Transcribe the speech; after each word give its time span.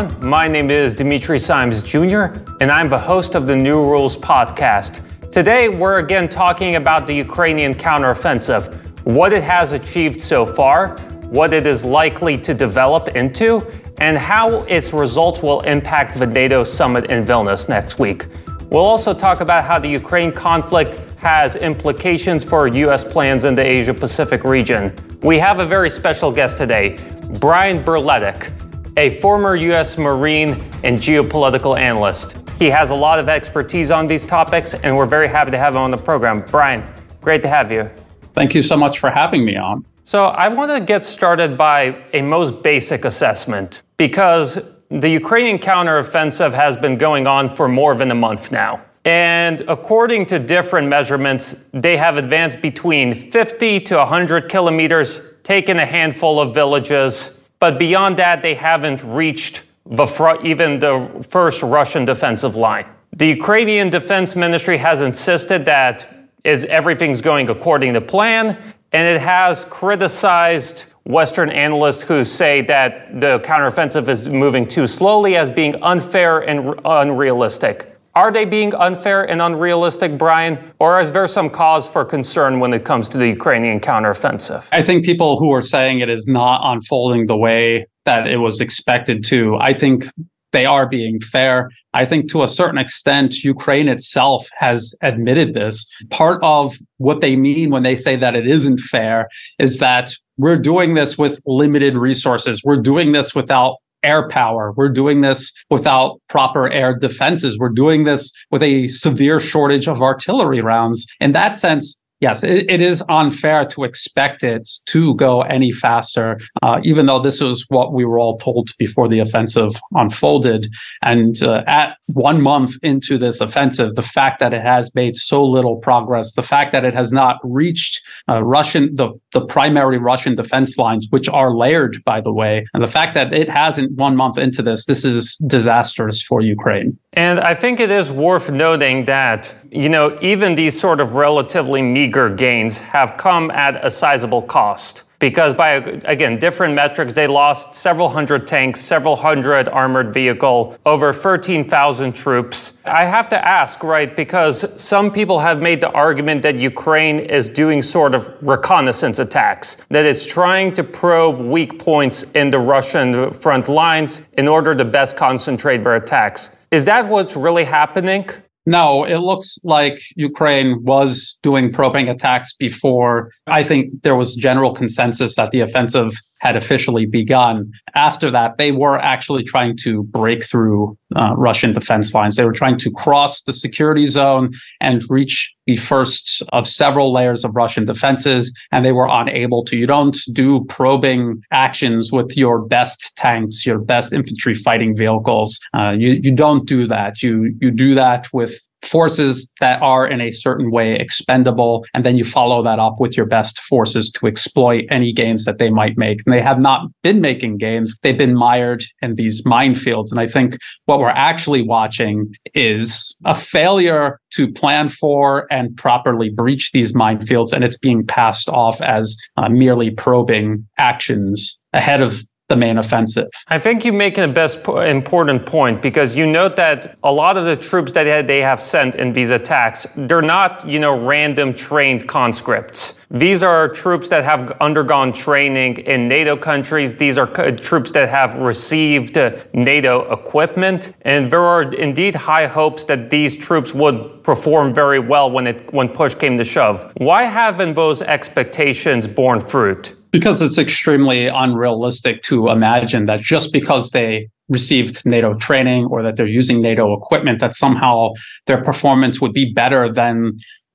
everyone. 0.00 0.28
My 0.28 0.48
name 0.48 0.70
is 0.70 0.94
Dimitri 0.94 1.38
Simes 1.38 1.82
Jr., 1.82 2.32
and 2.60 2.70
I'm 2.70 2.88
the 2.88 2.98
host 2.98 3.34
of 3.34 3.46
the 3.46 3.54
New 3.54 3.84
Rules 3.84 4.16
podcast. 4.16 5.00
Today, 5.30 5.68
we're 5.68 5.98
again 5.98 6.28
talking 6.28 6.76
about 6.76 7.06
the 7.06 7.12
Ukrainian 7.12 7.74
counteroffensive, 7.74 8.74
what 9.04 9.32
it 9.32 9.42
has 9.42 9.72
achieved 9.72 10.20
so 10.20 10.46
far, 10.46 10.96
what 11.28 11.52
it 11.52 11.66
is 11.66 11.84
likely 11.84 12.38
to 12.38 12.54
develop 12.54 13.08
into, 13.08 13.66
and 14.00 14.16
how 14.16 14.60
its 14.64 14.92
results 14.92 15.42
will 15.42 15.60
impact 15.62 16.18
the 16.18 16.26
NATO 16.26 16.64
summit 16.64 17.10
in 17.10 17.24
Vilnius 17.24 17.68
next 17.68 17.98
week. 17.98 18.26
We'll 18.70 18.84
also 18.84 19.12
talk 19.12 19.40
about 19.40 19.64
how 19.64 19.78
the 19.78 19.88
Ukraine 19.88 20.32
conflict 20.32 20.94
has 21.18 21.56
implications 21.56 22.42
for 22.42 22.66
U.S. 22.66 23.04
plans 23.04 23.44
in 23.44 23.54
the 23.54 23.64
Asia 23.64 23.92
Pacific 23.92 24.44
region. 24.44 24.94
We 25.22 25.38
have 25.38 25.58
a 25.58 25.66
very 25.66 25.90
special 25.90 26.32
guest 26.32 26.56
today, 26.56 26.98
Brian 27.38 27.84
Berletic, 27.84 28.50
a 28.96 29.18
former 29.20 29.56
U.S. 29.56 29.98
Marine 29.98 30.50
and 30.84 30.98
geopolitical 30.98 31.78
analyst. 31.78 32.36
He 32.58 32.66
has 32.66 32.90
a 32.90 32.94
lot 32.94 33.18
of 33.18 33.28
expertise 33.28 33.90
on 33.90 34.06
these 34.06 34.26
topics, 34.26 34.74
and 34.74 34.96
we're 34.96 35.06
very 35.06 35.28
happy 35.28 35.50
to 35.50 35.58
have 35.58 35.74
him 35.74 35.80
on 35.80 35.90
the 35.90 35.96
program. 35.96 36.44
Brian, 36.50 36.84
great 37.20 37.42
to 37.42 37.48
have 37.48 37.72
you. 37.72 37.90
Thank 38.34 38.54
you 38.54 38.62
so 38.62 38.76
much 38.76 38.98
for 38.98 39.10
having 39.10 39.44
me 39.44 39.56
on. 39.56 39.84
So, 40.04 40.26
I 40.26 40.48
want 40.48 40.70
to 40.72 40.80
get 40.80 41.04
started 41.04 41.56
by 41.56 42.04
a 42.12 42.22
most 42.22 42.62
basic 42.62 43.04
assessment 43.04 43.82
because 43.96 44.58
the 44.90 45.08
Ukrainian 45.08 45.58
counteroffensive 45.58 46.52
has 46.52 46.76
been 46.76 46.98
going 46.98 47.26
on 47.26 47.54
for 47.54 47.68
more 47.68 47.94
than 47.94 48.10
a 48.10 48.14
month 48.14 48.50
now. 48.50 48.82
And 49.04 49.62
according 49.62 50.26
to 50.26 50.38
different 50.38 50.88
measurements, 50.88 51.64
they 51.72 51.96
have 51.96 52.16
advanced 52.16 52.60
between 52.60 53.14
50 53.14 53.80
to 53.80 53.96
100 53.96 54.50
kilometers, 54.50 55.22
taken 55.42 55.78
a 55.78 55.86
handful 55.86 56.38
of 56.38 56.54
villages, 56.54 57.39
but 57.60 57.78
beyond 57.78 58.16
that, 58.16 58.42
they 58.42 58.54
haven't 58.54 59.04
reached 59.04 59.62
the 59.86 60.06
front, 60.06 60.44
even 60.44 60.80
the 60.80 61.26
first 61.28 61.62
Russian 61.62 62.04
defensive 62.04 62.56
line. 62.56 62.86
The 63.16 63.26
Ukrainian 63.26 63.90
Defense 63.90 64.34
Ministry 64.34 64.76
has 64.78 65.02
insisted 65.02 65.64
that 65.66 66.28
is 66.44 66.64
everything's 66.66 67.20
going 67.20 67.50
according 67.50 67.94
to 67.94 68.00
plan, 68.00 68.56
and 68.92 69.06
it 69.06 69.20
has 69.20 69.64
criticized 69.66 70.86
Western 71.04 71.50
analysts 71.50 72.02
who 72.02 72.24
say 72.24 72.62
that 72.62 73.20
the 73.20 73.40
counteroffensive 73.40 74.08
is 74.08 74.28
moving 74.28 74.64
too 74.64 74.86
slowly 74.86 75.36
as 75.36 75.50
being 75.50 75.80
unfair 75.82 76.40
and 76.40 76.80
unrealistic. 76.84 77.96
Are 78.20 78.30
they 78.30 78.44
being 78.44 78.74
unfair 78.74 79.22
and 79.30 79.40
unrealistic, 79.40 80.18
Brian? 80.18 80.58
Or 80.78 81.00
is 81.00 81.10
there 81.10 81.26
some 81.26 81.48
cause 81.48 81.88
for 81.88 82.04
concern 82.04 82.60
when 82.60 82.74
it 82.74 82.84
comes 82.84 83.08
to 83.08 83.16
the 83.16 83.28
Ukrainian 83.28 83.80
counteroffensive? 83.80 84.68
I 84.72 84.82
think 84.82 85.06
people 85.06 85.38
who 85.38 85.50
are 85.54 85.62
saying 85.62 86.00
it 86.00 86.10
is 86.10 86.26
not 86.28 86.60
unfolding 86.62 87.28
the 87.28 87.38
way 87.38 87.86
that 88.04 88.26
it 88.26 88.36
was 88.36 88.60
expected 88.60 89.24
to, 89.28 89.56
I 89.58 89.72
think 89.72 90.04
they 90.52 90.66
are 90.66 90.86
being 90.86 91.18
fair. 91.32 91.70
I 91.94 92.04
think 92.04 92.30
to 92.32 92.42
a 92.42 92.48
certain 92.48 92.76
extent, 92.76 93.36
Ukraine 93.42 93.88
itself 93.88 94.46
has 94.58 94.94
admitted 95.00 95.54
this. 95.54 95.86
Part 96.10 96.42
of 96.42 96.76
what 96.98 97.22
they 97.22 97.36
mean 97.36 97.70
when 97.70 97.84
they 97.84 97.96
say 97.96 98.16
that 98.16 98.36
it 98.36 98.46
isn't 98.46 98.80
fair 98.80 99.28
is 99.58 99.78
that 99.78 100.12
we're 100.36 100.58
doing 100.58 100.92
this 100.92 101.16
with 101.16 101.40
limited 101.46 101.96
resources. 101.96 102.60
We're 102.62 102.82
doing 102.82 103.12
this 103.12 103.34
without 103.34 103.76
air 104.02 104.28
power. 104.28 104.72
We're 104.76 104.88
doing 104.88 105.20
this 105.20 105.52
without 105.70 106.20
proper 106.28 106.70
air 106.70 106.96
defenses. 106.96 107.58
We're 107.58 107.68
doing 107.68 108.04
this 108.04 108.32
with 108.50 108.62
a 108.62 108.88
severe 108.88 109.40
shortage 109.40 109.88
of 109.88 110.02
artillery 110.02 110.60
rounds. 110.60 111.06
In 111.20 111.32
that 111.32 111.58
sense, 111.58 111.99
yes, 112.20 112.44
it, 112.44 112.70
it 112.70 112.80
is 112.80 113.02
unfair 113.08 113.66
to 113.66 113.84
expect 113.84 114.42
it 114.44 114.68
to 114.86 115.14
go 115.16 115.42
any 115.42 115.72
faster, 115.72 116.38
uh, 116.62 116.78
even 116.84 117.06
though 117.06 117.18
this 117.18 117.40
was 117.40 117.64
what 117.68 117.92
we 117.92 118.04
were 118.04 118.18
all 118.18 118.38
told 118.38 118.70
before 118.78 119.08
the 119.08 119.18
offensive 119.18 119.72
unfolded. 119.92 120.68
And 121.02 121.42
uh, 121.42 121.62
at 121.66 121.96
one 122.06 122.42
month 122.42 122.72
into 122.82 123.18
this 123.18 123.40
offensive, 123.40 123.94
the 123.94 124.02
fact 124.02 124.40
that 124.40 124.54
it 124.54 124.62
has 124.62 124.94
made 124.94 125.16
so 125.16 125.44
little 125.44 125.76
progress, 125.76 126.32
the 126.32 126.42
fact 126.42 126.72
that 126.72 126.84
it 126.84 126.94
has 126.94 127.12
not 127.12 127.36
reached 127.42 128.00
uh, 128.28 128.42
Russian, 128.42 128.94
the, 128.94 129.08
the 129.32 129.44
primary 129.44 129.98
Russian 129.98 130.34
defense 130.34 130.76
lines, 130.78 131.06
which 131.10 131.28
are 131.28 131.56
layered, 131.56 132.02
by 132.04 132.20
the 132.20 132.32
way, 132.32 132.66
and 132.74 132.82
the 132.82 132.88
fact 132.88 133.14
that 133.14 133.32
it 133.32 133.48
hasn't 133.48 133.92
one 133.96 134.16
month 134.16 134.38
into 134.38 134.62
this, 134.62 134.86
this 134.86 135.04
is 135.04 135.36
disastrous 135.46 136.22
for 136.22 136.40
Ukraine. 136.40 136.98
And 137.14 137.40
I 137.40 137.54
think 137.54 137.80
it 137.80 137.90
is 137.90 138.12
worth 138.12 138.50
noting 138.50 139.04
that, 139.06 139.52
you 139.68 139.88
know, 139.88 140.16
even 140.22 140.54
these 140.54 140.80
sort 140.80 141.00
of 141.00 141.14
relatively 141.14 141.82
meager 141.82 142.30
gains 142.30 142.78
have 142.78 143.16
come 143.16 143.50
at 143.50 143.84
a 143.84 143.90
sizable 143.90 144.42
cost. 144.42 145.02
Because 145.18 145.52
by, 145.52 145.72
again, 146.04 146.38
different 146.38 146.72
metrics, 146.72 147.12
they 147.12 147.26
lost 147.26 147.74
several 147.74 148.08
hundred 148.08 148.46
tanks, 148.46 148.80
several 148.80 149.16
hundred 149.16 149.68
armored 149.68 150.14
vehicle, 150.14 150.78
over 150.86 151.12
13,000 151.12 152.12
troops. 152.14 152.78
I 152.86 153.04
have 153.04 153.28
to 153.30 153.44
ask, 153.46 153.82
right, 153.82 154.14
because 154.14 154.64
some 154.82 155.10
people 155.10 155.40
have 155.40 155.60
made 155.60 155.80
the 155.80 155.90
argument 155.90 156.42
that 156.42 156.54
Ukraine 156.54 157.18
is 157.18 157.48
doing 157.48 157.82
sort 157.82 158.14
of 158.14 158.32
reconnaissance 158.40 159.18
attacks, 159.18 159.78
that 159.90 160.06
it's 160.06 160.26
trying 160.26 160.72
to 160.74 160.84
probe 160.84 161.40
weak 161.40 161.78
points 161.78 162.22
in 162.34 162.50
the 162.50 162.60
Russian 162.60 163.30
front 163.32 163.68
lines 163.68 164.22
in 164.38 164.48
order 164.48 164.74
to 164.74 164.84
best 164.84 165.16
concentrate 165.16 165.84
their 165.84 165.96
attacks. 165.96 166.50
Is 166.70 166.84
that 166.84 167.08
what's 167.08 167.36
really 167.36 167.64
happening? 167.64 168.28
No, 168.66 169.04
it 169.04 169.18
looks 169.18 169.58
like 169.64 169.98
Ukraine 170.16 170.84
was 170.84 171.38
doing 171.42 171.72
probing 171.72 172.08
attacks 172.08 172.54
before. 172.54 173.32
I 173.46 173.62
think 173.62 174.02
there 174.02 174.14
was 174.14 174.34
general 174.36 174.74
consensus 174.74 175.34
that 175.36 175.50
the 175.50 175.60
offensive 175.60 176.12
had 176.40 176.56
officially 176.56 177.06
begun. 177.06 177.70
After 177.94 178.30
that, 178.30 178.56
they 178.56 178.72
were 178.72 178.98
actually 178.98 179.44
trying 179.44 179.76
to 179.78 180.02
break 180.04 180.44
through 180.44 180.96
uh, 181.16 181.34
Russian 181.36 181.72
defense 181.72 182.14
lines. 182.14 182.36
They 182.36 182.44
were 182.44 182.52
trying 182.52 182.78
to 182.78 182.90
cross 182.90 183.42
the 183.42 183.52
security 183.52 184.06
zone 184.06 184.52
and 184.80 185.02
reach 185.08 185.54
the 185.66 185.76
first 185.76 186.42
of 186.52 186.66
several 186.66 187.12
layers 187.12 187.44
of 187.44 187.54
Russian 187.54 187.84
defenses, 187.84 188.56
and 188.72 188.84
they 188.84 188.92
were 188.92 189.08
unable 189.10 189.64
to. 189.66 189.76
You 189.76 189.86
don't 189.86 190.16
do 190.32 190.64
probing 190.68 191.42
actions 191.50 192.10
with 192.12 192.36
your 192.36 192.60
best 192.60 193.14
tanks, 193.16 193.66
your 193.66 193.78
best 193.78 194.12
infantry 194.12 194.54
fighting 194.54 194.96
vehicles. 194.96 195.60
Uh, 195.74 195.90
you 195.90 196.12
you 196.22 196.32
don't 196.32 196.66
do 196.66 196.86
that. 196.86 197.22
You 197.22 197.54
you 197.60 197.70
do 197.70 197.94
that 197.94 198.32
with 198.32 198.60
forces 198.82 199.50
that 199.60 199.80
are 199.82 200.06
in 200.06 200.20
a 200.20 200.32
certain 200.32 200.70
way 200.70 200.94
expendable, 200.94 201.84
and 201.94 202.04
then 202.04 202.16
you 202.16 202.24
follow 202.24 202.62
that 202.62 202.78
up 202.78 202.96
with 202.98 203.16
your 203.16 203.26
best 203.26 203.60
forces 203.60 204.10
to 204.12 204.26
exploit 204.26 204.84
any 204.90 205.12
gains 205.12 205.44
that 205.44 205.58
they 205.58 205.70
might 205.70 205.96
make. 205.96 206.20
And 206.24 206.34
they 206.34 206.42
have 206.42 206.58
not 206.58 206.88
been 207.02 207.20
making 207.20 207.58
gains; 207.58 207.96
they've 208.02 208.16
been 208.16 208.34
mired 208.34 208.84
in 209.02 209.14
these 209.14 209.42
minefields. 209.44 210.10
And 210.10 210.20
I 210.20 210.26
think 210.26 210.58
what 210.86 210.98
we're 210.98 211.08
actually 211.10 211.62
watching 211.62 212.32
is 212.54 213.16
a 213.24 213.34
failure 213.34 214.20
to 214.34 214.52
plan 214.52 214.88
for 214.88 215.46
and 215.50 215.76
properly 215.76 216.30
breach 216.30 216.70
these 216.72 216.92
minefields, 216.92 217.52
and 217.52 217.64
it's 217.64 217.78
being 217.78 218.06
passed 218.06 218.48
off 218.48 218.80
as 218.80 219.16
uh, 219.36 219.48
merely 219.48 219.90
probing 219.90 220.66
actions 220.78 221.58
ahead 221.72 222.00
of 222.00 222.24
the 222.50 222.56
main 222.56 222.76
offensive. 222.76 223.28
I 223.48 223.58
think 223.58 223.84
you 223.86 223.92
make 223.94 224.16
the 224.16 224.28
best 224.28 224.68
important 224.68 225.46
point 225.46 225.80
because 225.80 226.14
you 226.14 226.26
note 226.26 226.56
that 226.56 226.98
a 227.02 227.12
lot 227.12 227.38
of 227.38 227.44
the 227.46 227.56
troops 227.56 227.92
that 227.92 228.26
they 228.26 228.42
have 228.42 228.60
sent 228.60 228.96
in 228.96 229.14
these 229.14 229.30
attacks, 229.30 229.86
they're 229.96 230.20
not, 230.20 230.68
you 230.68 230.78
know, 230.78 230.98
random 230.98 231.54
trained 231.54 232.06
conscripts. 232.06 232.96
These 233.12 233.42
are 233.42 233.68
troops 233.68 234.08
that 234.10 234.22
have 234.24 234.52
undergone 234.60 235.12
training 235.12 235.78
in 235.78 236.06
NATO 236.06 236.36
countries. 236.36 236.94
These 236.94 237.18
are 237.18 237.26
troops 237.52 237.90
that 237.92 238.08
have 238.08 238.38
received 238.38 239.18
uh, 239.18 239.36
NATO 239.52 240.12
equipment, 240.12 240.92
and 241.02 241.30
there 241.30 241.42
are 241.42 241.62
indeed 241.74 242.14
high 242.14 242.46
hopes 242.46 242.84
that 242.84 243.10
these 243.10 243.36
troops 243.36 243.74
would 243.74 244.22
perform 244.22 244.72
very 244.74 245.00
well 245.00 245.30
when 245.30 245.46
it 245.48 245.72
when 245.72 245.88
push 245.88 246.14
came 246.14 246.38
to 246.38 246.44
shove. 246.44 246.92
Why 246.98 247.24
haven't 247.24 247.74
those 247.74 248.00
expectations 248.02 249.08
borne 249.08 249.40
fruit? 249.40 249.96
Because 250.10 250.42
it's 250.42 250.58
extremely 250.58 251.26
unrealistic 251.26 252.22
to 252.24 252.48
imagine 252.48 253.06
that 253.06 253.20
just 253.20 253.52
because 253.52 253.90
they 253.90 254.28
received 254.48 255.06
NATO 255.06 255.34
training 255.34 255.86
or 255.86 256.02
that 256.02 256.16
they're 256.16 256.26
using 256.26 256.60
NATO 256.60 256.92
equipment, 256.96 257.38
that 257.40 257.54
somehow 257.54 258.10
their 258.46 258.62
performance 258.62 259.20
would 259.20 259.32
be 259.32 259.52
better 259.52 259.92
than 259.92 260.32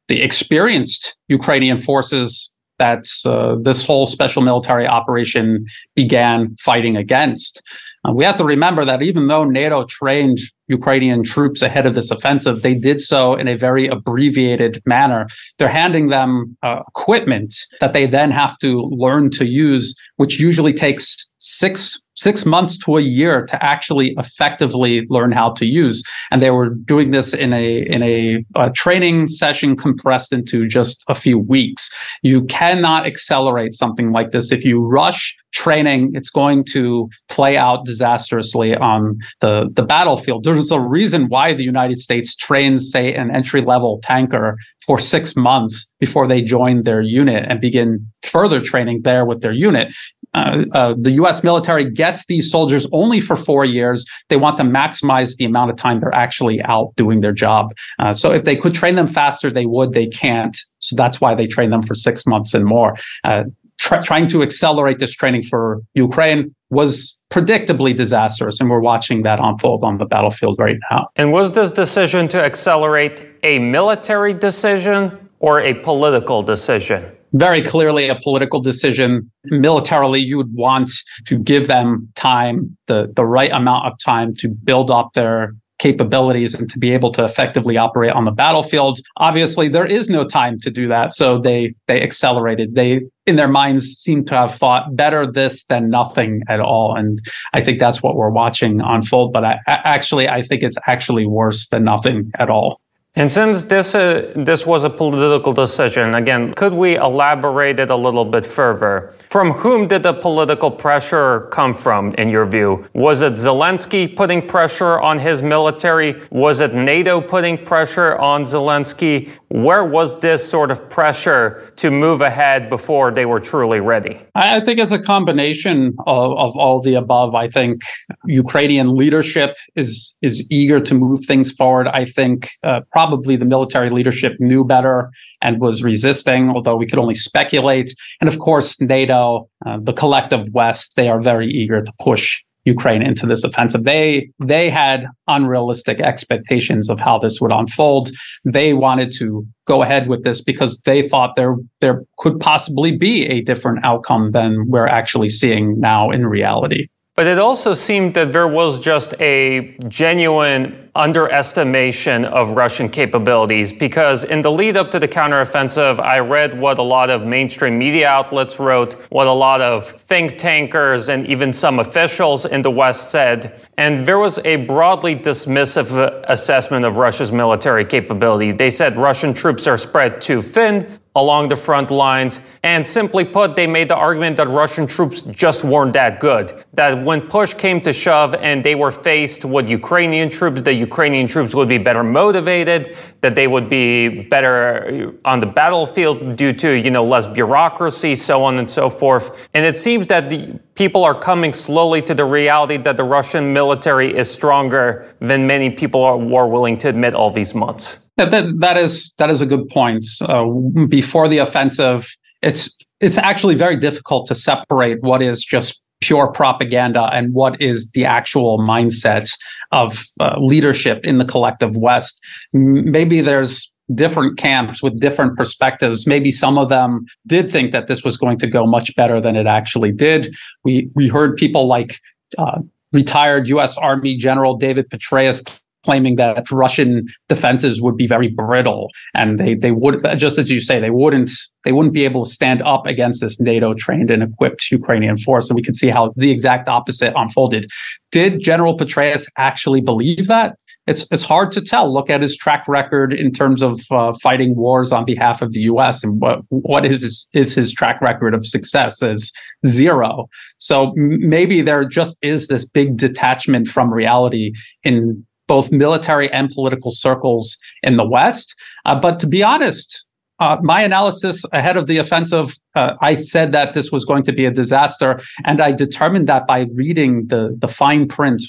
the 0.08 0.22
experienced 0.22 1.18
Ukrainian 1.28 1.78
forces 1.78 2.54
that 2.80 3.06
uh, 3.26 3.56
this 3.62 3.86
whole 3.86 4.06
special 4.06 4.42
military 4.42 4.88
operation 4.88 5.66
began 5.96 6.56
fighting 6.60 6.96
against. 6.96 7.62
Uh, 8.08 8.14
we 8.14 8.24
have 8.24 8.38
to 8.38 8.44
remember 8.44 8.86
that 8.86 9.02
even 9.02 9.28
though 9.28 9.44
NATO 9.44 9.86
trained 9.86 10.38
Ukrainian 10.68 11.24
troops 11.24 11.62
ahead 11.62 11.86
of 11.86 11.96
this 11.96 12.12
offensive, 12.12 12.62
they 12.62 12.74
did 12.74 13.02
so 13.02 13.36
in 13.36 13.48
a 13.48 13.56
very 13.56 13.88
abbreviated 13.88 14.82
manner. 14.86 15.28
They're 15.58 15.68
handing 15.68 16.10
them 16.10 16.58
uh, 16.64 16.82
equipment 16.88 17.56
that 17.82 17.94
they 17.94 18.06
then 18.06 18.32
have 18.32 18.58
to 18.60 18.82
learn 18.92 19.30
to 19.32 19.46
use, 19.46 19.96
which 20.18 20.40
usually 20.40 20.74
takes 20.74 21.30
six 21.46 22.02
six 22.16 22.46
months 22.46 22.78
to 22.80 22.96
a 22.96 23.02
year 23.02 23.46
to 23.46 23.64
actually 23.64 24.16
effectively 24.18 25.06
learn 25.10 25.32
how 25.32 25.52
to 25.52 25.66
use. 25.66 26.02
And 26.32 26.42
they 26.42 26.50
were 26.50 26.70
doing 26.70 27.12
this 27.12 27.34
in 27.34 27.54
a 27.54 27.86
in 27.88 28.02
a, 28.02 28.44
a, 28.56 28.72
training 28.72 29.28
session 29.28 29.76
compressed 29.76 30.34
into 30.34 30.68
just 30.68 31.04
a 31.08 31.14
few 31.14 31.38
weeks. 31.38 31.90
You 32.24 32.46
cannot 32.46 33.06
accelerate 33.06 33.74
something 33.74 34.12
like 34.12 34.32
this. 34.32 34.52
If 34.52 34.66
you 34.66 34.84
rush 34.84 35.36
training 35.54 36.12
it's 36.14 36.30
going 36.30 36.66
to 36.66 37.08
play 37.30 37.56
out 37.56 37.86
disastrously 37.86 38.76
on 38.76 39.18
the 39.40 39.70
the 39.74 39.84
battlefield. 39.84 40.44
There's 40.48 40.70
a 40.70 40.82
reason 40.82 41.30
why 41.30 41.54
the 41.54 41.64
united 41.64 42.00
states 42.00 42.36
trains 42.36 42.92
say 42.92 43.14
an 43.14 43.34
entry 43.34 43.62
level 43.62 44.02
tanker 44.04 44.58
for 44.86 45.00
6 45.00 45.36
months 45.38 45.92
before 45.98 46.28
they 46.28 46.42
join 46.42 46.84
their 46.84 47.02
unit 47.02 47.46
and 47.50 47.62
begin 47.62 48.06
further 48.24 48.60
training 48.60 49.02
there 49.04 49.26
with 49.26 49.42
their 49.42 49.54
unit 49.54 49.94
uh, 50.36 50.66
uh, 50.74 50.94
the 50.98 51.12
U.S. 51.14 51.44
military 51.44 51.90
gets 51.90 52.26
these 52.28 52.52
soldiers 52.52 52.86
only 52.92 53.20
for 53.20 53.36
four 53.36 53.64
years. 53.64 54.06
They 54.30 54.38
want 54.38 54.58
to 54.58 54.64
maximize 54.64 55.38
the 55.38 55.46
amount 55.46 55.72
of 55.72 55.78
time 55.78 56.02
they're 56.02 56.14
actually 56.14 56.62
out 56.64 56.94
doing 56.98 57.22
their 57.22 57.34
job. 57.34 57.74
Uh, 58.00 58.14
so 58.14 58.32
if 58.32 58.44
they 58.44 58.56
could 58.56 58.74
train 58.74 58.96
them 58.96 59.08
faster, 59.08 59.50
they 59.50 59.66
would. 59.66 59.94
They 59.94 60.08
can't. 60.08 60.56
So 60.80 60.96
that's 60.96 61.22
why 61.22 61.36
they 61.36 61.48
train 61.48 61.70
them 61.70 61.82
for 61.82 61.96
six 61.96 62.26
months 62.26 62.54
and 62.54 62.66
more. 62.66 62.96
Uh, 63.24 63.44
trying 63.78 64.28
to 64.28 64.42
accelerate 64.42 65.00
this 65.00 65.14
training 65.14 65.44
for 65.44 65.82
Ukraine 65.94 66.54
was 66.70 67.18
predictably 67.30 67.96
disastrous, 67.96 68.60
and 68.60 68.70
we're 68.70 68.80
watching 68.80 69.24
that 69.24 69.40
unfold 69.42 69.84
on 69.84 69.98
the 69.98 70.06
battlefield 70.06 70.58
right 70.60 70.78
now. 70.92 71.08
And 71.16 71.32
was 71.32 71.52
this 71.52 71.72
decision 71.72 72.28
to 72.30 72.42
accelerate 72.42 73.28
a 73.44 73.60
military 73.60 74.34
decision 74.34 75.30
or 75.40 75.60
a 75.60 75.74
political 75.74 76.42
decision? 76.42 77.06
Very 77.36 77.62
clearly 77.62 78.08
a 78.08 78.16
political 78.16 78.62
decision. 78.62 79.30
Militarily, 79.46 80.22
you 80.22 80.38
would 80.38 80.54
want 80.54 80.92
to 81.26 81.38
give 81.38 81.68
them 81.68 82.10
time, 82.16 82.76
the, 82.88 83.12
the 83.16 83.26
right 83.26 83.52
amount 83.52 83.86
of 83.88 83.94
time 84.00 84.34
to 84.36 84.50
build 84.50 84.90
up 84.90 85.14
their 85.14 85.54
capabilities 85.78 86.54
and 86.54 86.70
to 86.70 86.80
be 86.80 86.92
able 86.92 87.12
to 87.12 87.24
effectively 87.26 87.78
operate 87.78 88.14
on 88.14 88.24
the 88.24 88.32
battlefield. 88.32 89.00
Obviously, 89.18 89.68
there 89.68 89.86
is 89.86 90.10
no 90.10 90.24
time 90.26 90.58
to 90.62 90.72
do 90.72 90.88
that. 90.88 91.14
So 91.14 91.40
they 91.40 91.74
they 91.88 92.02
accelerated. 92.02 92.76
They 92.76 93.02
in 93.26 93.36
their 93.36 93.50
minds 93.50 93.88
seem 93.88 94.24
to 94.26 94.36
have 94.36 94.56
thought 94.56 94.96
better 94.96 95.30
this 95.30 95.66
than 95.66 95.90
nothing 95.90 96.44
at 96.48 96.62
all. 96.62 96.96
And 96.96 97.18
I 97.54 97.62
think 97.62 97.80
that's 97.80 98.02
what 98.02 98.16
we're 98.16 98.30
watching 98.30 98.80
unfold. 98.80 99.34
But 99.34 99.44
I, 99.44 99.60
actually 99.68 100.30
I 100.30 100.42
think 100.42 100.64
it's 100.64 100.78
actually 100.88 101.26
worse 101.26 101.68
than 101.68 101.84
nothing 101.84 102.32
at 102.40 102.50
all. 102.50 102.80
And 103.18 103.32
since 103.32 103.64
this, 103.64 103.96
uh, 103.96 104.34
this 104.36 104.68
was 104.68 104.84
a 104.84 104.90
political 104.90 105.54
decision, 105.54 106.16
again, 106.16 106.52
could 106.52 106.74
we 106.74 106.98
elaborate 106.98 107.80
it 107.80 107.90
a 107.90 107.96
little 107.96 108.26
bit 108.26 108.46
further? 108.46 109.14
From 109.30 109.52
whom 109.52 109.88
did 109.88 110.04
the 110.04 110.12
political 110.12 110.70
pressure 110.70 111.48
come 111.50 111.74
from, 111.74 112.14
in 112.16 112.28
your 112.28 112.46
view? 112.46 112.86
Was 112.94 113.22
it 113.22 113.34
Zelensky 113.34 114.14
putting 114.14 114.46
pressure 114.46 115.00
on 115.00 115.18
his 115.18 115.42
military? 115.42 116.22
Was 116.30 116.60
it 116.60 116.74
NATO 116.74 117.22
putting 117.22 117.58
pressure 117.58 118.18
on 118.18 118.44
Zelensky? 118.44 119.32
Where 119.48 119.86
was 119.86 120.20
this 120.20 120.46
sort 120.46 120.70
of 120.70 120.90
pressure 120.90 121.72
to 121.78 121.90
move 121.90 122.20
ahead 122.20 122.70
before 122.70 123.12
they 123.12 123.26
were 123.26 123.40
truly 123.40 123.80
ready? 123.80 124.20
I 124.36 124.60
think 124.60 124.78
it's 124.78 124.92
a 124.92 125.02
combination 125.02 125.96
of, 126.06 126.38
of 126.38 126.58
all 126.58 126.82
the 126.82 126.96
above. 126.96 127.34
I 127.34 127.48
think 127.48 127.82
Ukrainian 128.26 128.98
leadership 128.98 129.56
is 129.78 130.14
is 130.22 130.46
eager 130.50 130.82
to 130.82 130.94
move 130.94 131.26
things 131.26 131.54
forward. 131.54 131.88
I 131.88 132.04
think 132.04 132.50
uh, 132.64 132.82
probably 132.92 133.05
the 133.12 133.46
military 133.46 133.90
leadership 133.90 134.34
knew 134.40 134.64
better 134.64 135.10
and 135.42 135.60
was 135.60 135.84
resisting, 135.84 136.50
although 136.50 136.76
we 136.76 136.86
could 136.86 137.00
only 137.00 137.16
speculate. 137.16 137.94
And 138.22 138.28
of 138.28 138.40
course, 138.40 138.80
NATO, 138.82 139.50
uh, 139.66 139.78
the 139.82 139.94
collective 139.94 140.48
West, 140.54 140.96
they 140.96 141.10
are 141.10 141.22
very 141.22 141.48
eager 141.48 141.82
to 141.84 141.92
push 142.02 142.42
Ukraine 142.66 143.04
into 143.04 143.28
this 143.28 143.44
offensive. 143.44 143.84
They 143.84 144.30
they 144.40 144.70
had 144.70 145.08
unrealistic 145.28 146.00
expectations 146.02 146.90
of 146.90 147.00
how 147.00 147.20
this 147.20 147.40
would 147.40 147.52
unfold. 147.52 148.10
They 148.44 148.74
wanted 148.74 149.12
to 149.20 149.46
go 149.66 149.84
ahead 149.84 150.08
with 150.08 150.24
this 150.24 150.42
because 150.42 150.82
they 150.82 151.08
thought 151.08 151.36
there 151.36 151.56
there 151.82 152.02
could 152.18 152.40
possibly 152.40 152.98
be 152.98 153.26
a 153.28 153.42
different 153.42 153.86
outcome 153.86 154.32
than 154.32 154.66
we're 154.68 154.88
actually 154.88 155.30
seeing 155.30 155.80
now 155.80 156.10
in 156.10 156.26
reality. 156.26 156.88
But 157.16 157.28
it 157.28 157.40
also 157.40 157.74
seemed 157.74 158.14
that 158.16 158.34
there 158.34 158.48
was 158.48 158.78
just 158.78 159.14
a 159.22 159.78
genuine 159.88 160.92
underestimation 160.96 162.26
of 162.26 162.50
Russian 162.52 162.90
capabilities 162.90 163.72
because 163.72 164.26
in 164.26 164.42
the 164.42 164.52
lead 164.52 164.76
up 164.76 164.92
to 164.92 165.00
the 165.00 165.08
counteroffensive, 165.08 166.02
I 166.02 166.20
read 166.20 166.60
what 166.60 166.78
a 166.78 166.82
lot 166.82 167.10
of 167.10 167.26
mainstream 167.26 167.78
media 167.78 168.10
outlets 168.10 168.60
wrote, 168.60 168.94
what 169.12 169.28
a 169.28 169.32
lot 169.32 169.62
of 169.62 169.90
think 169.90 170.38
tankers 170.38 171.08
and 171.08 171.26
even 171.28 171.54
some 171.54 171.80
officials 171.80 172.46
in 172.46 172.62
the 172.62 172.72
West 172.72 173.12
said. 173.12 173.66
And 173.78 174.06
there 174.06 174.20
was 174.20 174.40
a 174.40 174.58
broadly 174.58 175.16
dismissive 175.16 176.22
assessment 176.28 176.86
of 176.86 176.98
Russia's 176.98 177.32
military 177.32 177.86
capabilities. 177.86 178.56
They 178.56 178.72
said 178.72 178.98
Russian 178.98 179.34
troops 179.34 179.68
are 179.68 179.78
spread 179.78 180.22
too 180.22 180.42
thin, 180.42 181.00
along 181.16 181.48
the 181.48 181.56
front 181.56 181.92
lines. 181.92 182.42
And 182.64 182.86
simply 182.86 183.24
put, 183.24 183.56
they 183.56 183.68
made 183.68 183.90
the 183.90 183.96
argument 183.96 184.38
that 184.38 184.48
Russian 184.48 184.86
troops 184.86 185.22
just 185.22 185.64
weren't 185.64 185.94
that 185.94 186.20
good. 186.20 186.64
That 186.74 187.04
when 187.04 187.22
push 187.22 187.54
came 187.54 187.80
to 187.82 187.94
shove 187.94 188.34
and 188.36 188.64
they 188.64 188.76
were 188.76 188.92
faced 188.92 189.46
with 189.46 189.70
Ukrainian 189.70 190.30
troops, 190.30 190.62
the 190.62 190.74
Ukrainian 190.74 191.28
troops 191.28 191.56
would 191.56 191.70
be 191.70 191.78
better 191.78 192.04
motivated, 192.04 192.98
that 193.22 193.36
they 193.36 193.48
would 193.48 193.70
be 193.70 194.24
better 194.24 195.14
on 195.24 195.40
the 195.40 195.46
battlefield 195.46 196.36
due 196.36 196.54
to, 196.54 196.74
you 196.74 196.92
know, 196.92 197.04
less 197.04 197.28
bureaucracy, 197.28 198.16
so 198.16 198.44
on 198.44 198.60
and 198.60 198.70
so 198.70 198.90
forth. 198.90 199.50
And 199.54 199.66
it 199.66 199.78
seems 199.78 200.08
that 200.08 200.30
the 200.30 200.60
people 200.76 201.04
are 201.06 201.18
coming 201.18 201.54
slowly 201.54 202.02
to 202.02 202.14
the 202.14 202.26
reality 202.26 202.78
that 202.78 202.98
the 202.98 203.04
Russian 203.04 203.54
military 203.54 204.16
is 204.16 204.30
stronger 204.30 205.16
than 205.20 205.48
many 205.48 205.70
people 205.70 206.04
are, 206.04 206.18
were 206.18 206.48
willing 206.48 206.78
to 206.80 206.90
admit 206.90 207.14
all 207.14 207.32
these 207.32 207.56
months. 207.56 208.00
That, 208.18 208.32
that, 208.32 208.60
that 208.60 208.78
is 208.78 209.14
that 209.18 209.30
is 209.30 209.42
a 209.42 209.46
good 209.46 209.68
point. 209.70 210.06
Uh, 210.22 210.46
before 210.88 211.28
the 211.28 211.40
offensive, 211.40 212.16
it's 212.42 212.76
it's 213.02 213.18
actually 213.18 213.56
very 213.56 213.76
difficult 213.78 214.28
to 214.28 214.36
separate 214.36 215.02
what 215.02 215.22
is 215.22 215.44
just 215.44 215.82
pure 216.02 216.28
propaganda 216.28 217.10
and 217.14 217.34
what 217.34 217.60
is 217.62 217.90
the 217.92 218.06
actual 218.06 218.60
mindset 218.60 219.30
of 219.72 220.04
uh, 220.20 220.36
leadership 220.40 221.02
in 221.04 221.18
the 221.18 221.26
collective 221.26 221.76
West. 221.76 222.22
Maybe 222.54 223.22
there's 223.22 223.74
different 223.94 224.38
camps 224.38 224.82
with 224.82 225.00
different 225.00 225.38
perspectives. 225.38 226.08
Maybe 226.08 226.32
some 226.32 226.58
of 226.58 226.70
them 226.70 227.06
did 227.28 227.52
think 227.52 227.72
that 227.72 227.88
this 227.88 228.04
was 228.04 228.18
going 228.18 228.40
to 228.40 228.48
go 228.48 228.66
much 228.66 228.96
better 228.96 229.22
than 229.22 229.36
it 229.36 229.46
actually 229.46 229.92
did. 229.92 230.34
We 230.64 230.90
we 230.96 231.08
heard 231.08 231.36
people 231.36 231.68
like 231.68 232.00
uh, 232.38 232.60
retired 232.94 233.48
U.S. 233.50 233.78
Army 233.78 234.16
General 234.16 234.58
David 234.58 234.90
Petraeus 234.90 235.44
claiming 235.86 236.16
that 236.18 236.50
Russian 236.52 237.06
defenses 237.30 237.82
would 237.82 237.96
be 237.96 238.08
very 238.08 238.28
brittle 238.28 238.90
and 239.14 239.40
they 239.40 239.56
they 239.56 239.72
would 239.72 239.96
just 240.18 240.38
as 240.38 240.52
you 240.52 240.60
say 240.60 240.80
they 240.80 240.90
wouldn't 240.90 241.32
they 241.66 241.72
wouldn't 241.72 241.94
be 241.94 242.06
able 242.06 242.24
to 242.24 242.32
stand 242.32 242.62
up 242.62 242.86
against 242.86 243.22
this 243.22 243.40
NATO 243.40 243.74
trained 243.74 244.12
and 244.12 244.24
equipped 244.24 244.72
Ukrainian 244.72 245.18
force. 245.18 245.50
And 245.50 245.56
we 245.56 245.64
can 245.64 245.74
see 245.74 245.90
how 245.90 246.14
the 246.16 246.32
exact 246.32 246.70
opposite 246.70 247.12
unfolded. 247.16 247.70
Did 248.12 248.42
General 248.42 248.78
Petraeus 248.78 249.26
actually 249.38 249.82
believe 249.82 250.28
that? 250.28 250.56
It's 250.88 251.08
it's 251.12 251.24
hard 251.24 251.52
to 251.54 251.62
tell. 251.62 251.92
Look 251.92 252.12
at 252.12 252.22
his 252.22 252.38
track 252.38 252.68
record 252.68 253.12
in 253.12 253.32
terms 253.32 253.64
of 253.64 253.82
uh, 253.90 254.14
fighting 254.22 254.56
wars 254.56 254.92
on 254.92 255.04
behalf 255.04 255.42
of 255.42 255.52
the 255.52 255.62
US 255.62 256.04
and 256.04 256.22
what 256.22 256.42
what 256.50 256.86
is 256.86 257.02
his, 257.02 257.28
is 257.34 257.56
his 257.56 257.74
track 257.74 258.00
record 258.02 258.36
of 258.36 258.46
success 258.46 259.02
is 259.02 259.34
zero. 259.66 260.28
So 260.60 260.94
maybe 260.96 261.62
there 261.62 261.86
just 261.86 262.18
is 262.22 262.48
this 262.48 262.66
big 262.66 262.98
detachment 262.98 263.68
from 263.68 263.92
reality 263.92 264.52
in 264.84 265.26
both 265.48 265.72
military 265.72 266.32
and 266.32 266.50
political 266.50 266.92
circles 266.92 267.58
in 267.84 267.98
the 267.98 268.08
West. 268.08 268.56
Uh, 268.86 269.00
but 269.00 269.20
to 269.20 269.28
be 269.28 269.44
honest, 269.44 270.06
uh, 270.40 270.58
my 270.62 270.82
analysis 270.82 271.44
ahead 271.54 271.78
of 271.78 271.88
the 271.88 271.98
offensive, 271.98 272.56
uh, 272.76 272.94
I 273.02 273.16
said 273.16 273.52
that 273.54 273.74
this 273.74 273.92
was 273.92 274.04
going 274.04 274.24
to 274.24 274.34
be 274.34 274.46
a 274.46 274.52
disaster, 274.52 275.20
and 275.46 275.62
I 275.62 275.72
determined 275.72 276.28
that 276.28 276.46
by 276.46 276.66
reading 276.76 277.28
the 277.28 277.56
the 277.58 277.70
fine 277.70 278.08
print, 278.08 278.42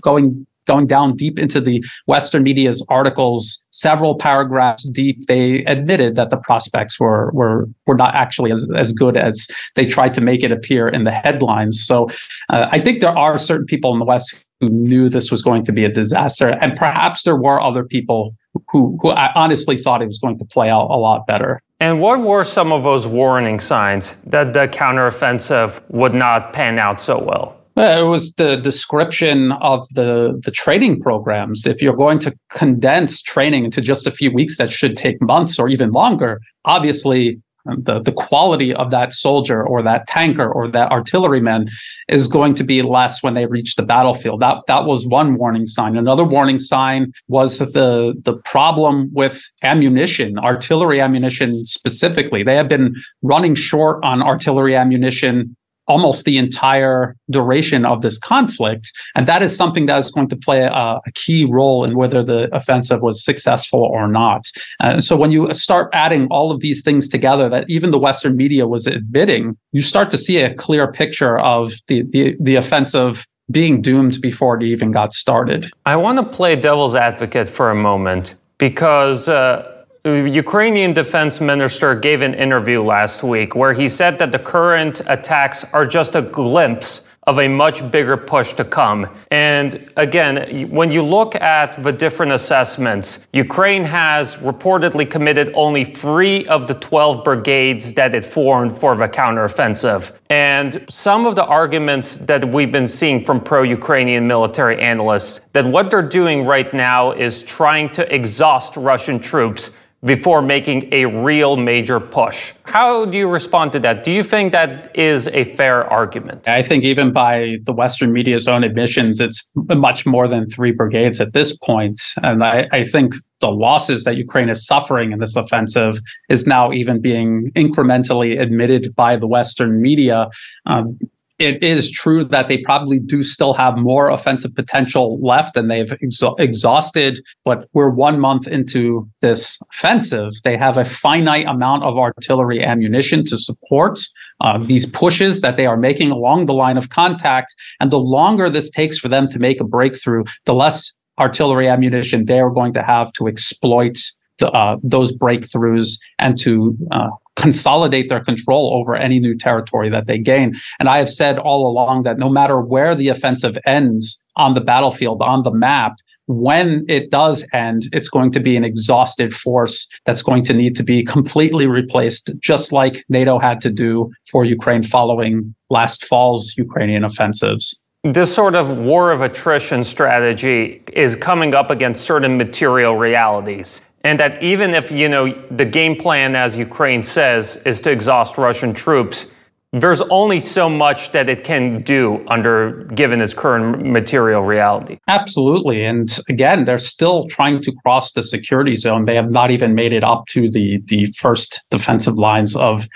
going 0.00 0.46
going 0.66 0.86
down 0.86 1.14
deep 1.14 1.38
into 1.38 1.60
the 1.60 1.84
Western 2.06 2.42
media's 2.42 2.84
articles, 2.88 3.64
several 3.70 4.16
paragraphs 4.16 4.88
deep, 4.88 5.26
they 5.26 5.64
admitted 5.64 6.16
that 6.16 6.30
the 6.30 6.38
prospects 6.38 6.98
were 6.98 7.30
were 7.32 7.68
were 7.86 7.96
not 7.96 8.14
actually 8.14 8.50
as, 8.50 8.66
as 8.76 8.92
good 8.92 9.16
as 9.16 9.46
they 9.74 9.86
tried 9.86 10.14
to 10.14 10.20
make 10.20 10.42
it 10.42 10.50
appear 10.50 10.88
in 10.88 11.04
the 11.04 11.12
headlines. 11.12 11.84
So 11.84 12.08
uh, 12.50 12.68
I 12.70 12.80
think 12.80 13.00
there 13.00 13.16
are 13.16 13.36
certain 13.36 13.66
people 13.66 13.92
in 13.92 13.98
the 13.98 14.06
West 14.06 14.46
who 14.64 14.72
knew 14.72 15.08
this 15.08 15.30
was 15.30 15.42
going 15.42 15.64
to 15.64 15.72
be 15.72 15.84
a 15.84 15.88
disaster. 15.88 16.50
And 16.60 16.76
perhaps 16.76 17.22
there 17.24 17.36
were 17.36 17.60
other 17.60 17.84
people 17.84 18.34
who, 18.70 18.98
who 19.02 19.10
honestly 19.10 19.76
thought 19.76 20.02
it 20.02 20.06
was 20.06 20.18
going 20.18 20.38
to 20.38 20.44
play 20.44 20.70
out 20.70 20.90
a 20.90 20.96
lot 20.96 21.26
better. 21.26 21.60
And 21.80 22.00
what 22.00 22.20
were 22.20 22.44
some 22.44 22.72
of 22.72 22.82
those 22.82 23.06
warning 23.06 23.60
signs 23.60 24.16
that 24.26 24.52
the 24.52 24.68
counteroffensive 24.68 25.82
would 25.90 26.14
not 26.14 26.52
pan 26.52 26.78
out 26.78 27.00
so 27.00 27.22
well? 27.22 27.60
It 27.76 28.06
was 28.06 28.34
the 28.34 28.56
description 28.56 29.52
of 29.52 29.88
the, 29.94 30.40
the 30.44 30.52
training 30.52 31.00
programs. 31.00 31.66
If 31.66 31.82
you're 31.82 31.96
going 31.96 32.20
to 32.20 32.32
condense 32.48 33.20
training 33.20 33.64
into 33.64 33.80
just 33.80 34.06
a 34.06 34.12
few 34.12 34.32
weeks 34.32 34.58
that 34.58 34.70
should 34.70 34.96
take 34.96 35.20
months 35.20 35.58
or 35.58 35.68
even 35.68 35.90
longer, 35.90 36.40
obviously 36.64 37.42
the, 37.64 38.00
the 38.00 38.12
quality 38.12 38.74
of 38.74 38.90
that 38.90 39.12
soldier 39.12 39.66
or 39.66 39.82
that 39.82 40.06
tanker 40.06 40.50
or 40.50 40.68
that 40.68 40.90
artilleryman 40.90 41.68
is 42.08 42.28
going 42.28 42.54
to 42.54 42.64
be 42.64 42.82
less 42.82 43.22
when 43.22 43.34
they 43.34 43.46
reach 43.46 43.76
the 43.76 43.82
battlefield. 43.82 44.40
That 44.40 44.58
that 44.66 44.84
was 44.84 45.06
one 45.06 45.36
warning 45.36 45.66
sign. 45.66 45.96
Another 45.96 46.24
warning 46.24 46.58
sign 46.58 47.12
was 47.28 47.58
the 47.58 48.14
the 48.22 48.36
problem 48.44 49.10
with 49.12 49.42
ammunition, 49.62 50.38
artillery 50.38 51.00
ammunition 51.00 51.66
specifically. 51.66 52.42
They 52.42 52.56
have 52.56 52.68
been 52.68 52.94
running 53.22 53.54
short 53.54 54.02
on 54.04 54.22
artillery 54.22 54.76
ammunition 54.76 55.56
almost 55.86 56.24
the 56.24 56.38
entire 56.38 57.16
duration 57.30 57.84
of 57.84 58.02
this 58.02 58.18
conflict. 58.18 58.92
And 59.14 59.26
that 59.26 59.42
is 59.42 59.54
something 59.56 59.86
that 59.86 59.98
is 59.98 60.10
going 60.10 60.28
to 60.28 60.36
play 60.36 60.62
a, 60.62 60.70
a 60.70 61.12
key 61.14 61.44
role 61.44 61.84
in 61.84 61.96
whether 61.96 62.22
the 62.22 62.54
offensive 62.54 63.02
was 63.02 63.24
successful 63.24 63.80
or 63.80 64.08
not. 64.08 64.50
Uh, 64.80 65.00
so 65.00 65.16
when 65.16 65.32
you 65.32 65.52
start 65.52 65.90
adding 65.92 66.26
all 66.30 66.50
of 66.50 66.60
these 66.60 66.82
things 66.82 67.08
together 67.08 67.48
that 67.48 67.68
even 67.68 67.90
the 67.90 67.98
Western 67.98 68.36
media 68.36 68.66
was 68.66 68.86
admitting, 68.86 69.56
you 69.72 69.82
start 69.82 70.10
to 70.10 70.18
see 70.18 70.38
a 70.38 70.54
clear 70.54 70.90
picture 70.90 71.38
of 71.38 71.72
the, 71.88 72.02
the, 72.10 72.36
the 72.40 72.56
offensive 72.56 73.26
being 73.50 73.82
doomed 73.82 74.20
before 74.20 74.56
it 74.56 74.62
even 74.62 74.90
got 74.90 75.12
started. 75.12 75.70
I 75.84 75.96
want 75.96 76.18
to 76.18 76.24
play 76.24 76.56
devil's 76.56 76.94
advocate 76.94 77.48
for 77.48 77.70
a 77.70 77.74
moment 77.74 78.36
because 78.56 79.28
uh, 79.28 79.70
Ukrainian 80.06 80.92
defense 80.92 81.40
minister 81.40 81.94
gave 81.94 82.20
an 82.20 82.34
interview 82.34 82.82
last 82.82 83.22
week 83.22 83.54
where 83.54 83.72
he 83.72 83.88
said 83.88 84.18
that 84.18 84.32
the 84.32 84.38
current 84.38 85.00
attacks 85.06 85.64
are 85.72 85.86
just 85.86 86.14
a 86.14 86.20
glimpse 86.20 87.06
of 87.26 87.38
a 87.38 87.48
much 87.48 87.90
bigger 87.90 88.18
push 88.18 88.52
to 88.52 88.66
come. 88.66 89.08
And 89.30 89.90
again, 89.96 90.68
when 90.68 90.92
you 90.92 91.02
look 91.02 91.34
at 91.36 91.82
the 91.82 91.90
different 91.90 92.32
assessments, 92.32 93.26
Ukraine 93.32 93.82
has 93.84 94.36
reportedly 94.36 95.10
committed 95.10 95.50
only 95.54 95.86
three 95.86 96.44
of 96.48 96.66
the 96.66 96.74
12 96.74 97.24
brigades 97.24 97.94
that 97.94 98.14
it 98.14 98.26
formed 98.26 98.76
for 98.76 98.94
the 98.94 99.08
counteroffensive. 99.08 100.12
And 100.28 100.84
some 100.90 101.24
of 101.24 101.34
the 101.34 101.46
arguments 101.46 102.18
that 102.18 102.44
we've 102.46 102.70
been 102.70 102.88
seeing 102.88 103.24
from 103.24 103.40
pro 103.40 103.62
Ukrainian 103.62 104.26
military 104.26 104.78
analysts 104.78 105.40
that 105.54 105.64
what 105.64 105.90
they're 105.90 106.02
doing 106.02 106.44
right 106.44 106.74
now 106.74 107.12
is 107.12 107.42
trying 107.42 107.88
to 107.92 108.14
exhaust 108.14 108.76
Russian 108.76 109.18
troops 109.18 109.70
before 110.04 110.42
making 110.42 110.88
a 110.92 111.06
real 111.06 111.56
major 111.56 111.98
push. 111.98 112.52
How 112.64 113.04
do 113.06 113.16
you 113.16 113.28
respond 113.28 113.72
to 113.72 113.80
that? 113.80 114.04
Do 114.04 114.12
you 114.12 114.22
think 114.22 114.52
that 114.52 114.96
is 114.96 115.28
a 115.28 115.44
fair 115.44 115.84
argument? 115.90 116.46
I 116.48 116.62
think 116.62 116.84
even 116.84 117.12
by 117.12 117.56
the 117.62 117.72
Western 117.72 118.12
media's 118.12 118.46
own 118.46 118.64
admissions, 118.64 119.20
it's 119.20 119.48
much 119.54 120.04
more 120.04 120.28
than 120.28 120.48
three 120.48 120.72
brigades 120.72 121.20
at 121.20 121.32
this 121.32 121.56
point. 121.56 122.00
And 122.22 122.44
I, 122.44 122.66
I 122.70 122.84
think 122.84 123.14
the 123.40 123.50
losses 123.50 124.04
that 124.04 124.16
Ukraine 124.16 124.48
is 124.48 124.66
suffering 124.66 125.12
in 125.12 125.18
this 125.18 125.36
offensive 125.36 126.00
is 126.28 126.46
now 126.46 126.72
even 126.72 127.00
being 127.00 127.50
incrementally 127.56 128.40
admitted 128.40 128.94
by 128.94 129.16
the 129.16 129.26
Western 129.26 129.80
media. 129.80 130.28
Um, 130.66 130.98
it 131.38 131.62
is 131.62 131.90
true 131.90 132.24
that 132.24 132.48
they 132.48 132.58
probably 132.58 133.00
do 133.00 133.22
still 133.22 133.54
have 133.54 133.76
more 133.76 134.08
offensive 134.08 134.54
potential 134.54 135.18
left 135.20 135.56
and 135.56 135.70
they've 135.70 135.92
exhausted, 136.38 137.20
but 137.44 137.68
we're 137.72 137.90
one 137.90 138.20
month 138.20 138.46
into 138.46 139.08
this 139.20 139.58
offensive. 139.72 140.32
They 140.44 140.56
have 140.56 140.76
a 140.76 140.84
finite 140.84 141.46
amount 141.46 141.82
of 141.82 141.96
artillery 141.96 142.62
ammunition 142.62 143.24
to 143.26 143.36
support 143.36 143.98
uh, 144.40 144.58
these 144.58 144.86
pushes 144.86 145.40
that 145.40 145.56
they 145.56 145.66
are 145.66 145.76
making 145.76 146.10
along 146.10 146.46
the 146.46 146.54
line 146.54 146.76
of 146.76 146.90
contact. 146.90 147.54
And 147.80 147.90
the 147.90 147.98
longer 147.98 148.48
this 148.48 148.70
takes 148.70 148.98
for 148.98 149.08
them 149.08 149.26
to 149.28 149.38
make 149.38 149.60
a 149.60 149.64
breakthrough, 149.64 150.24
the 150.44 150.54
less 150.54 150.92
artillery 151.18 151.68
ammunition 151.68 152.24
they 152.24 152.40
are 152.40 152.50
going 152.50 152.72
to 152.74 152.82
have 152.82 153.12
to 153.14 153.26
exploit 153.26 153.98
the, 154.38 154.50
uh, 154.50 154.76
those 154.82 155.16
breakthroughs 155.16 155.98
and 156.18 156.38
to 156.38 156.76
uh, 156.90 157.10
consolidate 157.36 158.08
their 158.08 158.22
control 158.22 158.72
over 158.74 158.94
any 158.94 159.18
new 159.18 159.36
territory 159.36 159.90
that 159.90 160.06
they 160.06 160.18
gain. 160.18 160.54
And 160.78 160.88
I 160.88 160.98
have 160.98 161.10
said 161.10 161.38
all 161.38 161.66
along 161.66 162.04
that 162.04 162.18
no 162.18 162.28
matter 162.28 162.60
where 162.60 162.94
the 162.94 163.08
offensive 163.08 163.58
ends 163.66 164.22
on 164.36 164.54
the 164.54 164.60
battlefield, 164.60 165.22
on 165.22 165.42
the 165.42 165.50
map, 165.50 165.94
when 166.26 166.84
it 166.88 167.10
does 167.10 167.46
end, 167.52 167.88
it's 167.92 168.08
going 168.08 168.32
to 168.32 168.40
be 168.40 168.56
an 168.56 168.64
exhausted 168.64 169.34
force 169.34 169.86
that's 170.06 170.22
going 170.22 170.42
to 170.44 170.54
need 170.54 170.74
to 170.76 170.82
be 170.82 171.04
completely 171.04 171.66
replaced, 171.66 172.32
just 172.38 172.72
like 172.72 173.04
NATO 173.08 173.38
had 173.38 173.60
to 173.62 173.70
do 173.70 174.10
for 174.30 174.44
Ukraine 174.44 174.82
following 174.82 175.54
last 175.68 176.04
fall's 176.06 176.54
Ukrainian 176.56 177.04
offensives. 177.04 177.82
This 178.04 178.34
sort 178.34 178.54
of 178.54 178.80
war 178.80 179.10
of 179.10 179.22
attrition 179.22 179.82
strategy 179.82 180.82
is 180.92 181.16
coming 181.16 181.54
up 181.54 181.70
against 181.70 182.04
certain 182.04 182.36
material 182.36 182.96
realities 182.96 183.82
and 184.04 184.20
that 184.20 184.40
even 184.42 184.74
if 184.74 184.92
you 184.92 185.08
know 185.08 185.32
the 185.48 185.64
game 185.64 185.96
plan 185.96 186.36
as 186.36 186.56
ukraine 186.56 187.02
says 187.02 187.56
is 187.64 187.80
to 187.80 187.90
exhaust 187.90 188.38
russian 188.38 188.72
troops 188.72 189.26
there's 189.74 190.00
only 190.02 190.38
so 190.38 190.70
much 190.70 191.10
that 191.10 191.28
it 191.28 191.42
can 191.42 191.82
do 191.82 192.24
under 192.28 192.84
given 192.94 193.20
its 193.20 193.34
current 193.34 193.84
material 193.84 194.42
reality. 194.42 194.98
Absolutely. 195.08 195.84
And 195.84 196.16
again 196.28 196.64
they're 196.64 196.78
still 196.78 197.26
trying 197.26 197.60
to 197.62 197.72
cross 197.82 198.12
the 198.12 198.22
security 198.22 198.76
zone. 198.76 199.04
They 199.04 199.16
have 199.16 199.32
not 199.32 199.50
even 199.50 199.74
made 199.74 199.92
it 199.92 200.04
up 200.04 200.26
to 200.28 200.48
the 200.48 200.80
the 200.84 201.06
first 201.18 201.60
defensive 201.70 202.16
lines 202.16 202.54
of 202.54 202.86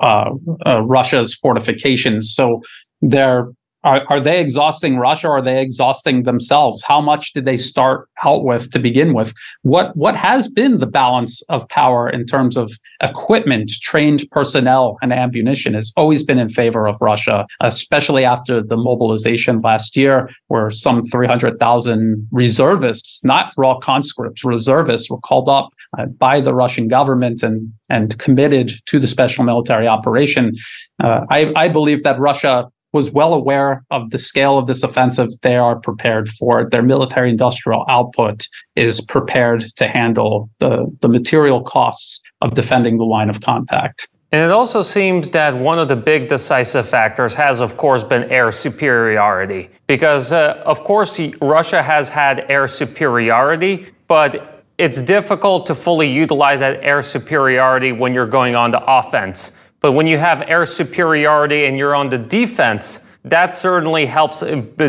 uh, 0.00 0.30
uh, 0.64 0.80
russia's 0.80 1.34
fortifications. 1.34 2.32
So 2.34 2.62
they're 3.02 3.48
are, 3.84 4.04
are 4.08 4.20
they 4.20 4.40
exhausting 4.40 4.96
Russia 4.96 5.28
or 5.28 5.38
are 5.38 5.42
they 5.42 5.60
exhausting 5.60 6.22
themselves? 6.22 6.82
How 6.82 7.00
much 7.00 7.32
did 7.32 7.44
they 7.44 7.56
start 7.56 8.08
out 8.24 8.44
with 8.44 8.70
to 8.72 8.78
begin 8.78 9.12
with? 9.12 9.34
What 9.62 9.96
what 9.96 10.14
has 10.16 10.48
been 10.48 10.78
the 10.78 10.86
balance 10.86 11.42
of 11.42 11.68
power 11.68 12.08
in 12.08 12.26
terms 12.26 12.56
of 12.56 12.72
equipment, 13.02 13.70
trained 13.80 14.24
personnel, 14.30 14.98
and 15.02 15.12
ammunition 15.12 15.74
has 15.74 15.92
always 15.96 16.22
been 16.22 16.38
in 16.38 16.48
favor 16.48 16.86
of 16.86 16.96
Russia, 17.00 17.46
especially 17.60 18.24
after 18.24 18.62
the 18.62 18.76
mobilization 18.76 19.60
last 19.60 19.96
year, 19.96 20.30
where 20.46 20.70
some 20.70 21.02
300,000 21.02 22.28
reservists, 22.30 23.24
not 23.24 23.52
raw 23.56 23.76
conscripts, 23.78 24.44
reservists 24.44 25.10
were 25.10 25.18
called 25.18 25.48
up 25.48 25.70
uh, 25.98 26.06
by 26.06 26.40
the 26.40 26.54
Russian 26.54 26.88
government 26.88 27.42
and 27.42 27.72
and 27.92 28.18
committed 28.18 28.72
to 28.86 28.98
the 28.98 29.06
special 29.06 29.44
military 29.44 29.86
operation. 29.86 30.54
Uh, 31.02 31.20
I, 31.30 31.52
I 31.54 31.68
believe 31.68 32.04
that 32.04 32.18
Russia 32.18 32.68
was 32.92 33.10
well 33.10 33.34
aware 33.34 33.84
of 33.90 34.10
the 34.10 34.18
scale 34.18 34.58
of 34.58 34.66
this 34.66 34.82
offensive. 34.82 35.30
They 35.42 35.56
are 35.56 35.76
prepared 35.76 36.28
for 36.28 36.60
it. 36.60 36.70
Their 36.70 36.82
military 36.82 37.30
industrial 37.30 37.84
output 37.88 38.46
is 38.76 39.00
prepared 39.00 39.64
to 39.76 39.88
handle 39.88 40.50
the, 40.58 40.94
the 41.00 41.08
material 41.08 41.62
costs 41.62 42.22
of 42.40 42.54
defending 42.54 42.98
the 42.98 43.04
line 43.04 43.30
of 43.30 43.40
contact. 43.40 44.08
And 44.32 44.42
it 44.42 44.50
also 44.50 44.80
seems 44.80 45.30
that 45.30 45.54
one 45.54 45.78
of 45.78 45.88
the 45.88 45.96
big 45.96 46.28
decisive 46.28 46.88
factors 46.88 47.34
has, 47.34 47.60
of 47.60 47.76
course, 47.76 48.02
been 48.02 48.24
air 48.30 48.50
superiority. 48.50 49.68
Because, 49.86 50.32
uh, 50.32 50.62
of 50.64 50.84
course, 50.84 51.20
Russia 51.42 51.82
has 51.82 52.08
had 52.08 52.50
air 52.50 52.66
superiority, 52.66 53.86
but 54.08 54.64
it's 54.78 55.02
difficult 55.02 55.66
to 55.66 55.74
fully 55.74 56.10
utilize 56.10 56.60
that 56.60 56.82
air 56.82 57.02
superiority 57.02 57.92
when 57.92 58.14
you're 58.14 58.26
going 58.26 58.54
on 58.54 58.70
the 58.70 58.82
offense. 58.90 59.52
But 59.82 59.92
when 59.92 60.06
you 60.06 60.18
have 60.18 60.48
air 60.48 60.64
superiority 60.64 61.66
and 61.66 61.76
you're 61.76 61.94
on 61.94 62.08
the 62.08 62.18
defense, 62.18 63.04
that 63.24 63.54
certainly 63.54 64.06
helps 64.06 64.40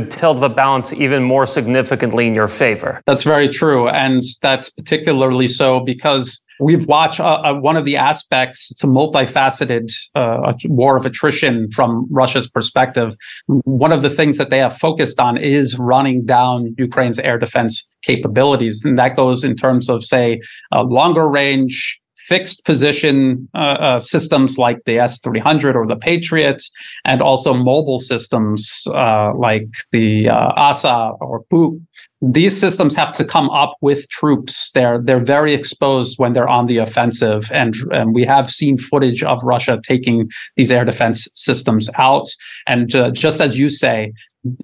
tilt 0.10 0.40
the 0.40 0.50
balance 0.50 0.92
even 0.94 1.24
more 1.24 1.46
significantly 1.46 2.28
in 2.28 2.34
your 2.34 2.48
favor. 2.48 3.02
That's 3.06 3.24
very 3.24 3.48
true. 3.48 3.88
And 3.90 4.24
that's 4.42 4.70
particularly 4.72 5.48
so 5.48 5.80
because 5.80 6.44
we've 6.60 6.88
watched 6.88 7.20
uh, 7.20 7.42
uh, 7.44 7.54
one 7.54 7.78
of 7.78 7.86
the 7.86 7.96
aspects, 7.96 8.72
it's 8.72 8.84
a 8.84 8.88
multifaceted 8.88 9.94
uh, 10.16 10.54
war 10.66 10.98
of 10.98 11.06
attrition 11.06 11.70
from 11.72 12.08
Russia's 12.10 12.50
perspective. 12.50 13.16
One 13.48 13.92
of 13.92 14.02
the 14.02 14.10
things 14.10 14.38
that 14.40 14.50
they 14.50 14.60
have 14.60 14.76
focused 14.76 15.20
on 15.20 15.38
is 15.38 15.78
running 15.78 16.26
down 16.26 16.74
Ukraine's 16.78 17.20
air 17.20 17.38
defense 17.38 17.88
capabilities. 18.02 18.84
And 18.84 18.98
that 18.98 19.16
goes 19.16 19.44
in 19.44 19.56
terms 19.56 19.90
of, 19.90 20.04
say, 20.04 20.42
longer 20.74 21.30
range 21.30 22.00
fixed 22.28 22.66
position 22.66 23.50
uh, 23.54 23.58
uh, 23.58 24.00
systems 24.00 24.58
like 24.58 24.78
the 24.86 24.94
S300 24.94 25.76
or 25.76 25.86
the 25.86 25.96
Patriots, 25.96 26.72
and 27.06 27.22
also 27.22 27.54
mobile 27.54 28.00
systems 28.00 28.88
uh, 28.94 29.34
like 29.36 29.68
the 29.92 30.30
uh, 30.30 30.52
Osa 30.58 31.12
or 31.20 31.44
Buk. 31.50 31.74
These 32.22 32.58
systems 32.58 32.96
have 32.96 33.12
to 33.14 33.26
come 33.26 33.50
up 33.50 33.76
with 33.82 34.08
troops. 34.10 34.72
They're 34.72 35.00
they're 35.02 35.24
very 35.24 35.54
exposed 35.54 36.18
when 36.18 36.34
they're 36.34 36.48
on 36.48 36.68
the 36.68 36.78
offensive, 36.78 37.52
and, 37.52 37.76
and 37.92 38.14
we 38.14 38.26
have 38.26 38.50
seen 38.50 38.78
footage 38.78 39.24
of 39.24 39.44
Russia 39.44 39.80
taking 39.84 40.30
these 40.56 40.72
air 40.72 40.86
defense 40.86 41.28
systems 41.36 41.90
out. 41.98 42.28
And 42.66 42.96
uh, 42.96 43.12
just 43.12 43.42
as 43.42 43.60
you 43.60 43.68
say, 43.68 44.14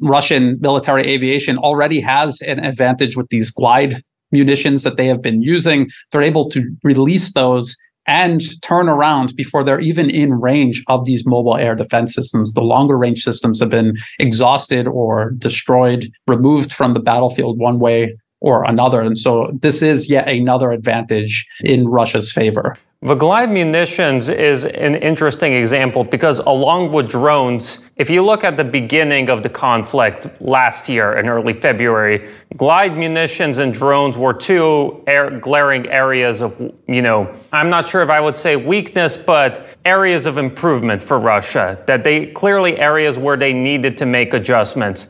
Russian 0.01 0.57
military 0.59 1.07
aviation 1.07 1.57
already 1.57 1.99
has 2.01 2.41
an 2.41 2.59
advantage 2.59 3.15
with 3.15 3.29
these 3.29 3.51
glide 3.51 4.03
munitions 4.31 4.83
that 4.83 4.97
they 4.97 5.07
have 5.07 5.21
been 5.21 5.41
using. 5.41 5.89
They're 6.11 6.21
able 6.21 6.49
to 6.49 6.63
release 6.83 7.33
those 7.33 7.75
and 8.07 8.41
turn 8.63 8.89
around 8.89 9.35
before 9.35 9.63
they're 9.63 9.79
even 9.79 10.09
in 10.09 10.33
range 10.33 10.83
of 10.87 11.05
these 11.05 11.27
mobile 11.27 11.57
air 11.57 11.75
defense 11.75 12.15
systems. 12.15 12.53
The 12.53 12.61
longer 12.61 12.97
range 12.97 13.23
systems 13.23 13.59
have 13.59 13.69
been 13.69 13.97
exhausted 14.17 14.87
or 14.87 15.31
destroyed, 15.37 16.11
removed 16.27 16.73
from 16.73 16.95
the 16.95 16.99
battlefield 16.99 17.59
one 17.59 17.79
way 17.79 18.17
or 18.41 18.63
another. 18.63 19.01
And 19.01 19.17
so 19.17 19.51
this 19.61 19.81
is 19.83 20.09
yet 20.09 20.27
another 20.27 20.71
advantage 20.71 21.45
in 21.61 21.87
Russia's 21.87 22.31
favor. 22.31 22.75
The 23.01 23.15
Glide 23.15 23.49
munitions 23.49 24.27
is 24.27 24.65
an 24.65 24.95
interesting 24.95 25.53
example 25.53 26.03
because, 26.03 26.39
along 26.39 26.91
with 26.91 27.09
drones, 27.09 27.89
if 27.95 28.09
you 28.09 28.21
look 28.21 28.43
at 28.43 28.57
the 28.57 28.65
beginning 28.65 29.29
of 29.29 29.41
the 29.41 29.47
conflict 29.47 30.27
last 30.41 30.89
year 30.89 31.13
in 31.13 31.29
early 31.29 31.53
February, 31.53 32.27
Glide 32.57 32.97
munitions 32.97 33.59
and 33.59 33.73
drones 33.73 34.17
were 34.17 34.33
two 34.33 35.01
air- 35.07 35.39
glaring 35.39 35.87
areas 35.87 36.41
of, 36.41 36.59
you 36.89 37.01
know, 37.01 37.33
I'm 37.53 37.69
not 37.69 37.87
sure 37.87 38.01
if 38.01 38.09
I 38.09 38.19
would 38.19 38.35
say 38.35 38.57
weakness, 38.57 39.15
but 39.15 39.65
areas 39.85 40.25
of 40.25 40.37
improvement 40.37 41.01
for 41.01 41.19
Russia, 41.19 41.81
that 41.87 42.03
they 42.03 42.25
clearly 42.25 42.77
areas 42.77 43.17
where 43.17 43.37
they 43.37 43.53
needed 43.53 43.97
to 43.99 44.05
make 44.05 44.33
adjustments. 44.33 45.07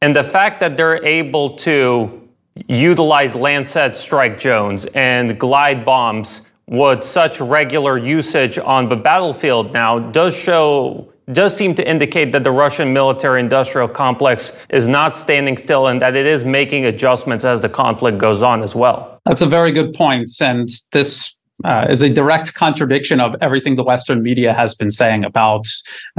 And 0.00 0.14
the 0.14 0.22
fact 0.22 0.60
that 0.60 0.76
they're 0.76 1.04
able 1.04 1.56
to 1.56 2.20
utilize 2.68 3.34
Lancet 3.34 3.96
strike 3.96 4.38
drones 4.38 4.86
and 4.94 5.40
glide 5.40 5.84
bombs 5.84 6.42
with 6.68 7.02
such 7.04 7.40
regular 7.40 7.98
usage 7.98 8.58
on 8.58 8.88
the 8.88 8.96
battlefield 8.96 9.72
now 9.72 9.98
does 9.98 10.36
show 10.36 11.12
does 11.30 11.56
seem 11.56 11.74
to 11.74 11.88
indicate 11.88 12.32
that 12.32 12.44
the 12.44 12.50
Russian 12.50 12.92
military 12.92 13.40
industrial 13.40 13.88
complex 13.88 14.56
is 14.70 14.88
not 14.88 15.14
standing 15.14 15.56
still 15.56 15.86
and 15.86 16.02
that 16.02 16.16
it 16.16 16.26
is 16.26 16.44
making 16.44 16.84
adjustments 16.84 17.44
as 17.44 17.60
the 17.60 17.68
conflict 17.68 18.18
goes 18.18 18.42
on 18.42 18.62
as 18.62 18.74
well. 18.74 19.20
That's 19.24 19.40
a 19.40 19.46
very 19.46 19.70
good 19.70 19.94
point. 19.94 20.32
And 20.40 20.68
this 20.90 21.36
uh, 21.64 21.86
is 21.88 22.02
a 22.02 22.12
direct 22.12 22.54
contradiction 22.54 23.20
of 23.20 23.36
everything 23.40 23.76
the 23.76 23.84
Western 23.84 24.22
media 24.22 24.52
has 24.52 24.74
been 24.74 24.90
saying 24.90 25.24
about 25.24 25.64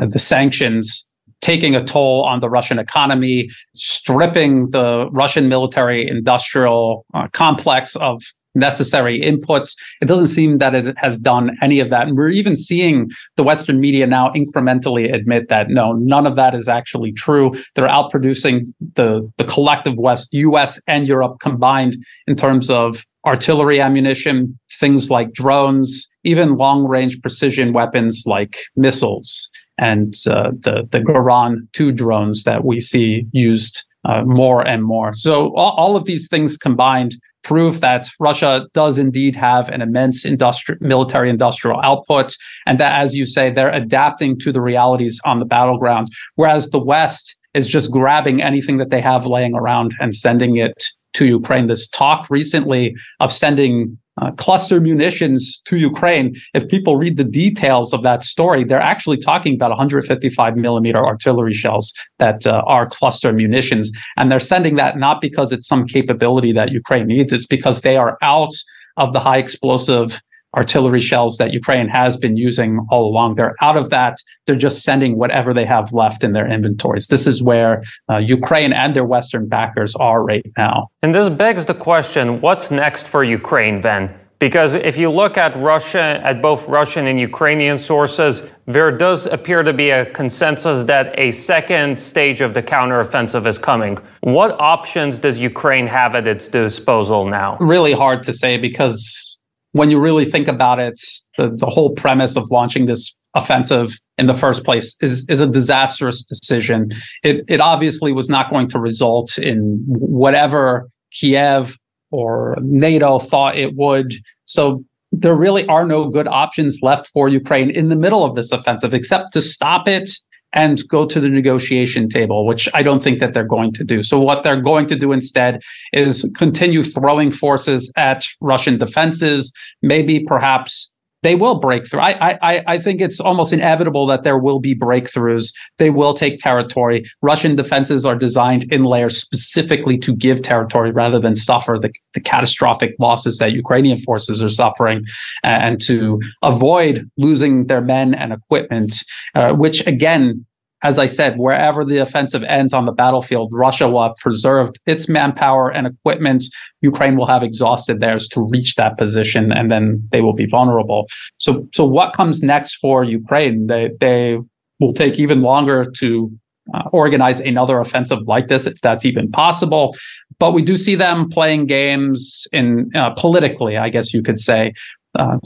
uh, 0.01 0.05
the 0.05 0.19
sanctions 0.19 1.07
taking 1.41 1.75
a 1.75 1.83
toll 1.83 2.23
on 2.23 2.39
the 2.39 2.49
Russian 2.49 2.79
economy, 2.79 3.49
stripping 3.73 4.69
the 4.69 5.09
Russian 5.11 5.49
military 5.49 6.07
industrial 6.07 7.05
uh, 7.13 7.27
complex 7.33 7.97
of 7.97 8.23
necessary 8.55 9.19
inputs. 9.19 9.75
It 10.01 10.05
doesn't 10.05 10.27
seem 10.27 10.57
that 10.59 10.75
it 10.75 10.97
has 10.97 11.19
done 11.19 11.57
any 11.61 11.79
of 11.79 11.89
that. 11.89 12.07
And 12.07 12.17
we're 12.17 12.29
even 12.29 12.55
seeing 12.55 13.09
the 13.37 13.43
Western 13.43 13.79
media 13.79 14.07
now 14.07 14.31
incrementally 14.33 15.13
admit 15.13 15.49
that 15.49 15.69
no, 15.69 15.93
none 15.93 16.27
of 16.27 16.35
that 16.35 16.55
is 16.55 16.67
actually 16.67 17.11
true. 17.13 17.53
They're 17.75 17.87
outproducing 17.87 18.67
the, 18.95 19.29
the 19.37 19.45
collective 19.45 19.97
West, 19.97 20.33
US 20.33 20.81
and 20.87 21.07
Europe 21.07 21.39
combined 21.39 21.95
in 22.27 22.35
terms 22.35 22.69
of 22.69 23.05
artillery 23.25 23.79
ammunition, 23.79 24.59
things 24.79 25.09
like 25.09 25.31
drones, 25.31 26.09
even 26.23 26.57
long 26.57 26.85
range 26.85 27.21
precision 27.21 27.71
weapons 27.71 28.23
like 28.25 28.57
missiles 28.75 29.49
and 29.77 30.13
uh, 30.27 30.51
the, 30.59 30.87
the 30.91 30.99
Geran 30.99 31.67
2 31.73 31.91
drones 31.91 32.43
that 32.43 32.63
we 32.63 32.79
see 32.79 33.25
used 33.31 33.83
uh, 34.05 34.23
more 34.23 34.65
and 34.67 34.83
more. 34.83 35.13
So 35.13 35.55
all, 35.55 35.71
all 35.71 35.95
of 35.95 36.05
these 36.05 36.27
things 36.27 36.57
combined 36.57 37.15
prove 37.43 37.81
that 37.81 38.07
Russia 38.19 38.67
does 38.73 38.97
indeed 38.97 39.35
have 39.35 39.69
an 39.69 39.81
immense 39.81 40.25
industri- 40.25 40.79
military 40.81 41.29
industrial 41.29 41.79
output, 41.83 42.35
and 42.65 42.79
that, 42.79 42.99
as 42.99 43.15
you 43.15 43.25
say, 43.25 43.51
they're 43.51 43.71
adapting 43.71 44.39
to 44.39 44.51
the 44.51 44.61
realities 44.61 45.19
on 45.25 45.39
the 45.39 45.45
battleground, 45.45 46.07
whereas 46.35 46.69
the 46.69 46.83
West 46.83 47.37
is 47.53 47.67
just 47.67 47.91
grabbing 47.91 48.41
anything 48.41 48.77
that 48.77 48.89
they 48.89 49.01
have 49.01 49.25
laying 49.25 49.53
around 49.53 49.93
and 49.99 50.15
sending 50.15 50.57
it 50.57 50.85
to 51.13 51.27
Ukraine. 51.27 51.67
This 51.67 51.87
talk 51.87 52.27
recently 52.29 52.95
of 53.19 53.31
sending 53.31 53.97
uh, 54.21 54.31
cluster 54.31 54.79
munitions 54.79 55.61
to 55.65 55.77
Ukraine. 55.77 56.35
If 56.53 56.67
people 56.67 56.97
read 56.97 57.17
the 57.17 57.23
details 57.23 57.93
of 57.93 58.03
that 58.03 58.23
story, 58.23 58.63
they're 58.63 58.79
actually 58.79 59.17
talking 59.17 59.55
about 59.55 59.71
155 59.71 60.55
millimeter 60.55 61.03
artillery 61.03 61.53
shells 61.53 61.93
that 62.19 62.45
uh, 62.45 62.61
are 62.67 62.85
cluster 62.85 63.33
munitions. 63.33 63.91
And 64.17 64.31
they're 64.31 64.39
sending 64.39 64.75
that 64.75 64.97
not 64.97 65.21
because 65.21 65.51
it's 65.51 65.67
some 65.67 65.87
capability 65.87 66.53
that 66.53 66.71
Ukraine 66.71 67.07
needs, 67.07 67.33
it's 67.33 67.47
because 67.47 67.81
they 67.81 67.97
are 67.97 68.17
out 68.21 68.53
of 68.97 69.13
the 69.13 69.19
high 69.19 69.37
explosive 69.37 70.21
artillery 70.55 70.99
shells 70.99 71.37
that 71.37 71.53
Ukraine 71.53 71.87
has 71.87 72.17
been 72.17 72.37
using 72.37 72.85
all 72.89 73.07
along. 73.07 73.35
They're 73.35 73.55
out 73.61 73.77
of 73.77 73.89
that. 73.89 74.17
They're 74.45 74.55
just 74.55 74.83
sending 74.83 75.17
whatever 75.17 75.53
they 75.53 75.65
have 75.65 75.93
left 75.93 76.23
in 76.23 76.33
their 76.33 76.49
inventories. 76.49 77.07
This 77.07 77.27
is 77.27 77.41
where 77.41 77.83
uh, 78.09 78.17
Ukraine 78.17 78.73
and 78.73 78.95
their 78.95 79.05
Western 79.05 79.47
backers 79.47 79.95
are 79.95 80.23
right 80.23 80.45
now. 80.57 80.89
And 81.01 81.13
this 81.13 81.29
begs 81.29 81.65
the 81.65 81.73
question 81.73 82.41
what's 82.41 82.71
next 82.71 83.07
for 83.07 83.23
Ukraine 83.23 83.81
then? 83.81 84.19
Because 84.39 84.73
if 84.73 84.97
you 84.97 85.09
look 85.09 85.37
at 85.37 85.55
Russia, 85.55 86.19
at 86.21 86.41
both 86.41 86.67
Russian 86.67 87.07
and 87.07 87.17
Ukrainian 87.17 87.77
sources, 87.77 88.45
there 88.65 88.91
does 88.91 89.25
appear 89.25 89.63
to 89.63 89.71
be 89.71 89.91
a 89.91 90.05
consensus 90.07 90.83
that 90.85 91.17
a 91.17 91.31
second 91.31 91.97
stage 91.97 92.41
of 92.41 92.53
the 92.53 92.61
counteroffensive 92.61 93.45
is 93.45 93.57
coming. 93.57 93.97
What 94.19 94.59
options 94.59 95.17
does 95.17 95.39
Ukraine 95.39 95.87
have 95.87 96.13
at 96.13 96.27
its 96.27 96.49
disposal 96.49 97.25
now? 97.25 97.55
Really 97.61 97.93
hard 97.93 98.21
to 98.23 98.33
say 98.33 98.57
because 98.57 99.39
when 99.73 99.91
you 99.91 99.99
really 99.99 100.25
think 100.25 100.47
about 100.47 100.79
it, 100.79 100.99
the, 101.37 101.49
the 101.55 101.67
whole 101.67 101.91
premise 101.91 102.37
of 102.37 102.49
launching 102.49 102.85
this 102.85 103.15
offensive 103.35 103.99
in 104.17 104.27
the 104.27 104.33
first 104.33 104.63
place 104.63 104.95
is, 105.01 105.25
is 105.27 105.41
a 105.41 105.47
disastrous 105.47 106.23
decision. 106.23 106.91
It, 107.23 107.43
it 107.47 107.59
obviously 107.59 108.13
was 108.13 108.29
not 108.29 108.49
going 108.49 108.69
to 108.69 108.79
result 108.79 109.37
in 109.37 109.83
whatever 109.87 110.89
Kiev 111.11 111.77
or 112.11 112.57
NATO 112.61 113.19
thought 113.19 113.57
it 113.57 113.75
would. 113.75 114.13
So 114.45 114.85
there 115.11 115.35
really 115.35 115.67
are 115.67 115.85
no 115.85 116.07
good 116.09 116.27
options 116.27 116.79
left 116.83 117.07
for 117.07 117.27
Ukraine 117.27 117.71
in 117.71 117.89
the 117.89 117.95
middle 117.95 118.23
of 118.23 118.35
this 118.35 118.51
offensive 118.51 118.93
except 118.93 119.33
to 119.33 119.41
stop 119.41 119.87
it 119.87 120.11
and 120.53 120.87
go 120.87 121.05
to 121.05 121.19
the 121.19 121.29
negotiation 121.29 122.09
table, 122.09 122.45
which 122.45 122.69
I 122.73 122.83
don't 122.83 123.03
think 123.03 123.19
that 123.19 123.33
they're 123.33 123.43
going 123.43 123.73
to 123.73 123.83
do. 123.83 124.03
So 124.03 124.19
what 124.19 124.43
they're 124.43 124.61
going 124.61 124.87
to 124.87 124.95
do 124.95 125.11
instead 125.11 125.61
is 125.91 126.29
continue 126.37 126.83
throwing 126.83 127.31
forces 127.31 127.91
at 127.97 128.25
Russian 128.39 128.77
defenses, 128.77 129.51
maybe 129.81 130.19
perhaps 130.21 130.92
they 131.23 131.35
will 131.35 131.59
break 131.59 131.89
through. 131.89 132.01
I, 132.01 132.37
I, 132.41 132.63
I 132.67 132.77
think 132.77 133.01
it's 133.01 133.19
almost 133.19 133.53
inevitable 133.53 134.05
that 134.07 134.23
there 134.23 134.37
will 134.37 134.59
be 134.59 134.75
breakthroughs. 134.75 135.53
They 135.77 135.89
will 135.89 136.13
take 136.13 136.39
territory. 136.39 137.05
Russian 137.21 137.55
defenses 137.55 138.05
are 138.05 138.15
designed 138.15 138.71
in 138.71 138.83
layers 138.83 139.17
specifically 139.17 139.97
to 139.99 140.15
give 140.15 140.41
territory 140.41 140.91
rather 140.91 141.19
than 141.19 141.35
suffer 141.35 141.79
the, 141.81 141.91
the 142.13 142.19
catastrophic 142.19 142.91
losses 142.99 143.37
that 143.37 143.53
Ukrainian 143.53 143.97
forces 143.97 144.43
are 144.43 144.49
suffering 144.49 145.05
and 145.43 145.81
to 145.81 146.21
avoid 146.43 147.09
losing 147.17 147.67
their 147.67 147.81
men 147.81 148.13
and 148.13 148.33
equipment, 148.33 148.93
uh, 149.35 149.53
which 149.53 149.85
again, 149.87 150.45
as 150.83 150.99
I 150.99 151.05
said, 151.05 151.37
wherever 151.37 151.85
the 151.85 151.97
offensive 151.97 152.43
ends 152.43 152.73
on 152.73 152.85
the 152.85 152.91
battlefield, 152.91 153.49
Russia 153.53 153.89
will 153.89 154.03
have 154.03 154.15
preserved 154.17 154.79
its 154.85 155.07
manpower 155.07 155.69
and 155.69 155.87
equipment. 155.87 156.43
Ukraine 156.81 157.15
will 157.15 157.25
have 157.25 157.41
exhausted 157.41 158.01
theirs 158.01 158.27
to 158.29 158.41
reach 158.41 158.75
that 158.75 158.97
position, 158.97 159.51
and 159.51 159.71
then 159.71 160.07
they 160.11 160.21
will 160.21 160.35
be 160.35 160.45
vulnerable. 160.45 161.07
So, 161.37 161.67
so 161.73 161.85
what 161.85 162.13
comes 162.13 162.43
next 162.43 162.75
for 162.75 163.03
Ukraine? 163.03 163.67
They 163.67 163.91
they 163.99 164.37
will 164.79 164.93
take 164.93 165.17
even 165.19 165.41
longer 165.41 165.85
to 165.99 166.31
uh, 166.73 166.83
organize 166.91 167.39
another 167.39 167.79
offensive 167.79 168.19
like 168.27 168.49
this, 168.49 168.67
if 168.67 168.79
that's 168.81 169.05
even 169.05 169.31
possible. 169.31 169.95
But 170.39 170.51
we 170.51 170.61
do 170.61 170.75
see 170.75 170.95
them 170.95 171.29
playing 171.29 171.67
games 171.67 172.47
in 172.51 172.89
uh, 172.95 173.11
politically, 173.11 173.77
I 173.77 173.89
guess 173.89 174.13
you 174.13 174.21
could 174.21 174.39
say, 174.39 174.73
uh, 175.15 175.37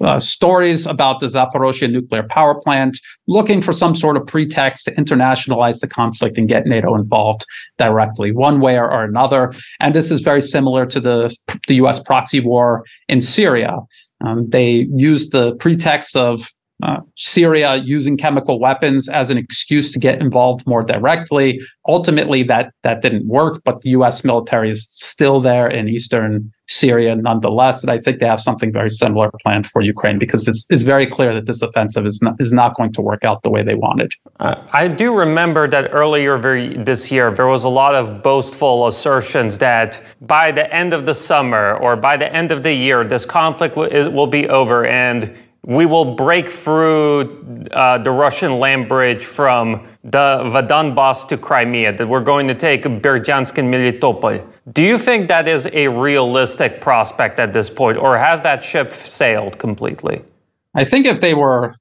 uh, 0.00 0.20
stories 0.20 0.86
about 0.86 1.20
the 1.20 1.26
Zaporozhye 1.26 1.90
nuclear 1.90 2.22
power 2.22 2.60
plant, 2.60 2.98
looking 3.26 3.60
for 3.60 3.72
some 3.72 3.94
sort 3.94 4.16
of 4.16 4.26
pretext 4.26 4.84
to 4.84 4.94
internationalize 4.94 5.80
the 5.80 5.88
conflict 5.88 6.36
and 6.36 6.48
get 6.48 6.66
NATO 6.66 6.94
involved 6.94 7.44
directly, 7.78 8.32
one 8.32 8.60
way 8.60 8.78
or, 8.78 9.04
another. 9.04 9.52
And 9.80 9.94
this 9.94 10.10
is 10.10 10.20
very 10.22 10.40
similar 10.40 10.84
to 10.86 11.00
the, 11.00 11.34
the 11.68 11.76
U.S. 11.76 12.00
proxy 12.00 12.40
war 12.40 12.84
in 13.08 13.20
Syria. 13.20 13.78
Um, 14.24 14.48
they 14.48 14.86
used 14.94 15.32
the 15.32 15.54
pretext 15.56 16.16
of 16.16 16.48
uh, 16.82 16.98
Syria 17.16 17.76
using 17.76 18.16
chemical 18.16 18.60
weapons 18.60 19.08
as 19.08 19.30
an 19.30 19.38
excuse 19.38 19.92
to 19.92 19.98
get 19.98 20.20
involved 20.20 20.66
more 20.66 20.82
directly. 20.82 21.60
Ultimately, 21.88 22.42
that 22.44 22.72
that 22.82 23.00
didn't 23.00 23.26
work, 23.26 23.62
but 23.64 23.80
the 23.80 23.90
U.S. 23.90 24.24
military 24.24 24.70
is 24.70 24.86
still 24.90 25.40
there 25.40 25.68
in 25.68 25.88
eastern 25.88 26.52
Syria 26.68 27.14
nonetheless. 27.14 27.82
And 27.82 27.90
I 27.90 27.98
think 27.98 28.18
they 28.20 28.26
have 28.26 28.40
something 28.40 28.72
very 28.72 28.90
similar 28.90 29.30
planned 29.42 29.66
for 29.66 29.82
Ukraine 29.82 30.18
because 30.18 30.48
it's, 30.48 30.66
it's 30.68 30.82
very 30.82 31.06
clear 31.06 31.32
that 31.34 31.46
this 31.46 31.62
offensive 31.62 32.06
is 32.06 32.20
not, 32.20 32.34
is 32.40 32.52
not 32.52 32.74
going 32.76 32.92
to 32.94 33.00
work 33.00 33.24
out 33.24 33.42
the 33.42 33.50
way 33.50 33.62
they 33.62 33.74
wanted. 33.74 34.12
Uh, 34.40 34.56
I 34.72 34.88
do 34.88 35.14
remember 35.14 35.68
that 35.68 35.90
earlier 35.92 36.36
very, 36.36 36.76
this 36.76 37.10
year, 37.10 37.30
there 37.30 37.46
was 37.46 37.64
a 37.64 37.68
lot 37.68 37.94
of 37.94 38.22
boastful 38.22 38.86
assertions 38.86 39.58
that 39.58 40.02
by 40.20 40.50
the 40.50 40.72
end 40.74 40.92
of 40.92 41.06
the 41.06 41.14
summer 41.14 41.76
or 41.76 41.96
by 41.96 42.16
the 42.16 42.32
end 42.34 42.50
of 42.50 42.62
the 42.62 42.72
year, 42.72 43.04
this 43.04 43.24
conflict 43.24 43.76
w- 43.76 44.10
will 44.10 44.26
be 44.26 44.48
over 44.48 44.86
and 44.86 45.32
we 45.66 45.84
will 45.84 46.14
break 46.14 46.48
through 46.48 47.66
uh, 47.72 47.98
the 47.98 48.10
Russian 48.10 48.60
land 48.60 48.88
bridge 48.88 49.24
from 49.24 49.86
the, 50.04 50.48
the 50.52 51.26
to 51.28 51.36
Crimea, 51.36 51.92
that 51.96 52.06
we're 52.06 52.22
going 52.22 52.46
to 52.46 52.54
take 52.54 52.84
Berdyansk 52.84 53.58
and 53.58 53.74
Melitopol. 53.74 54.48
Do 54.72 54.84
you 54.84 54.96
think 54.96 55.26
that 55.26 55.48
is 55.48 55.66
a 55.72 55.88
realistic 55.88 56.80
prospect 56.80 57.40
at 57.40 57.52
this 57.52 57.68
point, 57.68 57.98
or 57.98 58.16
has 58.16 58.42
that 58.42 58.62
ship 58.62 58.92
sailed 58.92 59.58
completely? 59.58 60.22
I 60.74 60.84
think 60.84 61.04
if 61.04 61.20
they 61.20 61.34
were 61.34 61.74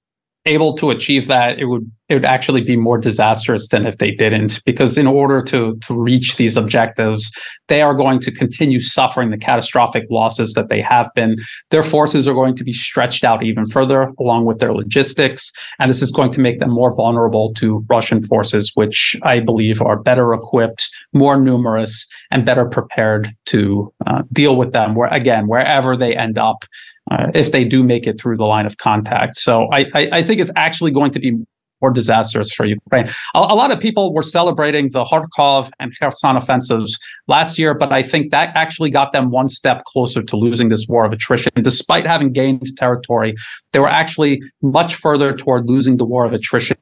able 0.46 0.76
to 0.78 0.90
achieve 0.90 1.28
that, 1.28 1.60
it 1.60 1.66
would 1.66 1.92
it 2.08 2.14
would 2.14 2.26
actually 2.26 2.62
be 2.62 2.76
more 2.76 2.98
disastrous 2.98 3.70
than 3.70 3.86
if 3.86 3.98
they 3.98 4.12
didn't 4.12 4.64
because 4.66 4.98
in 4.98 5.08
order 5.08 5.42
to 5.42 5.78
to 5.78 6.00
reach 6.00 6.36
these 6.36 6.58
objectives 6.58 7.32
they 7.68 7.82
are 7.82 7.94
going 7.94 8.20
to 8.20 8.32
continue 8.32 8.80
suffering 8.80 9.32
the 9.32 9.38
catastrophic 9.38 10.06
losses 10.10 10.54
that 10.54 10.70
they 10.70 10.82
have 10.82 11.10
been 11.16 11.36
their 11.72 11.84
forces 11.84 12.28
are 12.28 12.34
going 12.34 12.56
to 12.56 12.64
be 12.64 12.74
stretched 12.74 13.24
out 13.24 13.44
even 13.44 13.66
further 13.66 14.12
along 14.20 14.46
with 14.46 14.60
their 14.60 14.74
logistics 14.74 15.52
and 15.80 15.90
this 15.90 16.02
is 16.02 16.12
going 16.12 16.32
to 16.32 16.40
make 16.40 16.60
them 16.60 16.72
more 16.72 16.94
vulnerable 16.96 17.54
to 17.54 17.86
russian 17.90 18.24
forces 18.24 18.72
which 18.76 19.16
i 19.24 19.40
believe 19.40 19.82
are 19.82 19.98
better 19.98 20.34
equipped 20.34 20.90
more 21.14 21.40
numerous 21.40 22.08
and 22.32 22.46
better 22.46 22.66
prepared 22.66 23.34
to 23.46 23.92
uh, 24.08 24.22
deal 24.32 24.56
with 24.56 24.72
them 24.74 24.96
where 24.96 25.10
again 25.14 25.48
wherever 25.48 25.96
they 25.98 26.16
end 26.16 26.38
up 26.38 26.66
uh, 27.12 27.28
if 27.36 27.52
they 27.52 27.64
do 27.64 27.84
make 27.84 28.08
it 28.08 28.20
through 28.20 28.36
the 28.36 28.46
line 28.46 28.66
of 28.66 28.78
contact. 28.78 29.38
So 29.38 29.68
I, 29.72 29.86
I, 29.94 30.10
I 30.12 30.24
think 30.24 30.42
it's 30.42 30.50
actually 30.56 30.90
going 30.90 31.12
to 31.12 31.20
be 31.20 31.38
more 31.82 31.92
disastrous 31.92 32.54
for 32.54 32.66
Ukraine. 32.66 33.08
A, 33.34 33.40
a, 33.40 33.56
lot 33.56 33.72
of 33.72 33.80
people 33.80 34.14
were 34.14 34.24
celebrating 34.24 34.92
the 34.92 35.04
Kharkov 35.04 35.72
and 35.80 35.92
Kherson 36.00 36.36
offensives 36.36 36.98
last 37.28 37.60
year, 37.60 37.74
but 37.74 37.92
I 37.92 38.02
think 38.02 38.32
that 38.32 38.52
actually 38.56 38.90
got 38.90 39.14
them 39.14 39.30
one 39.32 39.50
step 39.50 39.84
closer 39.86 40.24
to 40.24 40.38
losing 40.38 40.70
this 40.70 40.86
war 40.88 41.06
of 41.06 41.12
attrition. 41.12 41.52
Despite 41.62 42.06
having 42.06 42.32
gained 42.32 42.66
territory, 42.78 43.36
they 43.74 43.80
were 43.80 43.90
actually 43.90 44.42
much 44.62 44.96
further 44.96 45.36
toward 45.36 45.70
losing 45.70 45.98
the 45.98 46.06
war 46.06 46.26
of 46.26 46.34
attrition 46.34 46.78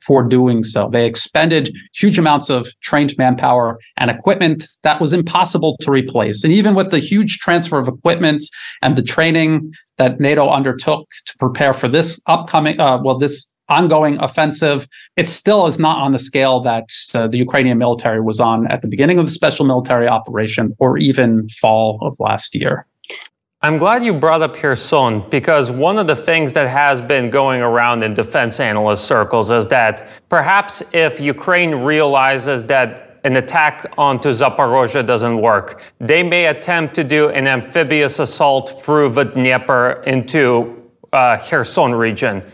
for 0.00 0.22
doing 0.22 0.62
so. 0.62 0.90
They 0.92 1.06
expended 1.06 1.74
huge 1.94 2.18
amounts 2.18 2.50
of 2.50 2.68
trained 2.82 3.16
manpower 3.16 3.78
and 3.96 4.10
equipment 4.10 4.64
that 4.82 5.00
was 5.00 5.12
impossible 5.12 5.76
to 5.80 5.90
replace. 5.90 6.44
And 6.44 6.52
even 6.52 6.74
with 6.74 6.90
the 6.90 6.98
huge 6.98 7.38
transfer 7.38 7.78
of 7.78 7.88
equipment 7.88 8.42
and 8.82 8.96
the 8.96 9.02
training 9.02 9.72
that 9.96 10.20
NATO 10.20 10.50
undertook 10.50 11.08
to 11.26 11.38
prepare 11.38 11.72
for 11.72 11.88
this 11.88 12.20
upcoming, 12.26 12.78
uh, 12.80 12.98
well, 13.02 13.18
this 13.18 13.50
ongoing 13.68 14.18
offensive, 14.18 14.88
it 15.16 15.28
still 15.28 15.66
is 15.66 15.78
not 15.78 15.98
on 15.98 16.12
the 16.12 16.18
scale 16.18 16.60
that 16.60 16.90
uh, 17.14 17.26
the 17.28 17.38
Ukrainian 17.38 17.78
military 17.78 18.20
was 18.20 18.40
on 18.40 18.70
at 18.70 18.82
the 18.82 18.88
beginning 18.88 19.18
of 19.18 19.26
the 19.26 19.30
special 19.32 19.64
military 19.64 20.08
operation 20.08 20.74
or 20.78 20.98
even 20.98 21.48
fall 21.48 21.98
of 22.02 22.18
last 22.20 22.54
year. 22.54 22.86
I'm 23.62 23.78
glad 23.78 24.04
you 24.04 24.12
brought 24.12 24.42
up 24.42 24.54
Kherson 24.54 25.24
because 25.30 25.70
one 25.70 25.98
of 25.98 26.06
the 26.06 26.16
things 26.16 26.52
that 26.52 26.68
has 26.68 27.00
been 27.00 27.30
going 27.30 27.62
around 27.62 28.02
in 28.02 28.12
defense 28.12 28.60
analyst 28.60 29.04
circles 29.04 29.50
is 29.50 29.66
that 29.68 30.06
perhaps 30.28 30.82
if 30.92 31.18
Ukraine 31.18 31.76
realizes 31.76 32.64
that 32.64 33.20
an 33.24 33.36
attack 33.36 33.90
onto 33.96 34.28
Zaporozhye 34.28 35.06
doesn't 35.06 35.40
work, 35.40 35.80
they 35.98 36.22
may 36.22 36.48
attempt 36.48 36.94
to 36.96 37.04
do 37.04 37.30
an 37.30 37.46
amphibious 37.46 38.18
assault 38.18 38.82
through 38.82 39.08
the 39.08 39.24
Dnieper 39.24 40.02
into 40.06 40.82
uh, 41.14 41.38
Kherson 41.38 41.94
region. 41.94 42.44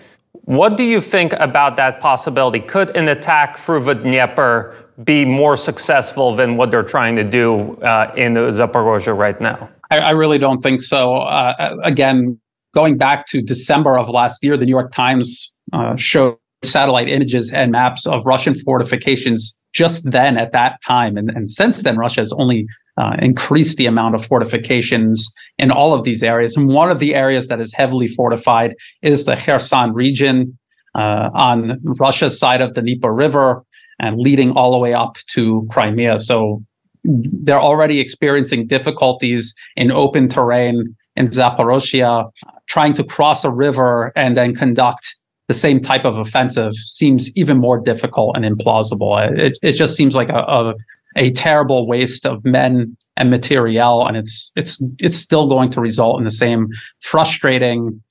What 0.50 0.76
do 0.76 0.82
you 0.82 0.98
think 0.98 1.32
about 1.34 1.76
that 1.76 2.00
possibility? 2.00 2.58
Could 2.58 2.90
an 2.96 3.06
attack 3.06 3.56
through 3.56 3.84
the 3.84 3.94
Dnieper 3.94 4.74
be 5.04 5.24
more 5.24 5.56
successful 5.56 6.34
than 6.34 6.56
what 6.56 6.72
they're 6.72 6.82
trying 6.82 7.14
to 7.14 7.22
do 7.22 7.76
uh, 7.82 8.12
in 8.16 8.34
Zaporozhye 8.34 9.16
right 9.16 9.40
now? 9.40 9.70
I, 9.92 9.98
I 9.98 10.10
really 10.10 10.38
don't 10.38 10.60
think 10.60 10.80
so. 10.80 11.18
Uh, 11.18 11.76
again, 11.84 12.36
going 12.74 12.98
back 12.98 13.28
to 13.28 13.40
December 13.40 13.96
of 13.96 14.08
last 14.08 14.42
year, 14.42 14.56
the 14.56 14.66
New 14.66 14.72
York 14.72 14.90
Times 14.90 15.52
uh, 15.72 15.94
showed 15.94 16.36
satellite 16.64 17.08
images 17.08 17.52
and 17.52 17.70
maps 17.70 18.04
of 18.04 18.26
Russian 18.26 18.54
fortifications 18.54 19.56
just 19.72 20.10
then 20.10 20.36
at 20.36 20.50
that 20.50 20.82
time. 20.82 21.16
And, 21.16 21.30
and 21.30 21.48
since 21.48 21.84
then, 21.84 21.96
Russia 21.96 22.22
has 22.22 22.32
only 22.32 22.66
uh, 23.00 23.16
increased 23.20 23.78
the 23.78 23.86
amount 23.86 24.14
of 24.14 24.24
fortifications 24.24 25.32
in 25.58 25.70
all 25.70 25.94
of 25.94 26.04
these 26.04 26.22
areas. 26.22 26.56
And 26.56 26.68
one 26.68 26.90
of 26.90 26.98
the 26.98 27.14
areas 27.14 27.48
that 27.48 27.60
is 27.60 27.72
heavily 27.72 28.08
fortified 28.08 28.74
is 29.00 29.24
the 29.24 29.36
Kherson 29.36 29.94
region 29.94 30.58
uh, 30.94 31.30
on 31.32 31.80
Russia's 31.98 32.38
side 32.38 32.60
of 32.60 32.74
the 32.74 32.82
Dnieper 32.82 33.14
River 33.14 33.64
and 34.00 34.18
leading 34.18 34.50
all 34.52 34.72
the 34.72 34.78
way 34.78 34.92
up 34.92 35.16
to 35.34 35.66
Crimea. 35.70 36.18
So 36.18 36.62
they're 37.04 37.60
already 37.60 38.00
experiencing 38.00 38.66
difficulties 38.66 39.54
in 39.76 39.90
open 39.90 40.28
terrain 40.28 40.94
in 41.16 41.24
Zaporozhia. 41.26 42.30
Trying 42.68 42.94
to 42.94 43.04
cross 43.04 43.44
a 43.44 43.50
river 43.50 44.12
and 44.14 44.36
then 44.36 44.54
conduct 44.54 45.16
the 45.48 45.54
same 45.54 45.80
type 45.80 46.04
of 46.04 46.18
offensive 46.18 46.74
seems 46.74 47.34
even 47.36 47.58
more 47.58 47.80
difficult 47.80 48.36
and 48.36 48.44
implausible. 48.44 49.18
It, 49.36 49.58
it 49.62 49.72
just 49.72 49.96
seems 49.96 50.14
like 50.14 50.28
a, 50.28 50.42
a, 50.58 50.74
a 51.16 51.30
terrible 51.32 51.86
waste 51.86 52.26
of 52.26 52.44
men 52.44 52.96
and 53.16 53.30
materiel, 53.30 54.06
and 54.06 54.16
it's 54.16 54.52
it's 54.56 54.82
it's 54.98 55.16
still 55.16 55.46
going 55.46 55.70
to 55.70 55.80
result 55.80 56.18
in 56.18 56.24
the 56.24 56.30
same 56.30 56.68
frustrating 57.00 58.02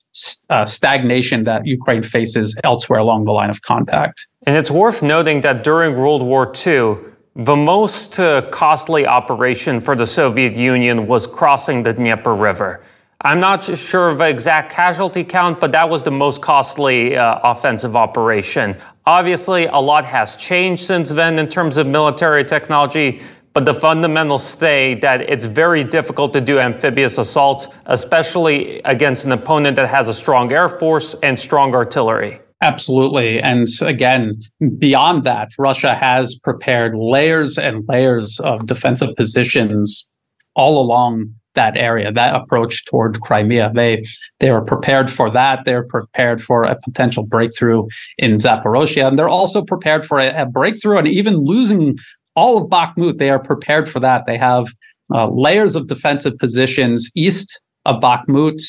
uh, 0.50 0.66
stagnation 0.66 1.44
that 1.44 1.66
Ukraine 1.66 2.02
faces 2.02 2.58
elsewhere 2.64 2.98
along 2.98 3.24
the 3.24 3.32
line 3.32 3.50
of 3.50 3.62
contact. 3.62 4.26
And 4.46 4.56
it's 4.56 4.70
worth 4.70 5.02
noting 5.02 5.40
that 5.42 5.62
during 5.62 5.96
World 5.96 6.22
War 6.22 6.52
II, 6.66 6.96
the 7.36 7.56
most 7.56 8.18
uh, 8.18 8.42
costly 8.50 9.06
operation 9.06 9.80
for 9.80 9.94
the 9.94 10.06
Soviet 10.06 10.56
Union 10.56 11.06
was 11.06 11.26
crossing 11.26 11.82
the 11.84 11.92
Dnieper 11.92 12.34
River. 12.34 12.82
I'm 13.22 13.38
not 13.38 13.64
sure 13.76 14.08
of 14.08 14.22
exact 14.22 14.72
casualty 14.72 15.24
count, 15.24 15.60
but 15.60 15.72
that 15.72 15.90
was 15.90 16.02
the 16.02 16.10
most 16.10 16.40
costly 16.40 17.18
uh, 17.18 17.38
offensive 17.42 17.94
operation. 17.94 18.76
Obviously, 19.04 19.66
a 19.66 19.76
lot 19.76 20.06
has 20.06 20.36
changed 20.36 20.84
since 20.84 21.10
then 21.10 21.38
in 21.38 21.46
terms 21.46 21.76
of 21.76 21.86
military 21.86 22.44
technology, 22.44 23.20
but 23.52 23.66
the 23.66 23.74
fundamentals 23.74 24.42
stay 24.42 24.94
that 24.94 25.28
it's 25.28 25.44
very 25.44 25.84
difficult 25.84 26.32
to 26.32 26.40
do 26.40 26.58
amphibious 26.58 27.18
assaults, 27.18 27.68
especially 27.86 28.80
against 28.86 29.26
an 29.26 29.32
opponent 29.32 29.76
that 29.76 29.90
has 29.90 30.08
a 30.08 30.14
strong 30.14 30.50
air 30.50 30.70
force 30.70 31.14
and 31.22 31.38
strong 31.38 31.74
artillery. 31.74 32.40
Absolutely. 32.62 33.38
And 33.38 33.68
again, 33.82 34.40
beyond 34.78 35.24
that, 35.24 35.50
Russia 35.58 35.94
has 35.94 36.36
prepared 36.36 36.94
layers 36.96 37.58
and 37.58 37.84
layers 37.86 38.40
of 38.40 38.66
defensive 38.66 39.14
positions 39.16 40.08
all 40.54 40.80
along 40.80 41.34
that 41.54 41.76
area, 41.76 42.12
that 42.12 42.34
approach 42.34 42.84
toward 42.84 43.20
Crimea. 43.20 43.72
They 43.74 44.04
they 44.38 44.50
were 44.50 44.64
prepared 44.64 45.10
for 45.10 45.30
that. 45.30 45.64
They're 45.64 45.84
prepared 45.84 46.40
for 46.40 46.64
a 46.64 46.78
potential 46.84 47.24
breakthrough 47.24 47.86
in 48.18 48.36
Zaporozhye. 48.36 49.06
And 49.06 49.18
they're 49.18 49.28
also 49.28 49.62
prepared 49.62 50.04
for 50.04 50.18
a, 50.18 50.42
a 50.42 50.46
breakthrough 50.46 50.98
and 50.98 51.08
even 51.08 51.36
losing 51.36 51.98
all 52.36 52.62
of 52.62 52.70
Bakhmut. 52.70 53.18
They 53.18 53.30
are 53.30 53.40
prepared 53.40 53.88
for 53.88 54.00
that. 54.00 54.24
They 54.26 54.38
have 54.38 54.68
uh, 55.12 55.28
layers 55.28 55.74
of 55.74 55.88
defensive 55.88 56.38
positions 56.38 57.10
east 57.16 57.60
of 57.84 58.00
Bakhmut, 58.00 58.62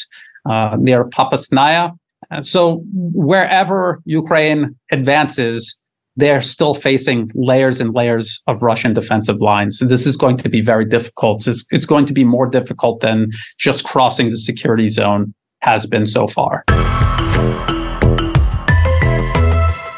uh, 0.49 0.75
near 0.79 1.05
Popasnaya, 1.05 1.91
so 2.41 2.83
wherever 2.93 3.99
Ukraine 4.05 4.75
advances, 4.91 5.77
they're 6.21 6.39
still 6.39 6.75
facing 6.75 7.31
layers 7.33 7.81
and 7.81 7.95
layers 7.95 8.43
of 8.45 8.61
Russian 8.61 8.93
defensive 8.93 9.41
lines. 9.41 9.79
So 9.79 9.85
this 9.85 10.05
is 10.05 10.15
going 10.15 10.37
to 10.37 10.49
be 10.49 10.61
very 10.61 10.85
difficult. 10.85 11.47
It's, 11.47 11.65
it's 11.71 11.87
going 11.87 12.05
to 12.05 12.13
be 12.13 12.23
more 12.23 12.45
difficult 12.45 13.01
than 13.01 13.31
just 13.57 13.85
crossing 13.85 14.29
the 14.29 14.37
security 14.37 14.87
zone 14.87 15.33
has 15.61 15.87
been 15.87 16.05
so 16.05 16.27
far. 16.27 16.63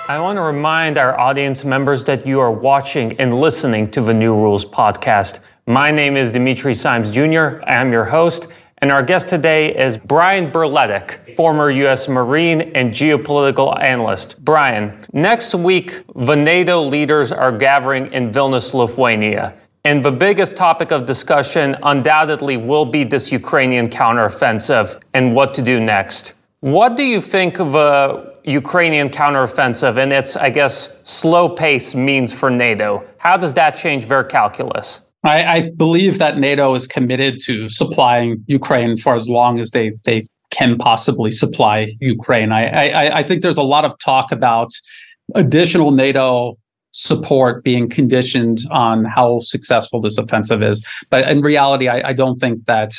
I 0.07 0.17
want 0.21 0.37
to 0.37 0.41
remind 0.43 0.97
our 0.97 1.19
audience 1.19 1.65
members 1.65 2.05
that 2.05 2.25
you 2.25 2.39
are 2.39 2.51
watching 2.51 3.19
and 3.19 3.33
listening 3.33 3.91
to 3.91 3.99
the 4.01 4.13
New 4.13 4.33
Rules 4.33 4.63
podcast. 4.63 5.39
My 5.67 5.91
name 5.91 6.15
is 6.15 6.31
Dimitri 6.31 6.73
Simes 6.73 7.11
Jr. 7.11 7.61
I'm 7.67 7.91
your 7.91 8.05
host. 8.05 8.47
And 8.83 8.91
our 8.91 9.01
guest 9.01 9.29
today 9.29 9.73
is 9.73 9.95
Brian 9.95 10.51
Berletic, 10.51 11.35
former 11.37 11.71
U.S. 11.71 12.09
Marine 12.09 12.63
and 12.75 12.91
geopolitical 12.91 13.81
analyst. 13.81 14.43
Brian, 14.43 14.99
next 15.13 15.55
week, 15.55 16.03
the 16.17 16.35
NATO 16.35 16.83
leaders 16.83 17.31
are 17.31 17.57
gathering 17.57 18.11
in 18.11 18.33
Vilnius, 18.33 18.73
Lithuania. 18.73 19.53
And 19.85 20.03
the 20.03 20.11
biggest 20.11 20.57
topic 20.57 20.91
of 20.91 21.05
discussion 21.05 21.77
undoubtedly 21.81 22.57
will 22.57 22.83
be 22.83 23.05
this 23.05 23.31
Ukrainian 23.31 23.87
counteroffensive 23.87 25.01
and 25.13 25.33
what 25.33 25.53
to 25.53 25.61
do 25.61 25.79
next. 25.79 26.33
What 26.59 26.97
do 26.97 27.03
you 27.03 27.21
think 27.21 27.55
the 27.55 28.35
Ukrainian 28.43 29.09
counteroffensive 29.09 29.95
and 29.95 30.11
its, 30.11 30.35
I 30.35 30.49
guess, 30.49 30.99
slow 31.05 31.47
pace 31.47 31.95
means 31.95 32.33
for 32.33 32.49
NATO? 32.49 33.05
How 33.17 33.37
does 33.37 33.53
that 33.53 33.77
change 33.77 34.07
their 34.07 34.25
calculus? 34.25 35.02
I, 35.23 35.45
I 35.45 35.69
believe 35.77 36.19
that 36.19 36.37
NATO 36.37 36.73
is 36.75 36.87
committed 36.87 37.39
to 37.45 37.69
supplying 37.69 38.43
Ukraine 38.47 38.97
for 38.97 39.13
as 39.13 39.29
long 39.29 39.59
as 39.59 39.71
they 39.71 39.93
they 40.03 40.27
can 40.51 40.77
possibly 40.77 41.31
supply 41.31 41.87
Ukraine. 41.99 42.51
I, 42.51 42.67
I, 42.67 43.17
I 43.19 43.23
think 43.23 43.41
there's 43.41 43.57
a 43.57 43.63
lot 43.63 43.85
of 43.85 43.97
talk 43.97 44.31
about 44.31 44.71
additional 45.33 45.91
NATO 45.91 46.57
support 46.91 47.63
being 47.63 47.89
conditioned 47.89 48.59
on 48.69 49.03
how 49.03 49.39
successful 49.39 49.99
this 49.99 50.17
offensive 50.17 50.61
is. 50.61 50.85
But 51.09 51.27
in 51.27 51.41
reality, 51.41 51.87
I, 51.87 52.09
I 52.09 52.13
don't 52.13 52.35
think 52.35 52.65
that 52.65 52.93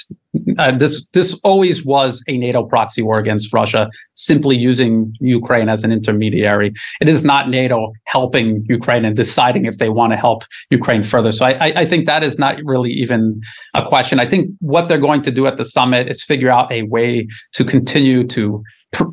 uh, 0.59 0.77
this 0.77 1.07
this 1.13 1.39
always 1.45 1.85
was 1.85 2.23
a 2.29 2.37
NATO 2.37 2.65
proxy 2.65 3.03
war 3.03 3.19
against 3.19 3.53
Russia, 3.53 3.91
simply 4.15 4.57
using 4.57 5.15
Ukraine 5.21 5.69
as 5.69 5.85
an 5.85 5.93
intermediary. 5.93 6.73
It 7.01 7.09
is 7.09 7.25
not 7.25 7.49
NATO 7.49 7.93
helping 8.05 8.65
Ukraine 8.69 9.05
and 9.05 9.17
deciding 9.17 9.67
if 9.67 9.79
they 9.79 9.89
want 9.89 10.13
to 10.13 10.17
help 10.17 10.45
Ukraine 10.71 11.03
further. 11.03 11.33
So 11.33 11.47
I, 11.47 11.81
I 11.81 11.85
think 11.85 12.07
that 12.07 12.23
is 12.23 12.39
not 12.39 12.57
really 12.65 12.91
even 12.91 13.41
a 13.75 13.85
question. 13.85 14.21
I 14.21 14.29
think 14.29 14.51
what 14.61 14.89
they're 14.89 14.99
going 14.99 15.23
to 15.23 15.31
do 15.31 15.47
at 15.47 15.57
the 15.57 15.65
summit 15.65 16.09
is 16.09 16.23
figure 16.23 16.51
out 16.51 16.71
a 16.73 16.83
way 16.83 17.27
to 17.55 17.65
continue 17.65 18.27
to 18.29 18.63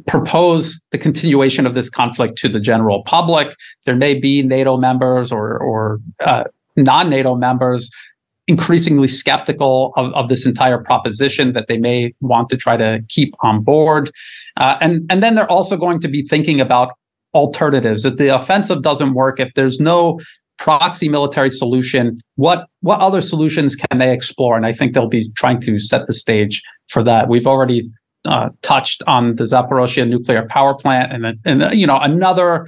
propose 0.08 0.80
the 0.92 0.98
continuation 0.98 1.66
of 1.66 1.74
this 1.74 1.90
conflict 1.90 2.38
to 2.38 2.48
the 2.48 2.60
general 2.60 3.04
public. 3.04 3.56
There 3.86 3.96
may 3.96 4.14
be 4.14 4.44
NATO 4.44 4.78
members 4.78 5.32
or 5.32 5.58
or 5.58 6.00
uh, 6.24 6.44
non-NATO 6.78 7.36
members 7.36 7.90
increasingly 8.52 9.08
skeptical 9.08 9.94
of, 9.96 10.14
of 10.14 10.28
this 10.28 10.46
entire 10.46 10.80
proposition 10.90 11.54
that 11.54 11.66
they 11.70 11.78
may 11.78 12.14
want 12.20 12.50
to 12.50 12.58
try 12.58 12.76
to 12.76 13.00
keep 13.08 13.34
on 13.42 13.64
board. 13.64 14.12
Uh, 14.58 14.76
and, 14.82 14.94
and 15.10 15.24
then 15.24 15.36
they're 15.36 15.52
also 15.58 15.78
going 15.78 16.00
to 16.02 16.10
be 16.10 16.22
thinking 16.34 16.60
about 16.60 16.90
alternatives. 17.34 18.06
If 18.06 18.18
the 18.18 18.36
offensive 18.36 18.82
doesn't 18.82 19.14
work, 19.14 19.40
if 19.40 19.54
there's 19.56 19.80
no 19.80 20.20
proxy 20.58 21.08
military 21.08 21.50
solution, 21.50 22.20
what, 22.36 22.68
what 22.82 23.00
other 23.00 23.22
solutions 23.22 23.76
can 23.76 24.00
they 24.00 24.12
explore? 24.14 24.58
And 24.58 24.66
I 24.66 24.74
think 24.74 24.94
they'll 24.94 25.08
be 25.22 25.32
trying 25.38 25.62
to 25.62 25.80
set 25.80 26.08
the 26.08 26.14
stage 26.14 26.62
for 26.90 27.04
that. 27.04 27.30
We've 27.30 27.48
already 27.48 27.90
uh, 28.26 28.50
touched 28.62 29.02
on 29.08 29.38
the 29.38 29.46
Zaporozhye 29.46 30.08
nuclear 30.08 30.46
power 30.48 30.76
plant 30.76 31.12
and, 31.12 31.40
and 31.44 31.74
you 31.80 31.88
know 31.88 31.98
another 31.98 32.68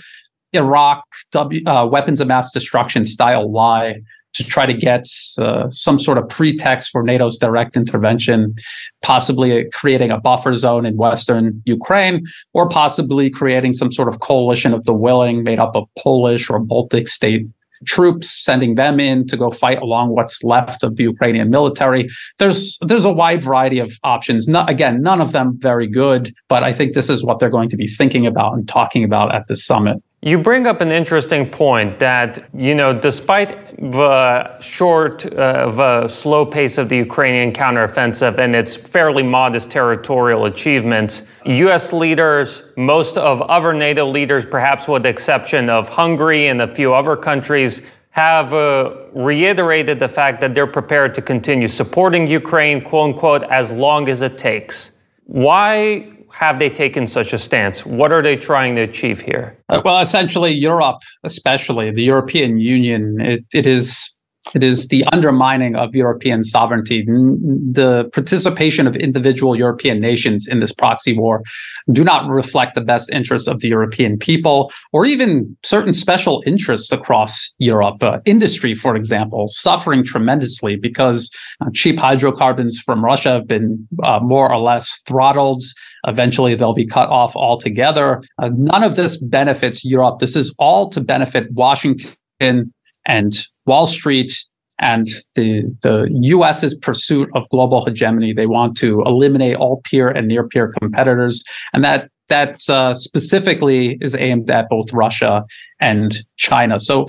Iraq 0.53 1.03
w, 1.31 1.61
uh, 1.67 1.85
weapons 1.85 2.19
of 2.21 2.27
mass 2.27 2.51
destruction 2.51 3.05
style 3.05 3.51
lie 3.51 4.01
to 4.33 4.43
try 4.43 4.65
to 4.65 4.73
get 4.73 5.05
uh, 5.39 5.69
some 5.69 5.99
sort 5.99 6.17
of 6.17 6.27
pretext 6.27 6.89
for 6.91 7.03
NATO's 7.03 7.37
direct 7.37 7.77
intervention, 7.77 8.55
possibly 9.01 9.65
creating 9.73 10.11
a 10.11 10.19
buffer 10.19 10.53
zone 10.53 10.85
in 10.85 10.97
Western 10.97 11.61
Ukraine, 11.65 12.25
or 12.53 12.67
possibly 12.67 13.29
creating 13.29 13.73
some 13.73 13.91
sort 13.91 14.07
of 14.07 14.19
coalition 14.19 14.73
of 14.73 14.85
the 14.85 14.93
willing 14.93 15.43
made 15.43 15.59
up 15.59 15.75
of 15.75 15.87
Polish 15.97 16.49
or 16.49 16.59
Baltic 16.59 17.07
state 17.07 17.47
troops, 17.85 18.43
sending 18.43 18.75
them 18.75 18.99
in 18.99 19.27
to 19.27 19.37
go 19.37 19.51
fight 19.51 19.81
along 19.81 20.09
what's 20.09 20.43
left 20.43 20.83
of 20.83 20.95
the 20.95 21.03
Ukrainian 21.03 21.49
military. 21.49 22.09
There's 22.39 22.77
there's 22.81 23.05
a 23.05 23.11
wide 23.11 23.41
variety 23.41 23.79
of 23.79 23.91
options. 24.03 24.47
Not, 24.47 24.69
again, 24.69 25.01
none 25.01 25.21
of 25.21 25.31
them 25.31 25.57
very 25.59 25.87
good, 25.87 26.33
but 26.47 26.63
I 26.63 26.73
think 26.73 26.93
this 26.93 27.09
is 27.09 27.23
what 27.23 27.39
they're 27.39 27.49
going 27.49 27.69
to 27.69 27.77
be 27.77 27.87
thinking 27.87 28.25
about 28.25 28.53
and 28.53 28.67
talking 28.67 29.03
about 29.03 29.33
at 29.35 29.47
this 29.47 29.65
summit. 29.65 30.01
You 30.25 30.37
bring 30.37 30.67
up 30.67 30.79
an 30.79 30.89
interesting 30.89 31.49
point 31.49 31.99
that, 31.99 32.47
you 32.53 32.75
know, 32.75 32.97
despite 32.97 33.75
the 33.91 34.57
short, 34.61 35.25
uh, 35.25 35.69
the 35.69 36.07
slow 36.07 36.45
pace 36.45 36.77
of 36.77 36.87
the 36.87 36.95
Ukrainian 36.95 37.51
counteroffensive 37.51 38.37
and 38.37 38.55
its 38.55 38.73
fairly 38.73 39.21
modest 39.21 39.69
territorial 39.69 40.45
achievements, 40.45 41.23
U.S. 41.45 41.91
leaders, 41.91 42.63
most 42.77 43.17
of 43.17 43.41
other 43.41 43.73
NATO 43.73 44.05
leaders, 44.05 44.45
perhaps 44.45 44.87
with 44.87 45.03
the 45.03 45.09
exception 45.09 45.69
of 45.69 45.89
Hungary 45.89 46.47
and 46.47 46.61
a 46.61 46.73
few 46.73 46.93
other 46.93 47.17
countries, 47.17 47.81
have 48.11 48.53
uh, 48.53 48.95
reiterated 49.11 49.99
the 49.99 50.07
fact 50.07 50.39
that 50.39 50.55
they're 50.55 50.65
prepared 50.65 51.13
to 51.15 51.21
continue 51.21 51.67
supporting 51.67 52.27
Ukraine, 52.27 52.79
quote 52.81 53.09
unquote, 53.09 53.43
as 53.51 53.73
long 53.73 54.07
as 54.07 54.21
it 54.21 54.37
takes. 54.37 54.93
Why 55.25 56.12
have 56.33 56.57
they 56.59 56.69
taken 56.69 57.05
such 57.05 57.31
a 57.31 57.37
stance? 57.37 57.85
What 57.85 58.11
are 58.11 58.21
they 58.21 58.35
trying 58.35 58.75
to 58.75 58.81
achieve 58.81 59.19
here? 59.19 59.55
Well, 59.85 59.99
essentially, 59.99 60.51
Europe, 60.51 61.01
especially 61.23 61.91
the 61.91 62.03
European 62.03 62.57
Union, 62.57 63.21
it, 63.21 63.45
it 63.53 63.67
is 63.67 64.12
it 64.53 64.63
is 64.63 64.87
the 64.87 65.03
undermining 65.05 65.75
of 65.75 65.95
European 65.95 66.43
sovereignty. 66.43 67.03
The 67.05 68.09
participation 68.13 68.87
of 68.87 68.95
individual 68.95 69.55
European 69.55 69.99
nations 69.99 70.47
in 70.47 70.59
this 70.59 70.73
proxy 70.73 71.17
war 71.17 71.43
do 71.91 72.03
not 72.03 72.29
reflect 72.29 72.75
the 72.75 72.81
best 72.81 73.09
interests 73.11 73.47
of 73.47 73.59
the 73.59 73.67
European 73.67 74.17
people 74.17 74.71
or 74.91 75.05
even 75.05 75.55
certain 75.63 75.93
special 75.93 76.43
interests 76.45 76.91
across 76.91 77.53
Europe. 77.57 78.01
Uh, 78.01 78.19
industry, 78.25 78.75
for 78.75 78.95
example, 78.95 79.47
suffering 79.49 80.03
tremendously 80.03 80.75
because 80.75 81.31
uh, 81.61 81.69
cheap 81.73 81.99
hydrocarbons 81.99 82.79
from 82.79 83.03
Russia 83.03 83.31
have 83.31 83.47
been 83.47 83.87
uh, 84.03 84.19
more 84.21 84.51
or 84.51 84.59
less 84.59 85.01
throttled. 85.07 85.63
Eventually, 86.05 86.53
they'll 86.55 86.73
be 86.73 86.85
cut 86.85 87.09
off 87.09 87.35
altogether. 87.35 88.21
Uh, 88.41 88.49
none 88.55 88.83
of 88.83 88.95
this 88.95 89.17
benefits 89.17 89.83
Europe. 89.83 90.19
This 90.19 90.35
is 90.35 90.53
all 90.59 90.89
to 90.89 91.01
benefit 91.01 91.51
Washington 91.51 92.73
and 93.05 93.33
Wall 93.65 93.87
Street 93.87 94.31
and 94.79 95.07
the, 95.35 95.63
the 95.81 96.09
US's 96.11 96.75
pursuit 96.75 97.29
of 97.35 97.47
global 97.49 97.85
hegemony. 97.85 98.33
They 98.33 98.47
want 98.47 98.75
to 98.77 99.01
eliminate 99.05 99.55
all 99.55 99.81
peer 99.83 100.09
and 100.09 100.27
near 100.27 100.47
peer 100.47 100.73
competitors. 100.79 101.43
And 101.73 101.83
that 101.83 102.09
that's 102.29 102.69
uh, 102.69 102.93
specifically 102.93 103.97
is 104.01 104.15
aimed 104.15 104.49
at 104.49 104.69
both 104.69 104.91
Russia 104.93 105.43
and 105.79 106.23
China. 106.37 106.79
So 106.79 107.07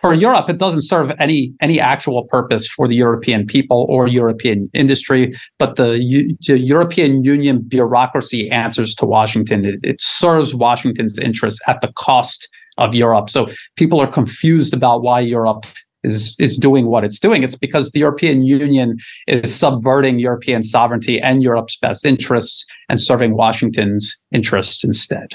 for 0.00 0.14
Europe, 0.14 0.48
it 0.48 0.58
doesn't 0.58 0.82
serve 0.82 1.12
any 1.18 1.52
any 1.60 1.78
actual 1.78 2.24
purpose 2.24 2.66
for 2.66 2.88
the 2.88 2.94
European 2.94 3.46
people 3.46 3.86
or 3.88 4.08
European 4.08 4.70
industry, 4.72 5.36
but 5.58 5.76
the, 5.76 6.36
the 6.46 6.58
European 6.58 7.22
Union 7.22 7.62
bureaucracy 7.66 8.50
answers 8.50 8.94
to 8.94 9.04
Washington. 9.04 9.64
It, 9.64 9.80
it 9.82 10.00
serves 10.00 10.54
Washington's 10.54 11.18
interests 11.18 11.60
at 11.68 11.80
the 11.82 11.92
cost 11.96 12.48
of 12.80 12.94
Europe. 12.94 13.30
So 13.30 13.48
people 13.76 14.00
are 14.00 14.06
confused 14.06 14.74
about 14.74 15.02
why 15.02 15.20
Europe 15.20 15.66
is 16.02 16.34
is 16.38 16.56
doing 16.56 16.86
what 16.86 17.04
it's 17.04 17.20
doing. 17.20 17.42
It's 17.42 17.56
because 17.56 17.92
the 17.92 18.00
European 18.00 18.42
Union 18.42 18.98
is 19.26 19.54
subverting 19.54 20.18
European 20.18 20.62
sovereignty 20.62 21.20
and 21.20 21.42
Europe's 21.42 21.76
best 21.76 22.04
interests 22.04 22.66
and 22.88 23.00
serving 23.00 23.36
Washington's 23.36 24.18
interests 24.32 24.84
instead. 24.84 25.28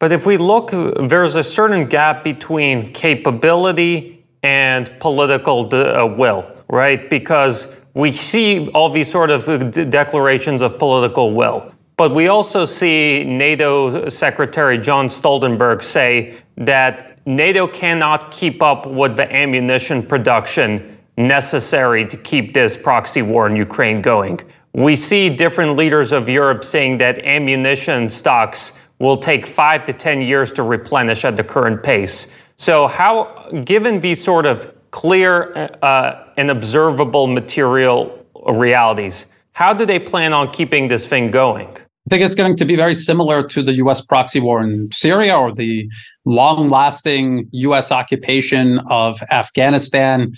But 0.00 0.12
if 0.12 0.26
we 0.26 0.36
look, 0.36 0.70
there's 1.08 1.34
a 1.34 1.42
certain 1.42 1.86
gap 1.86 2.22
between 2.22 2.92
capability 2.92 4.24
and 4.42 4.90
political 5.00 5.64
de- 5.64 6.00
uh, 6.00 6.06
will, 6.06 6.48
right? 6.68 7.10
Because 7.10 7.66
we 7.94 8.12
see 8.12 8.68
all 8.70 8.90
these 8.90 9.10
sort 9.10 9.30
of 9.30 9.48
uh, 9.48 9.56
declarations 9.90 10.62
of 10.62 10.78
political 10.78 11.34
will. 11.34 11.72
But 11.98 12.14
we 12.14 12.28
also 12.28 12.64
see 12.64 13.24
NATO 13.24 14.08
Secretary 14.08 14.78
John 14.78 15.08
Stoltenberg 15.08 15.82
say 15.82 16.36
that 16.56 17.18
NATO 17.26 17.66
cannot 17.66 18.30
keep 18.30 18.62
up 18.62 18.86
with 18.86 19.16
the 19.16 19.30
ammunition 19.34 20.06
production 20.06 20.96
necessary 21.16 22.06
to 22.06 22.16
keep 22.16 22.54
this 22.54 22.76
proxy 22.76 23.22
war 23.22 23.48
in 23.48 23.56
Ukraine 23.56 24.00
going. 24.00 24.38
We 24.74 24.94
see 24.94 25.28
different 25.28 25.74
leaders 25.74 26.12
of 26.12 26.28
Europe 26.28 26.62
saying 26.62 26.98
that 26.98 27.18
ammunition 27.26 28.08
stocks 28.08 28.74
will 29.00 29.16
take 29.16 29.44
five 29.44 29.84
to 29.86 29.92
10 29.92 30.20
years 30.20 30.52
to 30.52 30.62
replenish 30.62 31.24
at 31.24 31.36
the 31.36 31.42
current 31.42 31.82
pace. 31.82 32.28
So, 32.56 32.86
how, 32.86 33.50
given 33.64 33.98
these 33.98 34.22
sort 34.22 34.46
of 34.46 34.72
clear 34.92 35.68
uh, 35.82 36.28
and 36.36 36.48
observable 36.48 37.26
material 37.26 38.24
realities, 38.46 39.26
how 39.52 39.72
do 39.72 39.84
they 39.84 39.98
plan 39.98 40.32
on 40.32 40.52
keeping 40.52 40.86
this 40.86 41.04
thing 41.04 41.32
going? 41.32 41.76
I 42.08 42.10
think 42.10 42.22
it's 42.22 42.34
going 42.34 42.56
to 42.56 42.64
be 42.64 42.74
very 42.74 42.94
similar 42.94 43.46
to 43.48 43.62
the 43.62 43.74
US 43.84 44.00
proxy 44.00 44.40
war 44.40 44.62
in 44.62 44.90
Syria 44.92 45.36
or 45.36 45.52
the 45.54 45.86
long 46.24 46.70
lasting 46.70 47.46
US 47.52 47.92
occupation 47.92 48.78
of 48.88 49.22
Afghanistan 49.30 50.32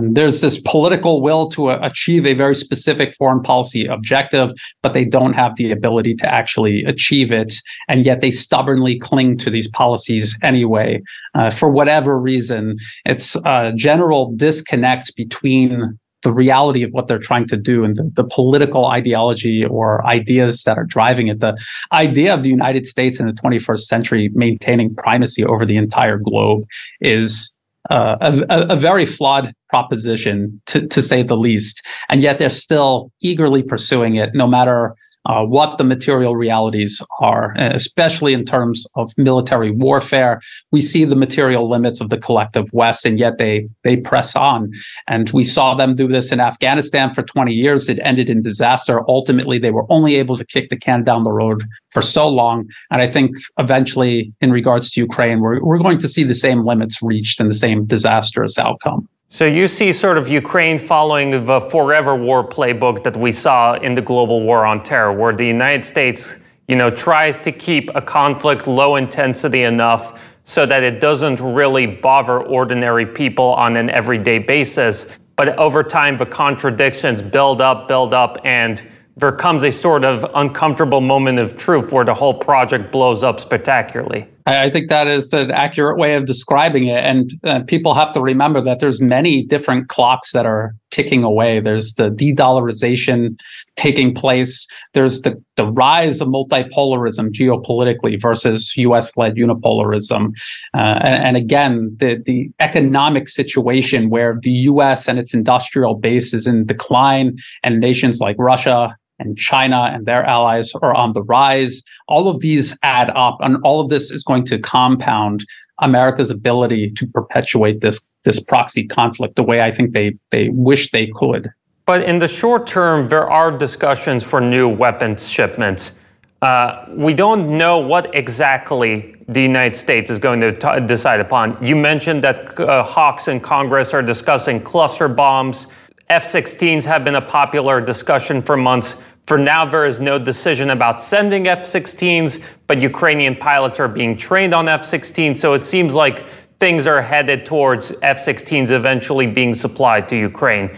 there's 0.00 0.40
this 0.40 0.60
political 0.60 1.22
will 1.22 1.48
to 1.50 1.70
uh, 1.70 1.78
achieve 1.82 2.26
a 2.26 2.34
very 2.34 2.54
specific 2.54 3.14
foreign 3.16 3.42
policy 3.42 3.86
objective, 3.86 4.52
but 4.82 4.92
they 4.92 5.04
don't 5.04 5.34
have 5.34 5.56
the 5.56 5.70
ability 5.70 6.14
to 6.16 6.32
actually 6.32 6.84
achieve 6.84 7.30
it. 7.30 7.54
And 7.88 8.04
yet 8.04 8.20
they 8.20 8.30
stubbornly 8.30 8.98
cling 8.98 9.38
to 9.38 9.50
these 9.50 9.68
policies 9.68 10.36
anyway. 10.42 11.00
Uh, 11.34 11.50
for 11.50 11.70
whatever 11.70 12.18
reason, 12.18 12.76
it's 13.04 13.36
a 13.46 13.72
general 13.76 14.32
disconnect 14.36 15.14
between 15.16 15.98
the 16.22 16.32
reality 16.32 16.82
of 16.82 16.90
what 16.90 17.06
they're 17.06 17.18
trying 17.18 17.46
to 17.46 17.56
do 17.56 17.84
and 17.84 17.96
the, 17.96 18.10
the, 18.14 18.24
political 18.24 18.86
ideology 18.86 19.64
or 19.64 20.04
ideas 20.06 20.64
that 20.64 20.76
are 20.76 20.84
driving 20.84 21.28
it. 21.28 21.40
The 21.40 21.56
idea 21.92 22.34
of 22.34 22.42
the 22.42 22.48
United 22.48 22.86
States 22.86 23.20
in 23.20 23.26
the 23.26 23.32
21st 23.32 23.80
century 23.80 24.30
maintaining 24.34 24.94
primacy 24.94 25.44
over 25.44 25.64
the 25.64 25.76
entire 25.76 26.18
globe 26.18 26.64
is 27.00 27.56
uh, 27.90 28.16
a, 28.20 28.66
a, 28.68 28.76
very 28.76 29.06
flawed 29.06 29.52
proposition, 29.70 30.60
to, 30.66 30.86
to 30.88 31.00
say 31.00 31.22
the 31.22 31.36
least. 31.36 31.86
And 32.08 32.22
yet 32.22 32.38
they're 32.38 32.50
still 32.50 33.10
eagerly 33.20 33.62
pursuing 33.62 34.16
it, 34.16 34.30
no 34.34 34.46
matter 34.46 34.94
uh, 35.26 35.44
what 35.44 35.78
the 35.78 35.84
material 35.84 36.36
realities 36.36 37.02
are, 37.20 37.54
especially 37.58 38.32
in 38.32 38.44
terms 38.44 38.86
of 38.94 39.12
military 39.16 39.70
warfare. 39.70 40.40
We 40.72 40.80
see 40.80 41.04
the 41.04 41.16
material 41.16 41.68
limits 41.68 42.00
of 42.00 42.08
the 42.08 42.18
collective 42.18 42.66
West, 42.72 43.04
and 43.04 43.18
yet 43.18 43.38
they 43.38 43.68
they 43.84 43.96
press 43.96 44.36
on. 44.36 44.70
And 45.06 45.30
we 45.30 45.44
saw 45.44 45.74
them 45.74 45.96
do 45.96 46.08
this 46.08 46.32
in 46.32 46.40
Afghanistan 46.40 47.12
for 47.12 47.22
20 47.22 47.52
years. 47.52 47.88
It 47.88 47.98
ended 48.02 48.30
in 48.30 48.42
disaster. 48.42 49.02
Ultimately, 49.08 49.58
they 49.58 49.70
were 49.70 49.86
only 49.90 50.16
able 50.16 50.36
to 50.36 50.46
kick 50.46 50.70
the 50.70 50.76
can 50.76 51.04
down 51.04 51.24
the 51.24 51.32
road 51.32 51.64
for 51.90 52.02
so 52.02 52.28
long. 52.28 52.66
And 52.90 53.02
I 53.02 53.08
think 53.08 53.36
eventually, 53.58 54.32
in 54.40 54.50
regards 54.50 54.90
to 54.92 55.00
Ukraine, 55.00 55.40
we're 55.40 55.62
we're 55.62 55.78
going 55.78 55.98
to 55.98 56.08
see 56.08 56.24
the 56.24 56.34
same 56.34 56.64
limits 56.64 57.02
reached 57.02 57.40
and 57.40 57.50
the 57.50 57.54
same 57.54 57.84
disastrous 57.84 58.58
outcome. 58.58 59.08
So 59.30 59.44
you 59.44 59.66
see 59.66 59.92
sort 59.92 60.16
of 60.16 60.30
Ukraine 60.30 60.78
following 60.78 61.44
the 61.44 61.60
forever 61.60 62.16
war 62.16 62.42
playbook 62.42 63.04
that 63.04 63.14
we 63.14 63.30
saw 63.30 63.74
in 63.74 63.92
the 63.94 64.00
global 64.00 64.40
war 64.40 64.64
on 64.64 64.80
terror, 64.80 65.12
where 65.12 65.34
the 65.34 65.46
United 65.46 65.84
States, 65.84 66.36
you 66.66 66.76
know, 66.76 66.90
tries 66.90 67.42
to 67.42 67.52
keep 67.52 67.90
a 67.94 68.00
conflict 68.00 68.66
low 68.66 68.96
intensity 68.96 69.64
enough 69.64 70.18
so 70.44 70.64
that 70.64 70.82
it 70.82 70.98
doesn't 70.98 71.40
really 71.40 71.86
bother 71.86 72.40
ordinary 72.40 73.04
people 73.04 73.52
on 73.52 73.76
an 73.76 73.90
everyday 73.90 74.38
basis. 74.38 75.18
But 75.36 75.58
over 75.58 75.84
time, 75.84 76.16
the 76.16 76.24
contradictions 76.24 77.20
build 77.20 77.60
up, 77.60 77.86
build 77.86 78.14
up, 78.14 78.38
and 78.44 78.82
there 79.18 79.32
comes 79.32 79.62
a 79.62 79.70
sort 79.70 80.04
of 80.04 80.24
uncomfortable 80.36 81.02
moment 81.02 81.38
of 81.38 81.58
truth 81.58 81.92
where 81.92 82.04
the 82.04 82.14
whole 82.14 82.32
project 82.32 82.90
blows 82.90 83.22
up 83.22 83.40
spectacularly. 83.40 84.26
I 84.48 84.70
think 84.70 84.88
that 84.88 85.06
is 85.06 85.32
an 85.32 85.50
accurate 85.50 85.98
way 85.98 86.14
of 86.14 86.24
describing 86.24 86.88
it. 86.88 87.04
And 87.04 87.32
uh, 87.44 87.60
people 87.66 87.92
have 87.94 88.12
to 88.12 88.20
remember 88.20 88.62
that 88.62 88.80
there's 88.80 89.00
many 89.00 89.44
different 89.44 89.88
clocks 89.88 90.32
that 90.32 90.46
are 90.46 90.74
ticking 90.90 91.22
away. 91.22 91.60
There's 91.60 91.94
the 91.94 92.08
de-dollarization 92.08 93.38
taking 93.76 94.14
place. 94.14 94.66
There's 94.94 95.20
the, 95.20 95.42
the 95.56 95.66
rise 95.66 96.20
of 96.20 96.28
multipolarism 96.28 97.30
geopolitically 97.30 98.20
versus 98.20 98.74
US-led 98.76 99.34
unipolarism. 99.34 100.30
Uh, 100.74 100.98
and, 101.02 101.24
and 101.24 101.36
again, 101.36 101.96
the, 102.00 102.22
the 102.24 102.50
economic 102.58 103.28
situation 103.28 104.08
where 104.08 104.38
the 104.40 104.50
US 104.50 105.08
and 105.08 105.18
its 105.18 105.34
industrial 105.34 105.94
base 105.94 106.32
is 106.32 106.46
in 106.46 106.64
decline 106.64 107.36
and 107.62 107.80
nations 107.80 108.20
like 108.20 108.36
Russia 108.38 108.96
and 109.18 109.36
China 109.36 109.90
and 109.92 110.06
their 110.06 110.24
allies 110.24 110.72
are 110.82 110.94
on 110.94 111.12
the 111.12 111.22
rise. 111.22 111.82
All 112.06 112.28
of 112.28 112.40
these 112.40 112.76
add 112.82 113.10
up, 113.10 113.38
and 113.40 113.56
all 113.64 113.80
of 113.80 113.88
this 113.88 114.10
is 114.10 114.22
going 114.22 114.44
to 114.46 114.58
compound 114.58 115.44
America's 115.80 116.30
ability 116.30 116.90
to 116.90 117.06
perpetuate 117.06 117.80
this 117.80 118.06
this 118.24 118.40
proxy 118.40 118.86
conflict 118.86 119.36
the 119.36 119.42
way 119.42 119.60
I 119.60 119.70
think 119.70 119.92
they 119.92 120.16
they 120.30 120.48
wish 120.50 120.90
they 120.90 121.08
could. 121.12 121.50
But 121.86 122.02
in 122.02 122.18
the 122.18 122.28
short 122.28 122.66
term, 122.66 123.08
there 123.08 123.30
are 123.30 123.50
discussions 123.50 124.22
for 124.22 124.40
new 124.40 124.68
weapons 124.68 125.28
shipments. 125.28 125.98
Uh, 126.42 126.84
we 126.90 127.14
don't 127.14 127.56
know 127.56 127.78
what 127.78 128.14
exactly 128.14 129.16
the 129.28 129.42
United 129.42 129.74
States 129.74 130.08
is 130.10 130.18
going 130.18 130.40
to 130.40 130.52
t- 130.52 130.80
decide 130.86 131.20
upon. 131.20 131.56
You 131.64 131.74
mentioned 131.74 132.22
that 132.24 132.58
uh, 132.60 132.82
hawks 132.82 133.28
in 133.28 133.40
Congress 133.40 133.92
are 133.92 134.02
discussing 134.02 134.60
cluster 134.60 135.08
bombs. 135.08 135.66
F 136.10 136.24
16s 136.24 136.86
have 136.86 137.04
been 137.04 137.16
a 137.16 137.20
popular 137.20 137.82
discussion 137.82 138.40
for 138.40 138.56
months. 138.56 139.02
For 139.26 139.36
now, 139.36 139.66
there 139.66 139.84
is 139.84 140.00
no 140.00 140.18
decision 140.18 140.70
about 140.70 140.98
sending 140.98 141.46
F 141.46 141.60
16s, 141.60 142.42
but 142.66 142.80
Ukrainian 142.80 143.36
pilots 143.36 143.78
are 143.78 143.88
being 143.88 144.16
trained 144.16 144.54
on 144.54 144.70
F 144.70 144.86
16, 144.86 145.34
so 145.34 145.52
it 145.52 145.62
seems 145.62 145.94
like 145.94 146.26
things 146.58 146.86
are 146.86 147.02
headed 147.02 147.44
towards 147.44 147.92
F 148.00 148.18
16s 148.18 148.70
eventually 148.70 149.26
being 149.26 149.52
supplied 149.52 150.08
to 150.08 150.16
Ukraine. 150.16 150.74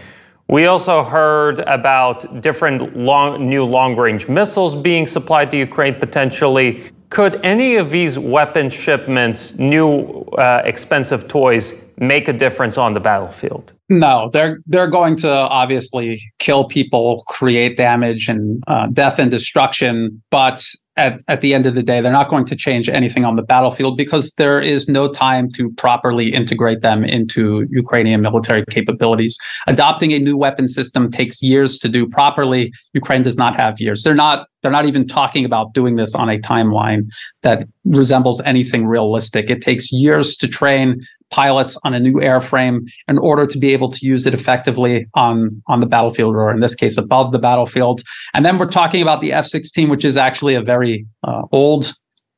We 0.49 0.65
also 0.65 1.01
heard 1.01 1.61
about 1.61 2.41
different 2.41 2.97
long, 2.97 3.39
new 3.39 3.63
long 3.63 3.95
range 3.95 4.27
missiles 4.27 4.75
being 4.75 5.07
supplied 5.07 5.49
to 5.51 5.57
Ukraine 5.57 5.95
potentially. 5.95 6.83
Could 7.11 7.45
any 7.45 7.75
of 7.75 7.91
these 7.91 8.17
weapon 8.17 8.69
shipments, 8.69 9.53
new 9.59 10.03
uh, 10.37 10.61
expensive 10.63 11.27
toys, 11.27 11.83
make 11.97 12.29
a 12.29 12.33
difference 12.33 12.77
on 12.77 12.93
the 12.93 13.01
battlefield? 13.01 13.73
No, 13.89 14.29
they're 14.31 14.61
they're 14.65 14.87
going 14.87 15.17
to 15.17 15.29
obviously 15.29 16.21
kill 16.39 16.63
people, 16.63 17.25
create 17.27 17.75
damage 17.75 18.29
and 18.29 18.63
uh, 18.67 18.87
death 18.87 19.19
and 19.19 19.29
destruction. 19.29 20.23
But 20.31 20.65
at, 20.97 21.21
at 21.27 21.41
the 21.41 21.53
end 21.53 21.65
of 21.65 21.73
the 21.73 21.83
day, 21.83 22.01
they're 22.01 22.11
not 22.11 22.29
going 22.29 22.45
to 22.45 22.55
change 22.55 22.89
anything 22.89 23.23
on 23.23 23.35
the 23.35 23.41
battlefield 23.41 23.95
because 23.95 24.33
there 24.33 24.59
is 24.59 24.89
no 24.89 25.07
time 25.11 25.47
to 25.55 25.71
properly 25.71 26.33
integrate 26.33 26.81
them 26.81 27.03
into 27.05 27.65
Ukrainian 27.71 28.21
military 28.21 28.65
capabilities. 28.69 29.37
Adopting 29.67 30.11
a 30.11 30.19
new 30.19 30.35
weapon 30.35 30.67
system 30.67 31.09
takes 31.09 31.41
years 31.41 31.77
to 31.79 31.87
do 31.87 32.07
properly. 32.07 32.73
Ukraine 32.93 33.23
does 33.23 33.37
not 33.37 33.55
have 33.55 33.79
years. 33.79 34.03
They're 34.03 34.13
not 34.13 34.47
they're 34.61 34.71
not 34.71 34.85
even 34.85 35.07
talking 35.07 35.43
about 35.43 35.73
doing 35.73 35.95
this 35.95 36.13
on 36.13 36.29
a 36.29 36.37
timeline 36.37 37.09
that 37.41 37.67
resembles 37.83 38.41
anything 38.41 38.85
realistic. 38.85 39.49
It 39.49 39.61
takes 39.61 39.91
years 39.91 40.35
to 40.37 40.47
train 40.47 41.03
pilots 41.31 41.77
on 41.83 41.93
a 41.93 41.99
new 41.99 42.15
airframe 42.15 42.81
in 43.07 43.17
order 43.17 43.45
to 43.45 43.57
be 43.57 43.73
able 43.73 43.89
to 43.91 44.05
use 44.05 44.27
it 44.27 44.33
effectively 44.33 45.07
on, 45.15 45.61
on 45.67 45.79
the 45.79 45.85
battlefield, 45.85 46.35
or 46.35 46.51
in 46.51 46.59
this 46.59 46.75
case, 46.75 46.97
above 46.97 47.31
the 47.31 47.39
battlefield. 47.39 48.01
And 48.33 48.45
then 48.45 48.57
we're 48.57 48.69
talking 48.69 49.01
about 49.01 49.21
the 49.21 49.33
F 49.33 49.47
16, 49.47 49.89
which 49.89 50.05
is 50.05 50.17
actually 50.17 50.55
a 50.55 50.61
very 50.61 51.05
uh, 51.27 51.43
old 51.51 51.93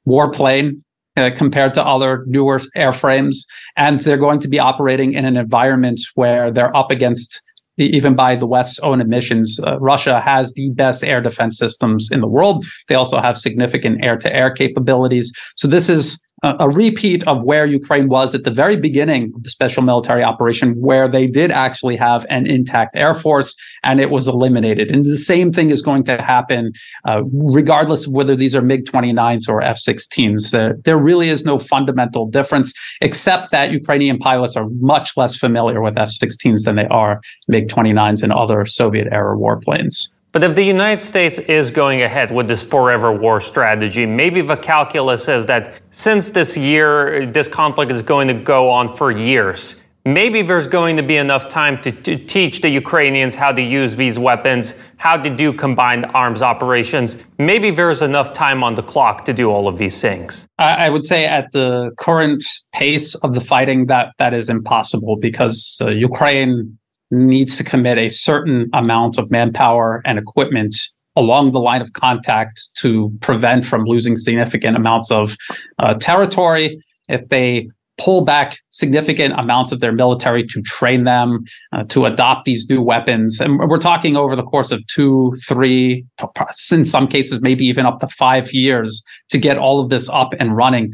warplane. 0.08 0.82
Uh, 1.16 1.30
compared 1.30 1.76
to 1.76 1.86
other 1.86 2.24
newer 2.26 2.60
airframes, 2.76 3.46
and 3.78 4.00
they're 4.00 4.18
going 4.18 4.40
to 4.40 4.48
be 4.48 4.58
operating 4.58 5.14
in 5.14 5.26
an 5.26 5.38
environment 5.38 6.00
where 6.16 6.52
they're 6.52 6.76
up 6.76 6.90
against 6.90 7.40
even 7.78 8.16
by 8.16 8.36
the 8.36 8.46
West's 8.46 8.80
own 8.80 9.02
admissions, 9.02 9.60
uh, 9.66 9.80
Russia 9.80 10.22
has 10.22 10.54
the 10.54 10.70
best 10.72 11.04
air 11.04 11.22
defense 11.22 11.58
systems 11.58 12.10
in 12.12 12.22
the 12.22 12.28
world. 12.28 12.66
They 12.88 12.96
also 12.96 13.20
have 13.20 13.38
significant 13.38 14.04
air 14.04 14.18
to 14.18 14.34
air 14.34 14.52
capabilities. 14.52 15.32
So 15.56 15.68
this 15.68 15.90
is 15.90 16.22
a 16.44 16.70
repeat 16.70 17.26
of 17.26 17.42
where 17.44 17.66
Ukraine 17.66 18.10
was 18.10 18.36
at 18.36 18.44
the 18.44 18.52
very 18.52 18.76
beginning 18.76 19.32
of 19.34 19.44
the 19.44 19.50
special 19.50 19.82
military 19.82 20.24
operation, 20.24 20.74
where 20.74 21.08
they 21.08 21.26
did 21.26 21.52
actually 21.52 21.96
have 21.96 22.26
an 22.30 22.46
intact 22.46 22.98
air 22.98 23.14
force 23.14 23.56
and 23.84 24.02
it 24.02 24.10
was 24.10 24.28
eliminated. 24.28 24.92
And 24.92 25.06
the 25.06 25.18
same 25.18 25.54
thing 25.54 25.70
is 25.70 25.82
going 25.82 26.04
to 26.04 26.22
happen 26.22 26.74
uh, 27.08 27.24
regardless 27.32 28.08
of 28.08 28.12
whether 28.12 28.36
these 28.36 28.56
are 28.56 28.62
MiG 28.62 28.86
29s 28.86 29.48
or 29.48 29.62
F 29.62 29.78
16s. 29.78 30.52
There, 30.52 30.76
there 30.84 30.98
really 30.98 31.30
is 31.30 31.46
no 31.46 31.58
fundamental 31.58 32.30
difference, 32.30 32.74
except 33.00 33.52
that 33.52 33.72
Ukrainian 33.72 34.18
pilots 34.18 34.58
are 34.58 34.68
much 34.82 35.16
less 35.16 35.38
familiar 35.38 35.82
with 35.82 35.98
F 35.98 36.10
16s 36.10 36.66
than 36.66 36.76
they 36.76 36.88
are 36.88 37.22
MiG 37.48 37.70
29s 37.70 38.22
and 38.22 38.34
other 38.34 38.66
Soviet 38.66 39.08
era 39.12 39.38
warplanes. 39.38 40.10
But 40.34 40.44
if 40.44 40.56
the 40.56 40.64
United 40.64 41.04
States 41.04 41.38
is 41.38 41.70
going 41.70 42.02
ahead 42.02 42.32
with 42.32 42.48
this 42.48 42.64
forever 42.64 43.12
war 43.12 43.40
strategy, 43.40 44.08
maybe 44.08 44.42
the 44.42 44.58
calculus 44.58 45.28
is 45.28 45.46
that 45.46 45.80
since 45.92 46.32
this 46.32 46.58
year, 46.58 47.28
this 47.28 47.48
conflict 47.48 47.92
is 47.92 48.02
going 48.02 48.28
to 48.30 48.34
go 48.34 48.68
on 48.68 48.98
for 48.98 49.12
years, 49.12 49.76
maybe 50.06 50.42
there's 50.42 50.68
going 50.68 50.98
to 50.98 51.04
be 51.04 51.18
enough 51.18 51.50
time 51.50 51.80
to, 51.84 51.92
to, 51.92 52.18
teach 52.18 52.62
the 52.62 52.70
Ukrainians 52.70 53.36
how 53.36 53.52
to 53.52 53.62
use 53.62 53.96
these 53.96 54.18
weapons, 54.18 54.74
how 54.98 55.18
to 55.18 55.30
do 55.30 55.54
combined 55.54 56.08
arms 56.16 56.42
operations. 56.42 57.18
Maybe 57.38 57.70
there's 57.70 58.02
enough 58.02 58.34
time 58.34 58.64
on 58.64 58.74
the 58.74 58.82
clock 58.82 59.26
to 59.26 59.34
do 59.34 59.52
all 59.52 59.68
of 59.68 59.78
these 59.78 60.02
things. 60.02 60.48
I, 60.58 60.86
I 60.86 60.90
would 60.90 61.06
say 61.06 61.26
at 61.26 61.52
the 61.52 61.92
current 62.00 62.44
pace 62.74 63.14
of 63.14 63.36
the 63.36 63.42
fighting, 63.42 63.86
that 63.86 64.14
that 64.18 64.34
is 64.34 64.50
impossible 64.50 65.16
because 65.16 65.78
uh, 65.80 65.90
Ukraine 65.90 66.80
needs 67.14 67.58
to 67.58 67.64
commit 67.64 67.98
a 67.98 68.10
certain 68.10 68.70
amount 68.74 69.18
of 69.18 69.30
manpower 69.30 70.02
and 70.06 70.18
equipment 70.18 70.76
along 71.16 71.52
the 71.52 71.60
line 71.60 71.82
of 71.82 71.94
contact 71.94 72.70
to 72.76 73.16
prevent 73.22 73.66
from 73.66 73.86
losing 73.86 74.18
significant 74.18 74.76
amounts 74.76 75.12
of 75.12 75.38
uh, 75.80 75.94
territory. 75.96 76.82
If 77.08 77.30
they 77.30 77.70
pull 78.00 78.26
back 78.26 78.58
significant 78.70 79.40
amounts 79.40 79.72
of 79.72 79.80
their 79.80 79.92
military 79.92 80.46
to 80.48 80.62
train 80.64 81.04
them 81.04 81.44
uh, 81.74 81.84
to 81.84 82.06
adopt 82.06 82.46
these 82.46 82.68
new 82.68 82.82
weapons. 82.82 83.40
And 83.40 83.60
we're 83.60 83.78
talking 83.78 84.18
over 84.18 84.36
the 84.36 84.44
course 84.44 84.72
of 84.72 84.86
two, 84.88 85.36
three, 85.48 86.06
in 86.72 86.86
some 86.86 87.08
cases, 87.08 87.42
maybe 87.42 87.66
even 87.66 87.86
up 87.86 88.00
to 88.00 88.08
five 88.08 88.52
years 88.52 89.04
to 89.30 89.38
get 89.38 89.58
all 89.58 89.80
of 89.80 89.90
this 89.90 90.10
up 90.10 90.34
and 90.40 90.58
running. 90.58 90.92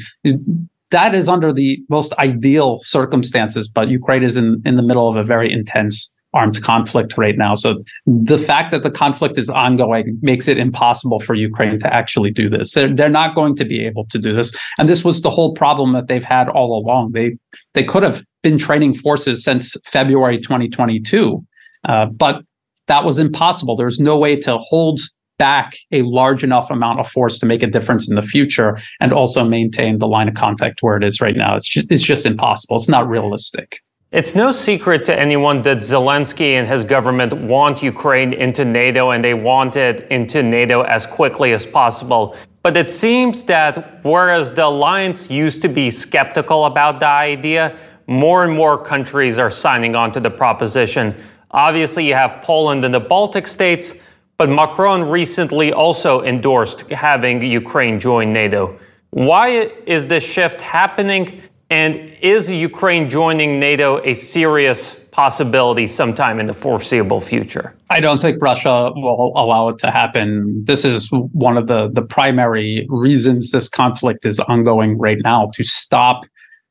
That 0.92 1.14
is 1.14 1.28
under 1.28 1.54
the 1.54 1.80
most 1.90 2.14
ideal 2.14 2.80
circumstances, 2.82 3.68
but 3.68 3.90
Ukraine 3.90 4.24
is 4.24 4.38
in, 4.38 4.62
in 4.66 4.76
the 4.76 4.84
middle 4.84 5.08
of 5.08 5.16
a 5.16 5.24
very 5.24 5.52
intense 5.52 6.12
armed 6.34 6.62
conflict 6.62 7.18
right 7.18 7.38
now. 7.38 7.56
So 7.56 7.84
the 8.06 8.38
fact 8.38 8.72
that 8.72 8.84
the 8.84 8.92
conflict 8.92 9.38
is 9.38 9.50
ongoing 9.50 10.18
makes 10.22 10.48
it 10.48 10.58
impossible 10.58 11.20
for 11.20 11.34
Ukraine 11.34 11.80
to 11.80 11.94
actually 11.94 12.32
do 12.32 12.50
this. 12.50 12.74
They're, 12.74 12.94
they're 12.94 13.10
not 13.10 13.36
going 13.36 13.56
to 13.56 13.66
be 13.66 13.86
able 13.86 14.06
to 14.08 14.20
do 14.20 14.36
this. 14.36 14.56
And 14.78 14.88
this 14.88 15.04
was 15.04 15.22
the 15.22 15.30
whole 15.30 15.54
problem 15.54 15.94
that 15.94 16.08
they've 16.08 16.24
had 16.24 16.48
all 16.50 16.78
along. 16.78 17.12
They 17.14 17.38
they 17.74 17.84
could 17.84 18.04
have 18.04 18.24
been 18.44 18.58
training 18.58 18.94
forces 18.94 19.44
since 19.44 19.76
February 19.86 20.40
2022, 20.40 21.44
uh, 21.88 22.06
but 22.08 22.44
that 22.88 23.04
was 23.04 23.20
impossible. 23.20 23.76
There's 23.76 24.00
no 24.00 24.18
way 24.18 24.36
to 24.38 24.58
hold 24.58 25.00
back 25.40 25.74
a 25.92 26.04
large 26.04 26.44
enough 26.44 26.70
amount 26.70 27.00
of 27.00 27.08
force 27.08 27.40
to 27.40 27.48
make 27.48 27.64
a 27.64 27.68
difference 27.68 28.08
in 28.08 28.16
the 28.16 28.22
future 28.22 28.78
and 29.00 29.12
also 29.12 29.44
maintain 29.44 29.98
the 29.98 30.08
line 30.08 30.28
of 30.28 30.36
contact 30.36 30.84
where 30.84 30.96
it 30.98 31.04
is 31.04 31.20
right 31.20 31.36
now. 31.36 31.56
It's 31.56 31.68
just, 31.68 31.88
it's 31.90 32.04
just 32.04 32.28
impossible. 32.28 32.76
It's 32.76 32.90
not 32.90 33.10
realistic. 33.10 33.82
It's 34.12 34.36
no 34.36 34.52
secret 34.52 35.06
to 35.06 35.18
anyone 35.18 35.62
that 35.64 35.78
Zelensky 35.78 36.54
and 36.54 36.68
his 36.68 36.84
government 36.84 37.32
want 37.32 37.82
Ukraine 37.82 38.34
into 38.34 38.66
NATO 38.66 39.12
and 39.12 39.24
they 39.24 39.36
want 39.36 39.76
it 39.76 40.08
into 40.12 40.44
NATO 40.44 40.82
as 40.82 41.06
quickly 41.06 41.54
as 41.54 41.66
possible. 41.66 42.36
But 42.64 42.76
it 42.76 42.92
seems 42.92 43.44
that 43.44 44.04
whereas 44.04 44.54
the 44.54 44.66
alliance 44.66 45.30
used 45.30 45.62
to 45.62 45.70
be 45.70 45.92
skeptical 45.92 46.66
about 46.66 47.00
the 47.00 47.08
idea, 47.08 47.78
more 48.08 48.44
and 48.44 48.52
more 48.52 48.84
countries 48.84 49.38
are 49.38 49.52
signing 49.52 49.96
on 49.96 50.12
to 50.14 50.20
the 50.20 50.32
proposition. 50.32 51.16
Obviously, 51.52 52.08
you 52.08 52.16
have 52.16 52.42
Poland 52.42 52.84
and 52.84 52.94
the 52.94 53.00
Baltic 53.00 53.48
states, 53.48 53.94
but 54.40 54.50
Macron 54.50 55.04
recently 55.04 55.74
also 55.74 56.24
endorsed 56.24 56.90
having 56.90 57.44
Ukraine 57.44 58.00
join 58.00 58.32
NATO. 58.32 58.80
Why 59.12 59.50
is 59.86 60.08
this 60.08 60.24
shift 60.24 60.62
happening? 60.62 61.44
And 61.70 61.98
is 62.22 62.50
Ukraine 62.50 63.10
joining 63.10 63.60
NATO 63.60 64.02
a 64.06 64.14
serious 64.14 64.96
possibility 65.12 65.88
sometime 65.88 66.40
in 66.40 66.46
the 66.46 66.54
foreseeable 66.54 67.20
future? 67.20 67.76
I 67.90 68.00
don't 68.00 68.22
think 68.22 68.42
Russia 68.42 68.92
will 68.96 69.34
allow 69.36 69.68
it 69.68 69.78
to 69.80 69.92
happen. 69.92 70.64
This 70.64 70.86
is 70.86 71.10
one 71.12 71.58
of 71.58 71.68
the, 71.68 71.90
the 71.92 72.02
primary 72.02 72.88
reasons 72.90 73.52
this 73.52 73.68
conflict 73.68 74.26
is 74.26 74.40
ongoing 74.40 74.98
right 74.98 75.20
now 75.22 75.52
to 75.54 75.64
stop 75.66 76.24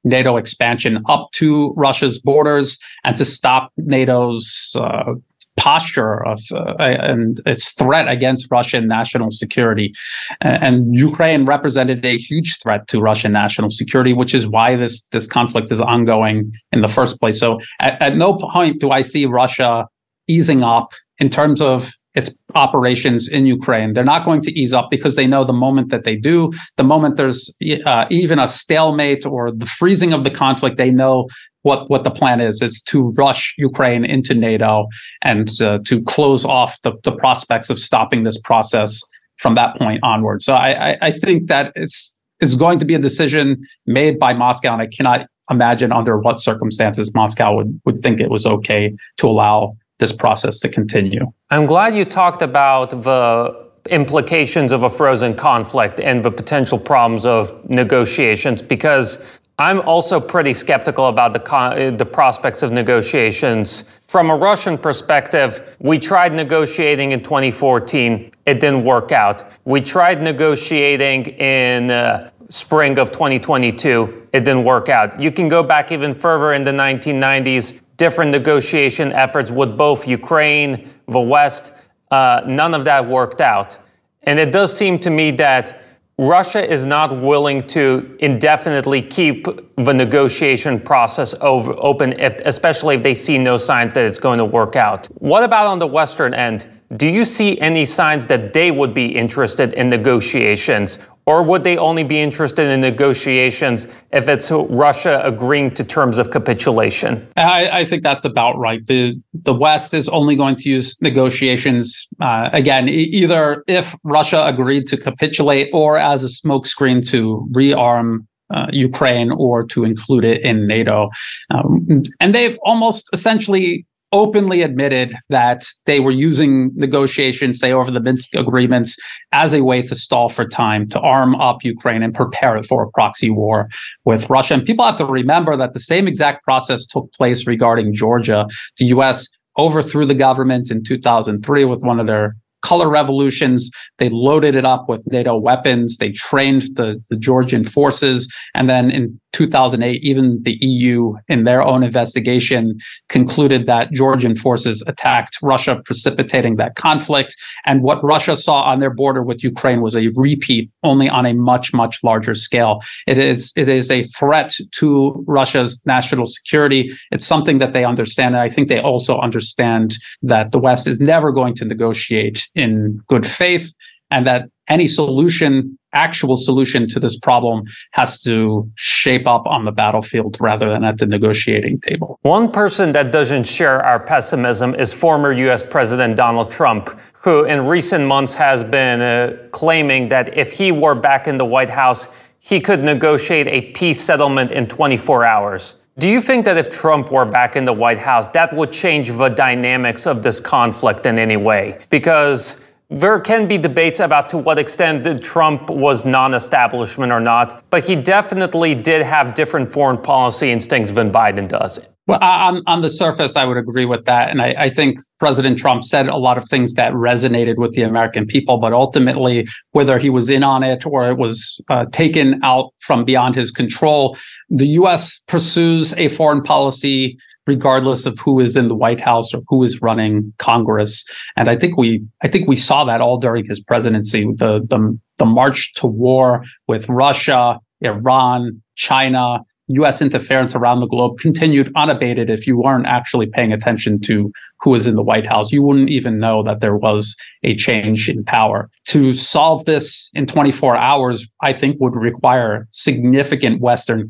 NATO 0.05 0.38
expansion 0.38 1.03
up 1.07 1.30
to 1.32 1.74
Russia's 1.76 2.18
borders 2.18 2.78
and 3.05 3.14
to 3.16 3.26
stop 3.26 3.72
NATO's 3.76 4.74
uh, 4.80 5.14
posture 5.59 6.24
of 6.24 6.40
uh, 6.52 6.74
and 6.78 7.40
its 7.44 7.72
threat 7.72 8.09
against 8.09 8.46
Russian 8.50 8.86
national 8.86 9.30
security. 9.30 9.92
And 10.40 10.96
Ukraine 10.96 11.44
represented 11.44 12.04
a 12.04 12.16
huge 12.16 12.56
threat 12.62 12.86
to 12.88 13.00
Russian 13.00 13.32
national 13.32 13.70
security, 13.70 14.12
which 14.12 14.34
is 14.34 14.46
why 14.46 14.76
this 14.76 15.04
this 15.11 15.26
conflict 15.26 15.70
is 15.70 15.80
ongoing 15.80 16.52
in 16.72 16.80
the 16.80 16.88
first 16.88 17.20
place. 17.20 17.38
So 17.40 17.59
at, 17.80 18.00
at 18.00 18.16
no 18.16 18.34
point 18.34 18.80
do 18.80 18.90
I 18.90 19.02
see 19.02 19.26
Russia 19.26 19.86
easing 20.28 20.62
up 20.62 20.92
in 21.18 21.28
terms 21.28 21.61
of 21.61 21.90
its 22.14 22.34
operations 22.54 23.28
in 23.28 23.46
Ukraine. 23.46 23.92
They're 23.92 24.12
not 24.16 24.24
going 24.24 24.42
to 24.42 24.52
ease 24.61 24.72
up 24.72 24.88
because 24.90 25.14
they 25.14 25.26
know 25.26 25.44
the 25.44 25.52
moment 25.52 25.90
that 25.90 26.04
they 26.04 26.16
do, 26.16 26.50
the 26.76 26.84
moment 26.84 27.16
there's 27.16 27.54
uh, 27.86 28.06
even 28.11 28.38
a 28.38 28.48
stalemate 28.48 29.24
or 29.24 29.52
the 29.52 29.66
freezing 29.66 30.12
of 30.12 30.24
the 30.24 30.30
conflict, 30.30 30.76
they 30.76 30.90
know 30.90 31.28
what 31.62 31.90
what 31.90 32.04
the 32.04 32.11
plan 32.11 32.40
is 32.40 32.62
is 32.62 32.82
to 32.82 33.11
rush 33.16 33.54
Ukraine 33.59 34.04
into 34.04 34.34
NATO 34.34 34.88
and 35.22 35.48
uh, 35.61 35.78
to 35.86 36.02
close 36.02 36.44
off 36.44 36.80
the, 36.82 36.92
the 37.02 37.12
prospects 37.12 37.70
of 37.70 37.78
stopping 37.78 38.24
this 38.24 38.40
process 38.40 39.02
from 39.36 39.54
that 39.54 39.76
point 39.76 40.00
onward. 40.02 40.42
So 40.42 40.54
I, 40.54 40.90
I, 40.90 40.96
I 41.02 41.11
think 41.11 41.48
that 41.48 41.72
it's 41.74 42.14
is 42.40 42.54
going 42.54 42.78
to 42.78 42.84
be 42.84 42.94
a 42.94 42.98
decision 42.98 43.61
made 43.86 44.18
by 44.18 44.32
Moscow, 44.32 44.72
and 44.72 44.82
I 44.82 44.86
cannot 44.86 45.26
imagine 45.50 45.92
under 45.92 46.18
what 46.18 46.40
circumstances 46.40 47.12
Moscow 47.14 47.56
would 47.56 47.80
would 47.84 47.98
think 48.02 48.20
it 48.20 48.30
was 48.30 48.46
okay 48.46 48.94
to 49.16 49.26
allow 49.26 49.76
this 49.98 50.12
process 50.12 50.61
to 50.61 50.68
continue. 50.68 51.26
I'm 51.50 51.66
glad 51.66 51.96
you 51.96 52.04
talked 52.04 52.42
about 52.42 52.90
the 53.02 53.68
implications 53.90 54.72
of 54.72 54.82
a 54.82 54.90
frozen 54.90 55.34
conflict 55.34 55.98
and 56.00 56.22
the 56.22 56.30
potential 56.30 56.78
problems 56.78 57.24
of 57.26 57.68
negotiations 57.68 58.62
because 58.62 59.38
I'm 59.61 59.80
also 59.80 60.20
pretty 60.20 60.54
skeptical 60.54 61.09
about 61.09 61.32
the, 61.32 61.40
con- 61.40 61.96
the 61.96 62.06
prospects 62.06 62.62
of 62.62 62.70
negotiations. 62.70 63.90
From 64.06 64.30
a 64.30 64.36
Russian 64.36 64.78
perspective, 64.78 65.76
we 65.80 65.98
tried 65.98 66.32
negotiating 66.32 67.11
in 67.11 67.22
2014. 67.24 68.30
It 68.46 68.61
didn't 68.61 68.84
work 68.84 69.11
out. 69.11 69.50
We 69.64 69.80
tried 69.80 70.22
negotiating 70.22 71.26
in 71.40 71.90
uh, 71.90 72.30
spring 72.50 72.98
of 72.98 73.11
2022. 73.11 74.28
It 74.32 74.40
didn't 74.44 74.62
work 74.62 74.88
out. 74.88 75.20
You 75.20 75.32
can 75.32 75.48
go 75.48 75.64
back 75.64 75.90
even 75.90 76.14
further 76.14 76.52
in 76.52 76.62
the 76.62 76.70
1990s, 76.70 77.80
different 77.96 78.30
negotiation 78.30 79.12
efforts 79.12 79.50
with 79.50 79.76
both 79.76 80.06
Ukraine, 80.06 80.88
the 81.09 81.18
West. 81.18 81.72
Uh, 82.12 82.42
none 82.46 82.74
of 82.74 82.84
that 82.84 83.04
worked 83.04 83.40
out. 83.40 83.76
And 84.22 84.38
it 84.38 84.52
does 84.52 84.76
seem 84.76 85.00
to 85.00 85.11
me 85.11 85.32
that 85.32 85.82
Russia 86.21 86.69
is 86.69 86.85
not 86.85 87.21
willing 87.21 87.64
to 87.69 88.16
indefinitely 88.19 89.01
keep 89.01 89.47
the 89.77 89.95
negotiation 89.95 90.81
process 90.81 91.33
over, 91.41 91.73
open, 91.79 92.12
if, 92.14 92.35
especially 92.45 92.97
if 92.97 93.05
they 93.05 93.14
see 93.14 93.39
no 93.39 93.57
signs 93.57 93.95
that 93.95 94.05
it's 94.05 94.19
going 94.19 94.39
to 94.39 94.45
work 94.45 94.75
out. 94.75 95.07
What 95.21 95.45
about 95.45 95.66
on 95.66 95.79
the 95.79 95.87
Western 95.87 96.35
end? 96.35 96.66
Do 96.97 97.07
you 97.07 97.25
see 97.25 97.61
any 97.61 97.87
signs 97.87 98.27
that 98.27 98.53
they 98.53 98.73
would 98.73 98.95
be 98.95 99.14
interested 99.14 99.75
in 99.75 99.89
negotiations? 99.89 100.99
Or 101.29 101.43
would 101.43 101.62
they 101.62 101.76
only 101.76 102.05
be 102.05 102.18
interested 102.20 102.66
in 102.70 102.81
negotiations 102.81 103.87
if 104.12 104.29
it's 104.29 104.51
Russia 104.51 105.20
agreeing 105.22 105.72
to 105.72 105.85
terms 105.85 106.16
of 106.16 106.31
capitulation? 106.31 107.29
I, 107.37 107.81
I 107.81 107.85
think 107.85 108.03
that's 108.03 108.24
about 108.24 108.57
right. 108.57 108.81
The 108.87 109.20
the 109.35 109.53
West 109.53 109.93
is 109.93 110.09
only 110.09 110.37
going 110.37 110.57
to 110.57 110.70
use 110.70 110.97
negotiations 111.03 112.09
uh, 112.22 112.49
again, 112.55 112.89
e- 112.89 113.11
either 113.22 113.62
if 113.66 113.95
Russia 114.05 114.47
agreed 114.47 114.89
to 114.89 114.97
capitulate 114.97 115.68
or 115.74 115.99
as 115.99 116.24
a 116.24 116.29
smokescreen 116.29 117.07
to 117.11 117.47
rearm 117.53 118.26
uh, 118.55 118.68
Ukraine 118.72 119.31
or 119.31 119.66
to 119.66 119.85
include 119.85 120.24
it 120.24 120.41
in 120.41 120.66
NATO. 120.66 121.11
Um, 121.51 122.05
and 122.20 122.35
they've 122.35 122.59
almost 122.62 123.11
essentially 123.12 123.85
openly 124.12 124.62
admitted 124.62 125.14
that 125.28 125.66
they 125.84 126.00
were 126.00 126.11
using 126.11 126.70
negotiations, 126.74 127.59
say, 127.59 127.72
over 127.72 127.90
the 127.90 128.00
Minsk 128.00 128.34
agreements 128.34 128.96
as 129.32 129.52
a 129.54 129.62
way 129.62 129.82
to 129.82 129.94
stall 129.94 130.28
for 130.28 130.46
time, 130.46 130.88
to 130.88 131.00
arm 131.00 131.34
up 131.36 131.62
Ukraine 131.62 132.02
and 132.02 132.14
prepare 132.14 132.56
it 132.56 132.66
for 132.66 132.82
a 132.82 132.90
proxy 132.90 133.30
war 133.30 133.68
with 134.04 134.28
Russia. 134.30 134.54
And 134.54 134.64
people 134.64 134.84
have 134.84 134.96
to 134.96 135.06
remember 135.06 135.56
that 135.56 135.74
the 135.74 135.80
same 135.80 136.09
exact 136.09 136.44
process 136.44 136.86
took 136.86 137.12
place 137.12 137.46
regarding 137.46 137.94
Georgia. 137.94 138.46
The 138.78 138.86
US 138.86 139.28
overthrew 139.59 140.06
the 140.06 140.14
government 140.14 140.70
in 140.70 140.84
2003 140.84 141.64
with 141.64 141.80
one 141.80 142.00
of 142.00 142.06
their 142.06 142.34
color 142.62 142.88
revolutions. 142.88 143.70
They 143.98 144.09
loaded 144.09 144.56
it 144.56 144.64
up 144.64 144.88
with 144.88 145.02
NATO 145.12 145.36
weapons. 145.36 145.98
They 145.98 146.12
trained 146.12 146.62
the, 146.74 147.02
the 147.09 147.16
Georgian 147.16 147.64
forces. 147.64 148.32
And 148.54 148.68
then 148.68 148.90
in 148.90 149.20
2008, 149.33 150.03
even 150.03 150.41
the 150.43 150.57
EU, 150.61 151.14
in 151.29 151.45
their 151.45 151.62
own 151.62 151.83
investigation, 151.83 152.79
concluded 153.09 153.66
that 153.66 153.93
Georgian 153.93 154.35
forces 154.35 154.83
attacked 154.87 155.39
Russia, 155.43 155.81
precipitating 155.85 156.57
that 156.57 156.74
conflict. 156.74 157.37
And 157.66 157.83
what 157.83 158.03
Russia 158.03 158.37
saw 158.37 158.62
on 158.62 158.81
their 158.81 158.93
border 158.93 159.22
with 159.22 159.43
Ukraine 159.43 159.81
was 159.81 159.95
a 159.95 160.09
repeat, 160.14 160.70
only 160.83 161.09
on 161.09 161.26
a 161.26 161.35
much, 161.35 161.72
much 161.72 162.03
larger 162.03 162.35
scale. 162.35 162.81
It 163.07 163.18
is, 163.18 163.53
it 163.57 163.68
is 163.68 163.91
a 163.91 164.03
threat 164.03 164.57
to 164.72 165.24
Russia's 165.26 165.81
national 165.85 166.26
security. 166.26 166.93
It's 167.11 167.26
something 167.26 167.59
that 167.59 167.72
they 167.72 167.85
understand. 167.85 168.35
And 168.35 168.43
I 168.43 168.51
think 168.51 168.68
they 168.68 168.81
also 168.81 169.18
understand 169.18 169.97
that 170.22 170.53
the 170.53 170.59
West 170.59 170.87
is 170.87 171.01
never 171.01 171.33
going 171.33 171.55
to 171.57 171.64
negotiate 171.64 172.49
in 172.55 173.01
good 173.09 173.26
faith 173.26 173.72
and 174.11 174.26
that 174.26 174.45
any 174.68 174.87
solution, 174.87 175.78
actual 175.93 176.36
solution 176.36 176.89
to 176.89 177.01
this 177.01 177.18
problem 177.18 177.64
has 177.93 178.22
to 178.22 178.70
shape 178.76 179.26
up 179.26 179.47
on 179.47 179.64
the 179.64 179.72
battlefield 179.72 180.36
rather 180.41 180.70
than 180.70 180.84
at 180.84 180.99
the 180.99 181.07
negotiating 181.07 181.80
table. 181.80 182.18
One 182.22 182.51
person 182.51 182.93
that 182.93 183.11
doesn't 183.11 183.45
share 183.45 183.82
our 183.84 184.01
pessimism 184.01 184.74
is 184.74 184.93
former 184.93 185.32
US 185.32 185.62
President 185.62 186.16
Donald 186.16 186.51
Trump, 186.51 186.99
who 187.12 187.45
in 187.45 187.66
recent 187.66 188.07
months 188.07 188.34
has 188.34 188.62
been 188.62 189.01
uh, 189.01 189.36
claiming 189.51 190.09
that 190.09 190.36
if 190.36 190.53
he 190.53 190.72
were 190.72 190.95
back 190.95 191.26
in 191.26 191.39
the 191.39 191.45
White 191.45 191.70
House, 191.70 192.09
he 192.39 192.61
could 192.61 192.82
negotiate 192.82 193.47
a 193.49 193.72
peace 193.72 194.01
settlement 194.01 194.51
in 194.51 194.66
24 194.66 195.24
hours. 195.24 195.74
Do 195.99 196.09
you 196.09 196.20
think 196.20 196.45
that 196.45 196.57
if 196.57 196.70
Trump 196.70 197.11
were 197.11 197.24
back 197.24 197.57
in 197.57 197.64
the 197.64 197.72
White 197.72 197.99
House, 197.99 198.28
that 198.28 198.55
would 198.55 198.70
change 198.70 199.11
the 199.11 199.28
dynamics 199.28 200.07
of 200.07 200.22
this 200.22 200.39
conflict 200.39 201.07
in 201.07 201.18
any 201.18 201.36
way? 201.36 201.80
Because 201.91 202.62
there 202.91 203.20
can 203.20 203.47
be 203.47 203.59
debates 203.59 204.01
about 204.01 204.28
to 204.30 204.39
what 204.39 204.59
extent 204.59 205.22
Trump 205.22 205.68
was 205.68 206.05
non 206.05 206.34
establishment 206.34 207.12
or 207.12 207.20
not, 207.20 207.62
but 207.70 207.84
he 207.84 207.95
definitely 207.95 208.74
did 208.74 209.03
have 209.03 209.34
different 209.34 209.72
foreign 209.72 209.99
policy 209.99 210.51
instincts 210.51 210.93
than 210.93 211.12
Biden 211.12 211.49
does. 211.49 211.78
Well, 212.07 212.18
on, 212.22 212.62
on 212.66 212.80
the 212.80 212.89
surface, 212.89 213.36
I 213.36 213.45
would 213.45 213.59
agree 213.59 213.84
with 213.84 214.07
that. 214.07 214.30
And 214.30 214.41
I, 214.41 214.55
I, 214.59 214.70
think 214.70 214.99
President 215.18 215.59
Trump 215.59 215.84
said 215.84 216.09
a 216.09 216.16
lot 216.16 216.39
of 216.39 216.49
things 216.49 216.72
that 216.72 216.95
resonated 216.95 217.59
with 217.59 217.74
the 217.74 217.82
American 217.82 218.24
people, 218.26 218.57
but 218.57 218.72
ultimately, 218.72 219.47
whether 219.72 219.99
he 219.99 220.09
was 220.09 220.30
in 220.30 220.43
on 220.43 220.62
it 220.62 220.86
or 220.86 221.11
it 221.11 221.18
was 221.18 221.61
uh, 221.68 221.84
taken 221.93 222.41
out 222.43 222.72
from 222.78 223.05
beyond 223.05 223.34
his 223.34 223.51
control, 223.51 224.16
the 224.49 224.68
U.S. 224.68 225.20
pursues 225.26 225.93
a 225.99 226.09
foreign 226.09 226.43
policy 226.43 227.18
regardless 227.49 228.07
of 228.07 228.18
who 228.18 228.38
is 228.38 228.57
in 228.57 228.68
the 228.68 228.74
White 228.74 229.01
House 229.01 229.34
or 229.34 229.42
who 229.49 229.64
is 229.64 229.82
running 229.82 230.32
Congress. 230.38 231.05
And 231.36 231.51
I 231.51 231.57
think 231.57 231.76
we 231.76 232.05
I 232.22 232.28
think 232.28 232.46
we 232.46 232.55
saw 232.55 232.84
that 232.84 233.01
all 233.01 233.18
during 233.18 233.46
his 233.46 233.59
presidency, 233.59 234.24
the 234.36 234.61
the, 234.68 234.99
the 235.16 235.24
march 235.24 235.72
to 235.74 235.86
war 235.86 236.44
with 236.68 236.88
Russia, 236.88 237.59
Iran, 237.80 238.62
China, 238.76 239.40
US 239.69 240.01
interference 240.01 240.55
around 240.55 240.81
the 240.81 240.87
globe 240.87 241.19
continued 241.19 241.71
unabated 241.77 242.31
if 242.31 242.47
you 242.47 242.59
weren't 242.59 242.87
actually 242.87 243.27
paying 243.27 243.53
attention 243.53 244.01
to 244.03 244.33
who 244.61 244.71
was 244.71 244.87
in 244.87 244.97
the 244.97 245.03
White 245.03 245.27
House. 245.27 245.53
You 245.53 245.62
wouldn't 245.62 245.91
even 245.91 246.19
know 246.19 246.43
that 246.43 246.61
there 246.61 246.77
was 246.77 247.16
a 247.43 247.55
change 247.55 248.09
in 248.09 248.25
power. 248.25 248.69
To 248.87 249.12
solve 249.12 249.64
this 249.66 250.11
in 250.14 250.27
24 250.27 250.77
hours, 250.77 251.29
I 251.43 251.53
think 251.53 251.77
would 251.81 251.95
require 251.95 252.66
significant 252.71 253.61
Western 253.61 254.09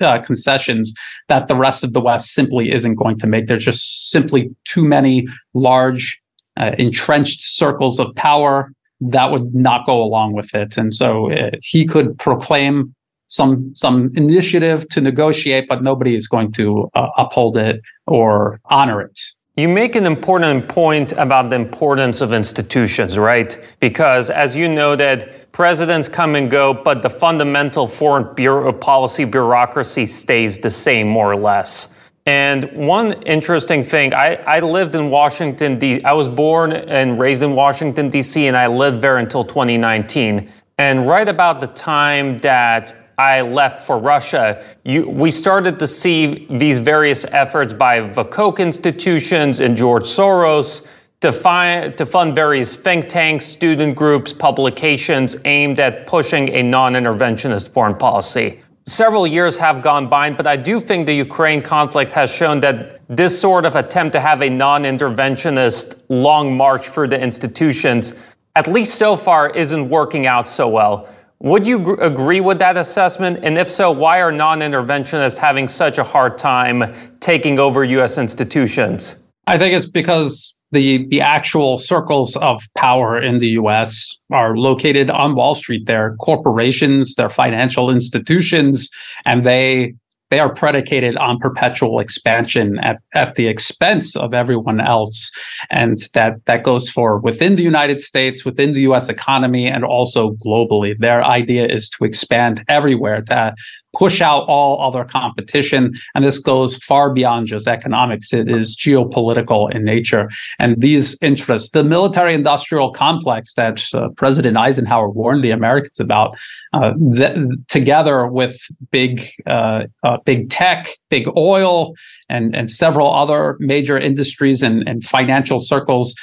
uh, 0.00 0.18
concessions 0.22 0.94
that 1.28 1.48
the 1.48 1.56
rest 1.56 1.84
of 1.84 1.92
the 1.92 2.00
West 2.00 2.34
simply 2.34 2.72
isn't 2.72 2.96
going 2.96 3.18
to 3.18 3.26
make. 3.26 3.46
There's 3.46 3.64
just 3.64 4.10
simply 4.10 4.50
too 4.64 4.84
many 4.84 5.26
large, 5.54 6.20
uh, 6.58 6.72
entrenched 6.78 7.42
circles 7.42 7.98
of 7.98 8.14
power 8.16 8.70
that 9.00 9.30
would 9.30 9.54
not 9.54 9.86
go 9.86 10.02
along 10.02 10.34
with 10.34 10.54
it. 10.54 10.76
And 10.76 10.94
so 10.94 11.32
uh, 11.32 11.50
he 11.60 11.86
could 11.86 12.18
proclaim 12.18 12.94
some 13.34 13.74
some 13.74 14.10
initiative 14.14 14.88
to 14.90 15.00
negotiate, 15.00 15.66
but 15.68 15.82
nobody 15.82 16.14
is 16.14 16.28
going 16.28 16.52
to 16.52 16.88
uh, 16.94 17.08
uphold 17.16 17.56
it 17.56 17.82
or 18.06 18.60
honor 18.66 19.00
it. 19.00 19.18
You 19.56 19.68
make 19.68 19.96
an 19.96 20.06
important 20.06 20.68
point 20.68 21.12
about 21.12 21.50
the 21.50 21.56
importance 21.56 22.20
of 22.20 22.32
institutions, 22.32 23.18
right? 23.18 23.50
Because 23.80 24.30
as 24.30 24.56
you 24.56 24.68
noted, 24.68 25.32
presidents 25.52 26.08
come 26.08 26.36
and 26.36 26.50
go, 26.50 26.74
but 26.74 27.02
the 27.02 27.10
fundamental 27.10 27.86
foreign 27.86 28.34
bureau 28.34 28.72
policy 28.72 29.24
bureaucracy 29.24 30.06
stays 30.06 30.58
the 30.58 30.70
same 30.70 31.08
more 31.08 31.30
or 31.30 31.36
less. 31.36 31.94
And 32.26 32.64
one 32.72 33.12
interesting 33.24 33.84
thing, 33.84 34.14
I, 34.14 34.36
I 34.56 34.60
lived 34.60 34.94
in 34.94 35.10
Washington, 35.10 35.78
D. 35.78 36.02
I 36.04 36.12
was 36.12 36.28
born 36.28 36.72
and 36.72 37.18
raised 37.18 37.42
in 37.42 37.54
Washington, 37.54 38.08
D.C., 38.08 38.46
and 38.46 38.56
I 38.56 38.66
lived 38.66 39.00
there 39.02 39.18
until 39.18 39.44
2019. 39.44 40.48
And 40.78 41.06
right 41.06 41.28
about 41.28 41.60
the 41.60 41.68
time 41.68 42.38
that 42.38 43.03
I 43.18 43.40
left 43.42 43.86
for 43.86 43.98
Russia, 43.98 44.64
you, 44.84 45.08
we 45.08 45.30
started 45.30 45.78
to 45.78 45.86
see 45.86 46.46
these 46.50 46.78
various 46.78 47.24
efforts 47.26 47.72
by 47.72 48.08
Koch 48.24 48.60
institutions 48.60 49.60
and 49.60 49.76
George 49.76 50.04
Soros 50.04 50.86
to, 51.20 51.32
find, 51.32 51.96
to 51.96 52.04
fund 52.04 52.34
various 52.34 52.74
think 52.74 53.08
tanks, 53.08 53.46
student 53.46 53.96
groups, 53.96 54.32
publications 54.32 55.36
aimed 55.44 55.80
at 55.80 56.06
pushing 56.06 56.48
a 56.50 56.62
non 56.62 56.94
interventionist 56.94 57.68
foreign 57.70 57.96
policy 57.96 58.60
several 58.86 59.26
years 59.26 59.56
have 59.58 59.82
gone 59.82 60.08
by, 60.08 60.30
but 60.30 60.46
I 60.46 60.56
do 60.56 60.78
think 60.78 61.06
the 61.06 61.14
Ukraine 61.14 61.62
conflict 61.62 62.12
has 62.12 62.34
shown 62.34 62.60
that 62.60 63.00
this 63.08 63.38
sort 63.38 63.64
of 63.64 63.76
attempt 63.76 64.12
to 64.14 64.20
have 64.20 64.42
a 64.42 64.50
non 64.50 64.84
interventionist 64.84 66.00
long 66.08 66.56
march 66.56 66.88
through 66.88 67.08
the 67.08 67.20
institutions, 67.20 68.14
at 68.56 68.66
least 68.66 68.96
so 68.96 69.16
far, 69.16 69.50
isn't 69.50 69.88
working 69.88 70.26
out 70.26 70.48
so 70.48 70.68
well. 70.68 71.08
Would 71.40 71.66
you 71.66 71.78
gr- 71.78 72.00
agree 72.00 72.40
with 72.40 72.58
that 72.60 72.76
assessment? 72.76 73.40
And 73.42 73.58
if 73.58 73.70
so, 73.70 73.90
why 73.90 74.20
are 74.20 74.32
non 74.32 74.60
interventionists 74.60 75.38
having 75.38 75.68
such 75.68 75.98
a 75.98 76.04
hard 76.04 76.38
time 76.38 76.94
taking 77.20 77.58
over 77.58 77.84
US 77.84 78.18
institutions? 78.18 79.16
I 79.46 79.58
think 79.58 79.74
it's 79.74 79.88
because 79.88 80.56
the 80.72 81.06
the 81.08 81.20
actual 81.20 81.78
circles 81.78 82.36
of 82.36 82.62
power 82.76 83.20
in 83.20 83.38
the 83.38 83.48
US 83.60 84.18
are 84.32 84.56
located 84.56 85.10
on 85.10 85.34
Wall 85.34 85.54
Street. 85.54 85.86
They're 85.86 86.16
corporations, 86.16 87.14
they're 87.14 87.30
financial 87.30 87.90
institutions, 87.90 88.90
and 89.24 89.44
they 89.44 89.94
they 90.30 90.40
are 90.40 90.52
predicated 90.52 91.16
on 91.16 91.38
perpetual 91.38 92.00
expansion 92.00 92.78
at, 92.78 92.98
at 93.14 93.34
the 93.34 93.46
expense 93.46 94.16
of 94.16 94.34
everyone 94.34 94.80
else. 94.80 95.30
And 95.70 95.96
that, 96.14 96.44
that 96.46 96.62
goes 96.62 96.90
for 96.90 97.18
within 97.18 97.56
the 97.56 97.62
United 97.62 98.00
States, 98.00 98.44
within 98.44 98.72
the 98.72 98.80
US 98.80 99.08
economy, 99.08 99.66
and 99.66 99.84
also 99.84 100.32
globally. 100.44 100.94
Their 100.98 101.22
idea 101.22 101.66
is 101.66 101.88
to 101.90 102.04
expand 102.04 102.64
everywhere, 102.68 103.22
to 103.22 103.54
push 103.94 104.20
out 104.20 104.44
all 104.48 104.80
other 104.80 105.04
competition. 105.04 105.94
And 106.14 106.24
this 106.24 106.38
goes 106.38 106.76
far 106.78 107.12
beyond 107.12 107.46
just 107.46 107.66
economics. 107.66 108.32
It 108.32 108.50
is 108.50 108.76
geopolitical 108.76 109.74
in 109.74 109.84
nature. 109.84 110.28
And 110.58 110.80
these 110.80 111.16
interests, 111.22 111.70
the 111.70 111.84
military 111.84 112.34
industrial 112.34 112.90
complex 112.92 113.54
that 113.54 113.82
uh, 113.94 114.08
President 114.16 114.56
Eisenhower 114.56 115.08
warned 115.08 115.44
the 115.44 115.50
Americans 115.50 116.00
about, 116.00 116.36
uh, 116.72 116.92
th- 117.14 117.36
together 117.68 118.26
with 118.26 118.58
big, 118.90 119.26
uh, 119.46 119.84
uh 120.02 120.18
big 120.24 120.50
tech, 120.50 120.88
big 121.10 121.26
oil, 121.36 121.94
and, 122.28 122.54
and 122.54 122.70
several 122.70 123.14
other 123.14 123.56
major 123.60 123.98
industries 123.98 124.62
and, 124.62 124.86
and 124.88 125.04
financial 125.04 125.58
circles, 125.58 126.14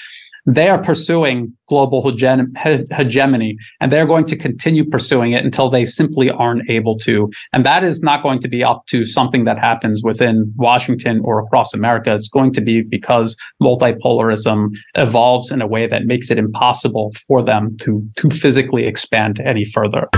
they 0.45 0.69
are 0.69 0.81
pursuing 0.81 1.53
global 1.67 2.01
hegemony 2.03 3.57
and 3.79 3.91
they're 3.91 4.05
going 4.05 4.25
to 4.25 4.35
continue 4.35 4.83
pursuing 4.83 5.31
it 5.33 5.43
until 5.43 5.69
they 5.69 5.85
simply 5.85 6.29
aren't 6.29 6.69
able 6.69 6.97
to. 6.99 7.31
And 7.53 7.65
that 7.65 7.83
is 7.83 8.01
not 8.01 8.23
going 8.23 8.39
to 8.39 8.47
be 8.47 8.63
up 8.63 8.85
to 8.87 9.03
something 9.03 9.45
that 9.45 9.57
happens 9.57 10.01
within 10.03 10.51
Washington 10.57 11.21
or 11.23 11.39
across 11.39 11.73
America. 11.73 12.13
It's 12.13 12.29
going 12.29 12.53
to 12.53 12.61
be 12.61 12.81
because 12.81 13.37
multipolarism 13.61 14.69
evolves 14.95 15.51
in 15.51 15.61
a 15.61 15.67
way 15.67 15.87
that 15.87 16.05
makes 16.05 16.31
it 16.31 16.37
impossible 16.37 17.11
for 17.27 17.43
them 17.43 17.77
to, 17.81 18.05
to 18.17 18.29
physically 18.29 18.85
expand 18.85 19.39
any 19.39 19.63
further. 19.63 20.09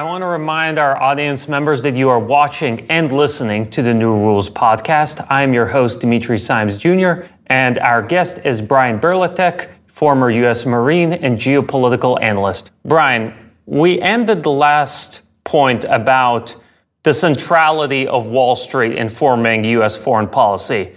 I 0.00 0.02
want 0.02 0.22
to 0.22 0.26
remind 0.28 0.78
our 0.78 0.96
audience 0.96 1.46
members 1.46 1.82
that 1.82 1.94
you 1.94 2.08
are 2.08 2.18
watching 2.18 2.86
and 2.88 3.12
listening 3.12 3.68
to 3.72 3.82
the 3.82 3.92
New 3.92 4.14
Rules 4.14 4.48
podcast. 4.48 5.26
I'm 5.28 5.52
your 5.52 5.66
host, 5.66 6.00
Dimitri 6.00 6.38
Simes 6.38 6.78
Jr., 6.78 7.26
and 7.48 7.78
our 7.78 8.00
guest 8.00 8.46
is 8.46 8.62
Brian 8.62 8.98
Berletic, 8.98 9.68
former 9.88 10.30
U.S. 10.30 10.64
Marine 10.64 11.12
and 11.12 11.36
geopolitical 11.36 12.18
analyst. 12.22 12.70
Brian, 12.82 13.34
we 13.66 14.00
ended 14.00 14.42
the 14.42 14.50
last 14.50 15.20
point 15.44 15.84
about 15.84 16.56
the 17.02 17.12
centrality 17.12 18.08
of 18.08 18.26
Wall 18.26 18.56
Street 18.56 18.94
in 18.94 19.10
forming 19.10 19.66
U.S. 19.66 19.98
foreign 19.98 20.28
policy. 20.28 20.94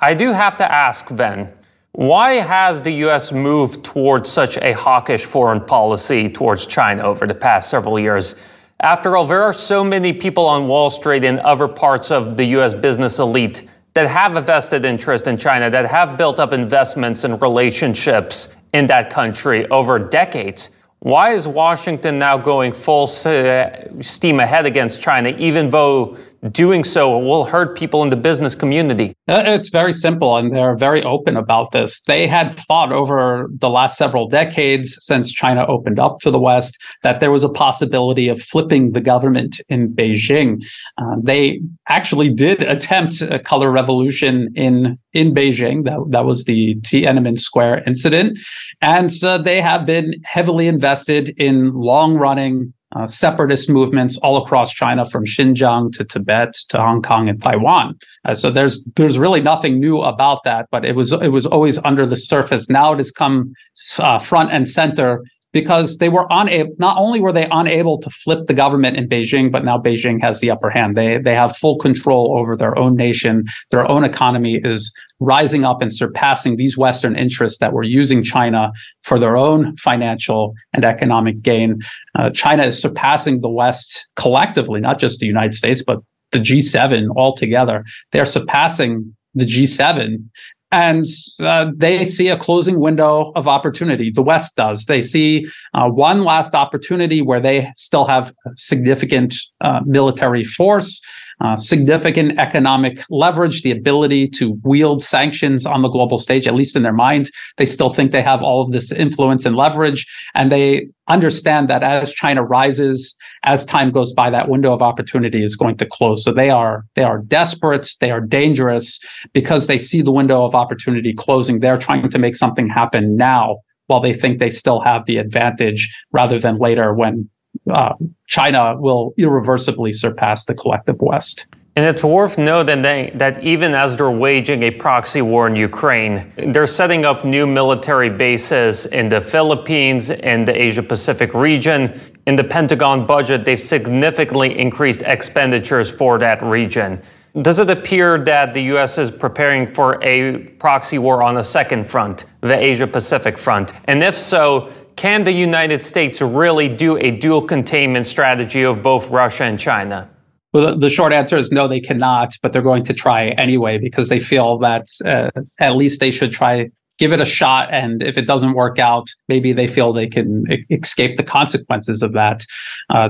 I 0.00 0.12
do 0.12 0.32
have 0.32 0.56
to 0.56 0.68
ask 0.68 1.06
then, 1.06 1.52
why 1.92 2.34
has 2.34 2.82
the 2.82 2.92
US 3.04 3.32
moved 3.32 3.84
towards 3.84 4.30
such 4.30 4.56
a 4.58 4.72
hawkish 4.72 5.24
foreign 5.24 5.60
policy 5.60 6.28
towards 6.28 6.66
China 6.66 7.02
over 7.02 7.26
the 7.26 7.34
past 7.34 7.68
several 7.68 7.98
years? 7.98 8.36
After 8.80 9.16
all, 9.16 9.26
there 9.26 9.42
are 9.42 9.52
so 9.52 9.82
many 9.84 10.12
people 10.12 10.46
on 10.46 10.68
Wall 10.68 10.88
Street 10.88 11.24
and 11.24 11.40
other 11.40 11.68
parts 11.68 12.10
of 12.10 12.36
the 12.36 12.44
US 12.56 12.74
business 12.74 13.18
elite 13.18 13.68
that 13.94 14.08
have 14.08 14.36
a 14.36 14.40
vested 14.40 14.84
interest 14.84 15.26
in 15.26 15.36
China, 15.36 15.68
that 15.68 15.86
have 15.86 16.16
built 16.16 16.38
up 16.38 16.52
investments 16.52 17.24
and 17.24 17.42
relationships 17.42 18.56
in 18.72 18.86
that 18.86 19.10
country 19.10 19.68
over 19.68 19.98
decades. 19.98 20.70
Why 21.00 21.32
is 21.32 21.48
Washington 21.48 22.18
now 22.18 22.38
going 22.38 22.72
full 22.72 23.04
uh, 23.24 23.70
steam 24.00 24.38
ahead 24.38 24.64
against 24.64 25.02
China, 25.02 25.30
even 25.38 25.70
though 25.70 26.16
doing 26.50 26.84
so 26.84 27.18
will 27.18 27.44
hurt 27.44 27.76
people 27.76 28.02
in 28.02 28.10
the 28.10 28.16
business 28.16 28.54
community? 28.54 29.14
Uh, 29.28 29.42
it's 29.46 29.68
very 29.68 29.92
simple, 29.92 30.36
and 30.36 30.54
they're 30.54 30.76
very 30.76 31.02
open 31.02 31.36
about 31.36 31.72
this. 31.72 32.00
They 32.02 32.26
had 32.26 32.52
thought 32.52 32.92
over 32.92 33.48
the 33.52 33.68
last 33.68 33.98
several 33.98 34.28
decades 34.28 34.98
since 35.02 35.32
China 35.32 35.66
opened 35.66 35.98
up 35.98 36.20
to 36.20 36.30
the 36.30 36.40
West 36.40 36.78
that 37.02 37.20
there 37.20 37.30
was 37.30 37.44
a 37.44 37.48
possibility 37.48 38.28
of 38.28 38.40
flipping 38.40 38.92
the 38.92 39.00
government 39.00 39.60
in 39.68 39.92
Beijing. 39.92 40.64
Uh, 40.98 41.16
they 41.22 41.60
actually 41.88 42.30
did 42.30 42.62
attempt 42.62 43.20
a 43.22 43.38
color 43.38 43.70
revolution 43.70 44.48
in 44.54 44.98
in 45.12 45.34
Beijing. 45.34 45.84
That, 45.84 46.04
that 46.10 46.24
was 46.24 46.44
the 46.44 46.76
Tiananmen 46.76 47.38
Square 47.38 47.82
incident. 47.86 48.38
And 48.80 49.10
uh, 49.22 49.38
they 49.38 49.60
have 49.60 49.84
been 49.84 50.14
heavily 50.24 50.68
invested 50.68 51.34
in 51.36 51.72
long 51.72 52.16
running 52.16 52.72
uh, 52.96 53.06
separatist 53.06 53.70
movements 53.70 54.18
all 54.18 54.42
across 54.42 54.72
China, 54.72 55.04
from 55.04 55.24
Xinjiang 55.24 55.92
to 55.92 56.04
Tibet 56.04 56.54
to 56.70 56.78
Hong 56.78 57.02
Kong 57.02 57.28
and 57.28 57.40
Taiwan. 57.40 57.98
Uh, 58.24 58.34
so 58.34 58.50
there's 58.50 58.84
there's 58.96 59.18
really 59.18 59.40
nothing 59.40 59.78
new 59.78 60.00
about 60.02 60.42
that, 60.44 60.66
but 60.70 60.84
it 60.84 60.96
was 60.96 61.12
it 61.12 61.28
was 61.28 61.46
always 61.46 61.78
under 61.84 62.06
the 62.06 62.16
surface. 62.16 62.68
Now 62.68 62.92
it 62.92 62.98
has 62.98 63.10
come 63.10 63.52
uh, 63.98 64.18
front 64.18 64.52
and 64.52 64.68
center 64.68 65.22
because 65.52 65.98
they 65.98 66.08
were 66.08 66.26
unable 66.30 66.72
not 66.78 66.96
only 66.96 67.20
were 67.20 67.32
they 67.32 67.48
unable 67.50 67.98
to 67.98 68.10
flip 68.10 68.46
the 68.46 68.54
government 68.54 68.96
in 68.96 69.08
Beijing, 69.08 69.50
but 69.50 69.64
now 69.64 69.78
Beijing 69.78 70.20
has 70.20 70.40
the 70.40 70.50
upper 70.50 70.70
hand. 70.70 70.96
They 70.96 71.18
they 71.18 71.34
have 71.34 71.56
full 71.56 71.76
control 71.76 72.36
over 72.38 72.56
their 72.56 72.78
own 72.78 72.96
nation. 72.96 73.44
Their 73.70 73.88
own 73.90 74.04
economy 74.04 74.60
is 74.62 74.92
rising 75.18 75.64
up 75.64 75.82
and 75.82 75.94
surpassing 75.94 76.56
these 76.56 76.78
Western 76.78 77.16
interests 77.16 77.58
that 77.58 77.72
were 77.72 77.82
using 77.82 78.22
China 78.22 78.72
for 79.02 79.18
their 79.18 79.36
own 79.36 79.76
financial 79.76 80.54
and 80.72 80.84
economic 80.84 81.42
gain. 81.42 81.78
Uh, 82.18 82.30
China 82.30 82.64
is 82.64 82.80
surpassing 82.80 83.40
the 83.40 83.50
West 83.50 84.08
collectively, 84.16 84.80
not 84.80 84.98
just 84.98 85.20
the 85.20 85.26
United 85.26 85.54
States, 85.54 85.82
but 85.86 85.98
the 86.32 86.38
G7 86.38 87.08
altogether. 87.16 87.84
They're 88.12 88.24
surpassing 88.24 89.14
the 89.34 89.44
G7 89.44 90.24
and 90.72 91.04
uh, 91.40 91.66
they 91.74 92.04
see 92.04 92.28
a 92.28 92.36
closing 92.36 92.78
window 92.78 93.32
of 93.34 93.48
opportunity. 93.48 94.10
The 94.10 94.22
West 94.22 94.56
does. 94.56 94.86
They 94.86 95.00
see 95.00 95.46
uh, 95.74 95.88
one 95.88 96.24
last 96.24 96.54
opportunity 96.54 97.22
where 97.22 97.40
they 97.40 97.72
still 97.76 98.04
have 98.04 98.32
significant 98.56 99.34
uh, 99.60 99.80
military 99.84 100.44
force 100.44 101.00
uh, 101.40 101.56
significant 101.56 102.38
economic 102.38 103.02
leverage, 103.08 103.62
the 103.62 103.70
ability 103.70 104.28
to 104.28 104.58
wield 104.62 105.02
sanctions 105.02 105.64
on 105.64 105.82
the 105.82 105.88
global 105.88 106.18
stage, 106.18 106.46
at 106.46 106.54
least 106.54 106.76
in 106.76 106.82
their 106.82 106.92
mind. 106.92 107.30
They 107.56 107.66
still 107.66 107.88
think 107.88 108.12
they 108.12 108.22
have 108.22 108.42
all 108.42 108.62
of 108.62 108.72
this 108.72 108.92
influence 108.92 109.46
and 109.46 109.56
leverage. 109.56 110.06
And 110.34 110.52
they 110.52 110.88
understand 111.08 111.68
that 111.68 111.82
as 111.82 112.12
China 112.12 112.42
rises, 112.42 113.16
as 113.44 113.64
time 113.64 113.90
goes 113.90 114.12
by, 114.12 114.30
that 114.30 114.48
window 114.48 114.72
of 114.72 114.82
opportunity 114.82 115.42
is 115.42 115.56
going 115.56 115.76
to 115.78 115.86
close. 115.86 116.24
So 116.24 116.32
they 116.32 116.50
are 116.50 116.84
they 116.94 117.04
are 117.04 117.18
desperate, 117.18 117.88
they 118.00 118.10
are 118.10 118.20
dangerous 118.20 119.00
because 119.32 119.66
they 119.66 119.78
see 119.78 120.02
the 120.02 120.12
window 120.12 120.44
of 120.44 120.54
opportunity 120.54 121.14
closing. 121.14 121.60
They're 121.60 121.78
trying 121.78 122.08
to 122.08 122.18
make 122.18 122.36
something 122.36 122.68
happen 122.68 123.16
now 123.16 123.56
while 123.86 124.00
they 124.00 124.12
think 124.12 124.38
they 124.38 124.50
still 124.50 124.80
have 124.80 125.06
the 125.06 125.16
advantage 125.16 125.92
rather 126.12 126.38
than 126.38 126.58
later 126.58 126.94
when 126.94 127.28
uh, 127.70 127.94
China 128.26 128.76
will 128.78 129.14
irreversibly 129.16 129.92
surpass 129.92 130.44
the 130.44 130.54
collective 130.54 131.00
West. 131.00 131.46
And 131.76 131.86
it's 131.86 132.02
worth 132.02 132.36
noting 132.36 132.82
that 132.82 133.42
even 133.44 133.74
as 133.74 133.94
they're 133.94 134.10
waging 134.10 134.64
a 134.64 134.70
proxy 134.72 135.22
war 135.22 135.46
in 135.46 135.54
Ukraine, 135.54 136.32
they're 136.36 136.66
setting 136.66 137.04
up 137.04 137.24
new 137.24 137.46
military 137.46 138.10
bases 138.10 138.86
in 138.86 139.08
the 139.08 139.20
Philippines, 139.20 140.10
in 140.10 140.44
the 140.44 140.60
Asia 140.60 140.82
Pacific 140.82 141.32
region. 141.32 141.98
In 142.26 142.34
the 142.34 142.44
Pentagon 142.44 143.06
budget, 143.06 143.44
they've 143.44 143.60
significantly 143.60 144.58
increased 144.58 145.02
expenditures 145.02 145.90
for 145.90 146.18
that 146.18 146.42
region. 146.42 147.00
Does 147.40 147.60
it 147.60 147.70
appear 147.70 148.18
that 148.24 148.52
the 148.54 148.62
U.S. 148.74 148.98
is 148.98 149.12
preparing 149.12 149.72
for 149.72 150.02
a 150.02 150.38
proxy 150.58 150.98
war 150.98 151.22
on 151.22 151.36
a 151.36 151.44
second 151.44 151.88
front, 151.88 152.26
the 152.40 152.58
Asia 152.58 152.88
Pacific 152.88 153.38
front? 153.38 153.72
And 153.84 154.02
if 154.02 154.18
so, 154.18 154.72
can 154.96 155.24
the 155.24 155.32
United 155.32 155.82
States 155.82 156.20
really 156.20 156.68
do 156.68 156.96
a 156.98 157.10
dual 157.10 157.42
containment 157.42 158.06
strategy 158.06 158.62
of 158.62 158.82
both 158.82 159.08
Russia 159.08 159.44
and 159.44 159.58
China? 159.58 160.10
Well, 160.52 160.76
the 160.76 160.90
short 160.90 161.12
answer 161.12 161.36
is 161.36 161.52
no, 161.52 161.68
they 161.68 161.80
cannot, 161.80 162.36
but 162.42 162.52
they're 162.52 162.62
going 162.62 162.84
to 162.84 162.92
try 162.92 163.28
anyway 163.28 163.78
because 163.78 164.08
they 164.08 164.18
feel 164.18 164.58
that 164.58 164.86
uh, 165.06 165.30
at 165.60 165.76
least 165.76 166.00
they 166.00 166.10
should 166.10 166.32
try 166.32 166.70
give 167.00 167.12
it 167.14 167.20
a 167.20 167.24
shot. 167.24 167.72
And 167.72 168.02
if 168.02 168.18
it 168.18 168.26
doesn't 168.26 168.52
work 168.52 168.78
out, 168.78 169.08
maybe 169.26 169.54
they 169.54 169.66
feel 169.66 169.92
they 169.92 170.06
can 170.06 170.44
e- 170.52 170.66
escape 170.70 171.16
the 171.16 171.22
consequences 171.22 172.02
of 172.02 172.12
that. 172.12 172.44
Uh, 172.90 173.08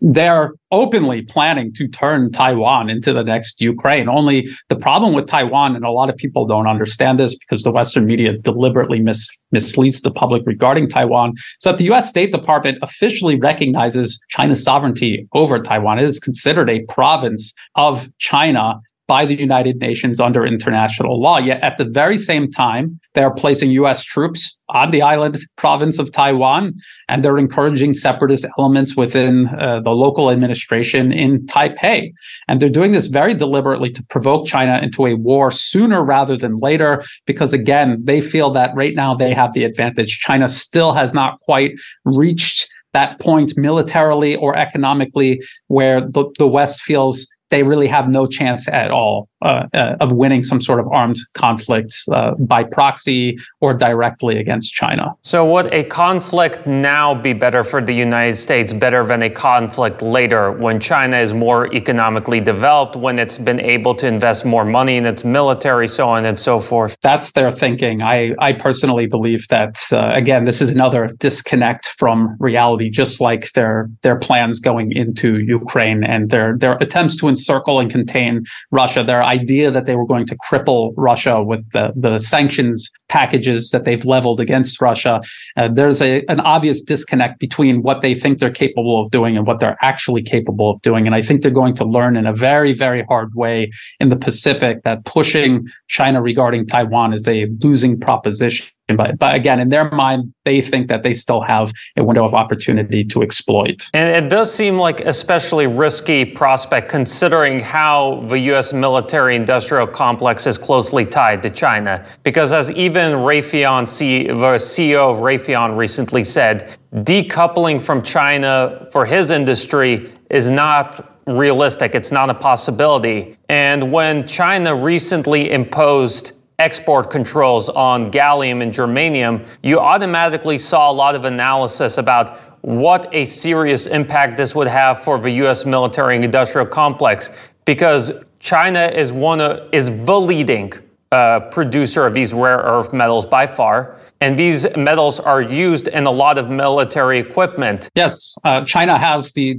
they're 0.00 0.54
openly 0.72 1.20
planning 1.20 1.70
to 1.74 1.86
turn 1.86 2.32
Taiwan 2.32 2.88
into 2.88 3.12
the 3.12 3.22
next 3.22 3.60
Ukraine. 3.60 4.08
Only 4.08 4.48
the 4.70 4.76
problem 4.76 5.12
with 5.12 5.26
Taiwan, 5.26 5.76
and 5.76 5.84
a 5.84 5.90
lot 5.90 6.08
of 6.08 6.16
people 6.16 6.46
don't 6.46 6.66
understand 6.66 7.20
this 7.20 7.36
because 7.36 7.62
the 7.62 7.70
Western 7.70 8.06
media 8.06 8.36
deliberately 8.38 9.00
mis- 9.00 9.30
misleads 9.52 10.00
the 10.00 10.10
public 10.10 10.42
regarding 10.46 10.88
Taiwan, 10.88 11.34
is 11.36 11.64
that 11.64 11.76
the 11.76 11.92
US 11.92 12.08
State 12.08 12.32
Department 12.32 12.78
officially 12.80 13.38
recognizes 13.38 14.18
China's 14.30 14.64
sovereignty 14.64 15.28
over 15.34 15.60
Taiwan. 15.60 15.98
It 15.98 16.06
is 16.06 16.18
considered 16.18 16.70
a 16.70 16.80
province 16.88 17.52
of 17.74 18.08
China 18.16 18.80
by 19.08 19.24
the 19.24 19.38
United 19.38 19.76
Nations 19.76 20.18
under 20.18 20.44
international 20.44 21.20
law. 21.20 21.38
Yet 21.38 21.62
at 21.62 21.78
the 21.78 21.84
very 21.84 22.18
same 22.18 22.50
time, 22.50 22.98
they 23.14 23.22
are 23.22 23.32
placing 23.32 23.70
US 23.72 24.02
troops 24.02 24.58
on 24.68 24.90
the 24.90 25.00
island 25.00 25.38
province 25.56 25.98
of 25.98 26.10
Taiwan, 26.10 26.74
and 27.08 27.22
they're 27.22 27.38
encouraging 27.38 27.94
separatist 27.94 28.46
elements 28.58 28.96
within 28.96 29.48
uh, 29.60 29.80
the 29.84 29.90
local 29.90 30.30
administration 30.30 31.12
in 31.12 31.46
Taipei. 31.46 32.10
And 32.48 32.60
they're 32.60 32.68
doing 32.68 32.92
this 32.92 33.06
very 33.06 33.32
deliberately 33.32 33.90
to 33.92 34.04
provoke 34.04 34.46
China 34.46 34.78
into 34.82 35.06
a 35.06 35.14
war 35.14 35.50
sooner 35.50 36.04
rather 36.04 36.36
than 36.36 36.56
later, 36.56 37.04
because 37.26 37.52
again, 37.52 38.00
they 38.02 38.20
feel 38.20 38.50
that 38.52 38.74
right 38.74 38.94
now 38.94 39.14
they 39.14 39.32
have 39.32 39.52
the 39.52 39.64
advantage. 39.64 40.18
China 40.18 40.48
still 40.48 40.92
has 40.92 41.14
not 41.14 41.38
quite 41.40 41.72
reached 42.04 42.68
that 42.92 43.20
point 43.20 43.52
militarily 43.56 44.36
or 44.36 44.56
economically 44.56 45.38
where 45.66 46.00
the, 46.00 46.24
the 46.38 46.46
West 46.46 46.80
feels 46.80 47.28
they 47.50 47.62
really 47.62 47.86
have 47.86 48.08
no 48.08 48.26
chance 48.26 48.68
at 48.68 48.90
all 48.90 49.28
uh, 49.42 49.66
uh, 49.74 49.96
of 50.00 50.12
winning 50.12 50.42
some 50.42 50.60
sort 50.60 50.80
of 50.80 50.88
armed 50.88 51.16
conflict 51.34 51.94
uh, 52.10 52.32
by 52.38 52.64
proxy 52.64 53.36
or 53.60 53.74
directly 53.74 54.38
against 54.38 54.72
China. 54.72 55.14
So, 55.20 55.44
would 55.52 55.72
a 55.74 55.84
conflict 55.84 56.66
now 56.66 57.14
be 57.14 57.32
better 57.32 57.62
for 57.62 57.82
the 57.82 57.92
United 57.92 58.36
States, 58.36 58.72
better 58.72 59.04
than 59.04 59.22
a 59.22 59.30
conflict 59.30 60.02
later 60.02 60.50
when 60.50 60.80
China 60.80 61.18
is 61.18 61.34
more 61.34 61.72
economically 61.74 62.40
developed, 62.40 62.96
when 62.96 63.18
it's 63.18 63.38
been 63.38 63.60
able 63.60 63.94
to 63.96 64.06
invest 64.06 64.44
more 64.44 64.64
money 64.64 64.96
in 64.96 65.06
its 65.06 65.24
military, 65.24 65.86
so 65.86 66.08
on 66.08 66.24
and 66.24 66.40
so 66.40 66.58
forth? 66.58 66.96
That's 67.02 67.32
their 67.32 67.52
thinking. 67.52 68.02
I, 68.02 68.34
I 68.38 68.54
personally 68.54 69.06
believe 69.06 69.46
that, 69.48 69.78
uh, 69.92 70.12
again, 70.14 70.46
this 70.46 70.60
is 70.60 70.70
another 70.70 71.08
disconnect 71.18 71.88
from 71.98 72.36
reality, 72.40 72.88
just 72.88 73.20
like 73.20 73.52
their, 73.52 73.88
their 74.02 74.18
plans 74.18 74.60
going 74.60 74.92
into 74.92 75.40
Ukraine 75.40 76.02
and 76.02 76.30
their, 76.30 76.56
their 76.56 76.78
attempts 76.80 77.16
to 77.16 77.28
encircle 77.36 77.78
and 77.80 77.90
contain 77.90 78.44
Russia. 78.70 79.04
Their 79.04 79.22
idea 79.22 79.70
that 79.70 79.86
they 79.86 79.96
were 79.96 80.06
going 80.06 80.26
to 80.26 80.36
cripple 80.36 80.92
Russia 80.96 81.42
with 81.42 81.62
the, 81.72 81.92
the 81.94 82.18
sanctions 82.18 82.90
packages 83.08 83.70
that 83.70 83.84
they've 83.84 84.04
leveled 84.04 84.40
against 84.40 84.80
Russia. 84.80 85.20
Uh, 85.56 85.68
there's 85.72 86.02
a, 86.02 86.24
an 86.28 86.40
obvious 86.40 86.80
disconnect 86.82 87.38
between 87.38 87.82
what 87.82 88.02
they 88.02 88.14
think 88.14 88.38
they're 88.38 88.50
capable 88.50 89.00
of 89.00 89.10
doing 89.10 89.36
and 89.36 89.46
what 89.46 89.60
they're 89.60 89.78
actually 89.82 90.22
capable 90.22 90.70
of 90.70 90.80
doing. 90.82 91.06
And 91.06 91.14
I 91.14 91.22
think 91.22 91.42
they're 91.42 91.50
going 91.50 91.76
to 91.76 91.84
learn 91.84 92.16
in 92.16 92.26
a 92.26 92.32
very, 92.32 92.72
very 92.72 93.04
hard 93.04 93.34
way 93.34 93.70
in 94.00 94.08
the 94.08 94.16
Pacific 94.16 94.82
that 94.84 95.04
pushing 95.04 95.66
China 95.88 96.20
regarding 96.20 96.66
Taiwan 96.66 97.12
is 97.12 97.26
a 97.28 97.46
losing 97.60 97.98
proposition. 97.98 98.75
But, 98.88 99.18
but 99.18 99.34
again, 99.34 99.58
in 99.58 99.68
their 99.68 99.90
mind, 99.90 100.32
they 100.44 100.60
think 100.60 100.88
that 100.88 101.02
they 101.02 101.12
still 101.12 101.40
have 101.40 101.72
a 101.96 102.04
window 102.04 102.24
of 102.24 102.34
opportunity 102.34 103.04
to 103.06 103.22
exploit. 103.22 103.86
And 103.92 104.24
it 104.24 104.30
does 104.30 104.52
seem 104.54 104.78
like 104.78 105.00
especially 105.00 105.66
risky 105.66 106.24
prospect 106.24 106.88
considering 106.88 107.58
how 107.58 108.24
the 108.28 108.38
U.S. 108.50 108.72
military 108.72 109.34
industrial 109.34 109.88
complex 109.88 110.46
is 110.46 110.56
closely 110.56 111.04
tied 111.04 111.42
to 111.42 111.50
China. 111.50 112.06
Because 112.22 112.52
as 112.52 112.70
even 112.70 113.12
Raytheon, 113.14 113.86
the 113.98 114.28
CEO 114.28 115.10
of 115.10 115.16
Raytheon 115.16 115.76
recently 115.76 116.22
said, 116.22 116.76
decoupling 116.94 117.82
from 117.82 118.02
China 118.02 118.86
for 118.92 119.04
his 119.04 119.32
industry 119.32 120.12
is 120.30 120.48
not 120.48 121.12
realistic. 121.26 121.96
It's 121.96 122.12
not 122.12 122.30
a 122.30 122.34
possibility. 122.34 123.36
And 123.48 123.90
when 123.90 124.28
China 124.28 124.76
recently 124.76 125.50
imposed 125.50 126.32
export 126.58 127.10
controls 127.10 127.68
on 127.68 128.10
gallium 128.10 128.62
and 128.62 128.72
germanium, 128.72 129.46
you 129.62 129.78
automatically 129.78 130.56
saw 130.56 130.90
a 130.90 130.94
lot 130.94 131.14
of 131.14 131.24
analysis 131.24 131.98
about 131.98 132.38
what 132.62 133.08
a 133.12 133.24
serious 133.24 133.86
impact 133.86 134.36
this 134.36 134.54
would 134.54 134.66
have 134.66 135.04
for 135.04 135.18
the 135.18 135.30
US 135.44 135.64
military 135.64 136.16
and 136.16 136.24
industrial 136.24 136.66
complex 136.66 137.30
because 137.64 138.12
China 138.40 138.86
is 138.86 139.12
one 139.12 139.40
of, 139.40 139.68
is 139.72 139.88
the 140.04 140.20
leading 140.20 140.72
uh, 141.12 141.40
producer 141.50 142.06
of 142.06 142.14
these 142.14 142.32
rare 142.32 142.58
earth 142.58 142.92
metals 142.92 143.26
by 143.26 143.46
far. 143.46 143.96
And 144.20 144.38
these 144.38 144.66
metals 144.76 145.20
are 145.20 145.42
used 145.42 145.88
in 145.88 146.06
a 146.06 146.10
lot 146.10 146.38
of 146.38 146.48
military 146.48 147.18
equipment. 147.18 147.90
Yes, 147.94 148.36
uh, 148.44 148.64
China 148.64 148.98
has 148.98 149.32
the 149.32 149.58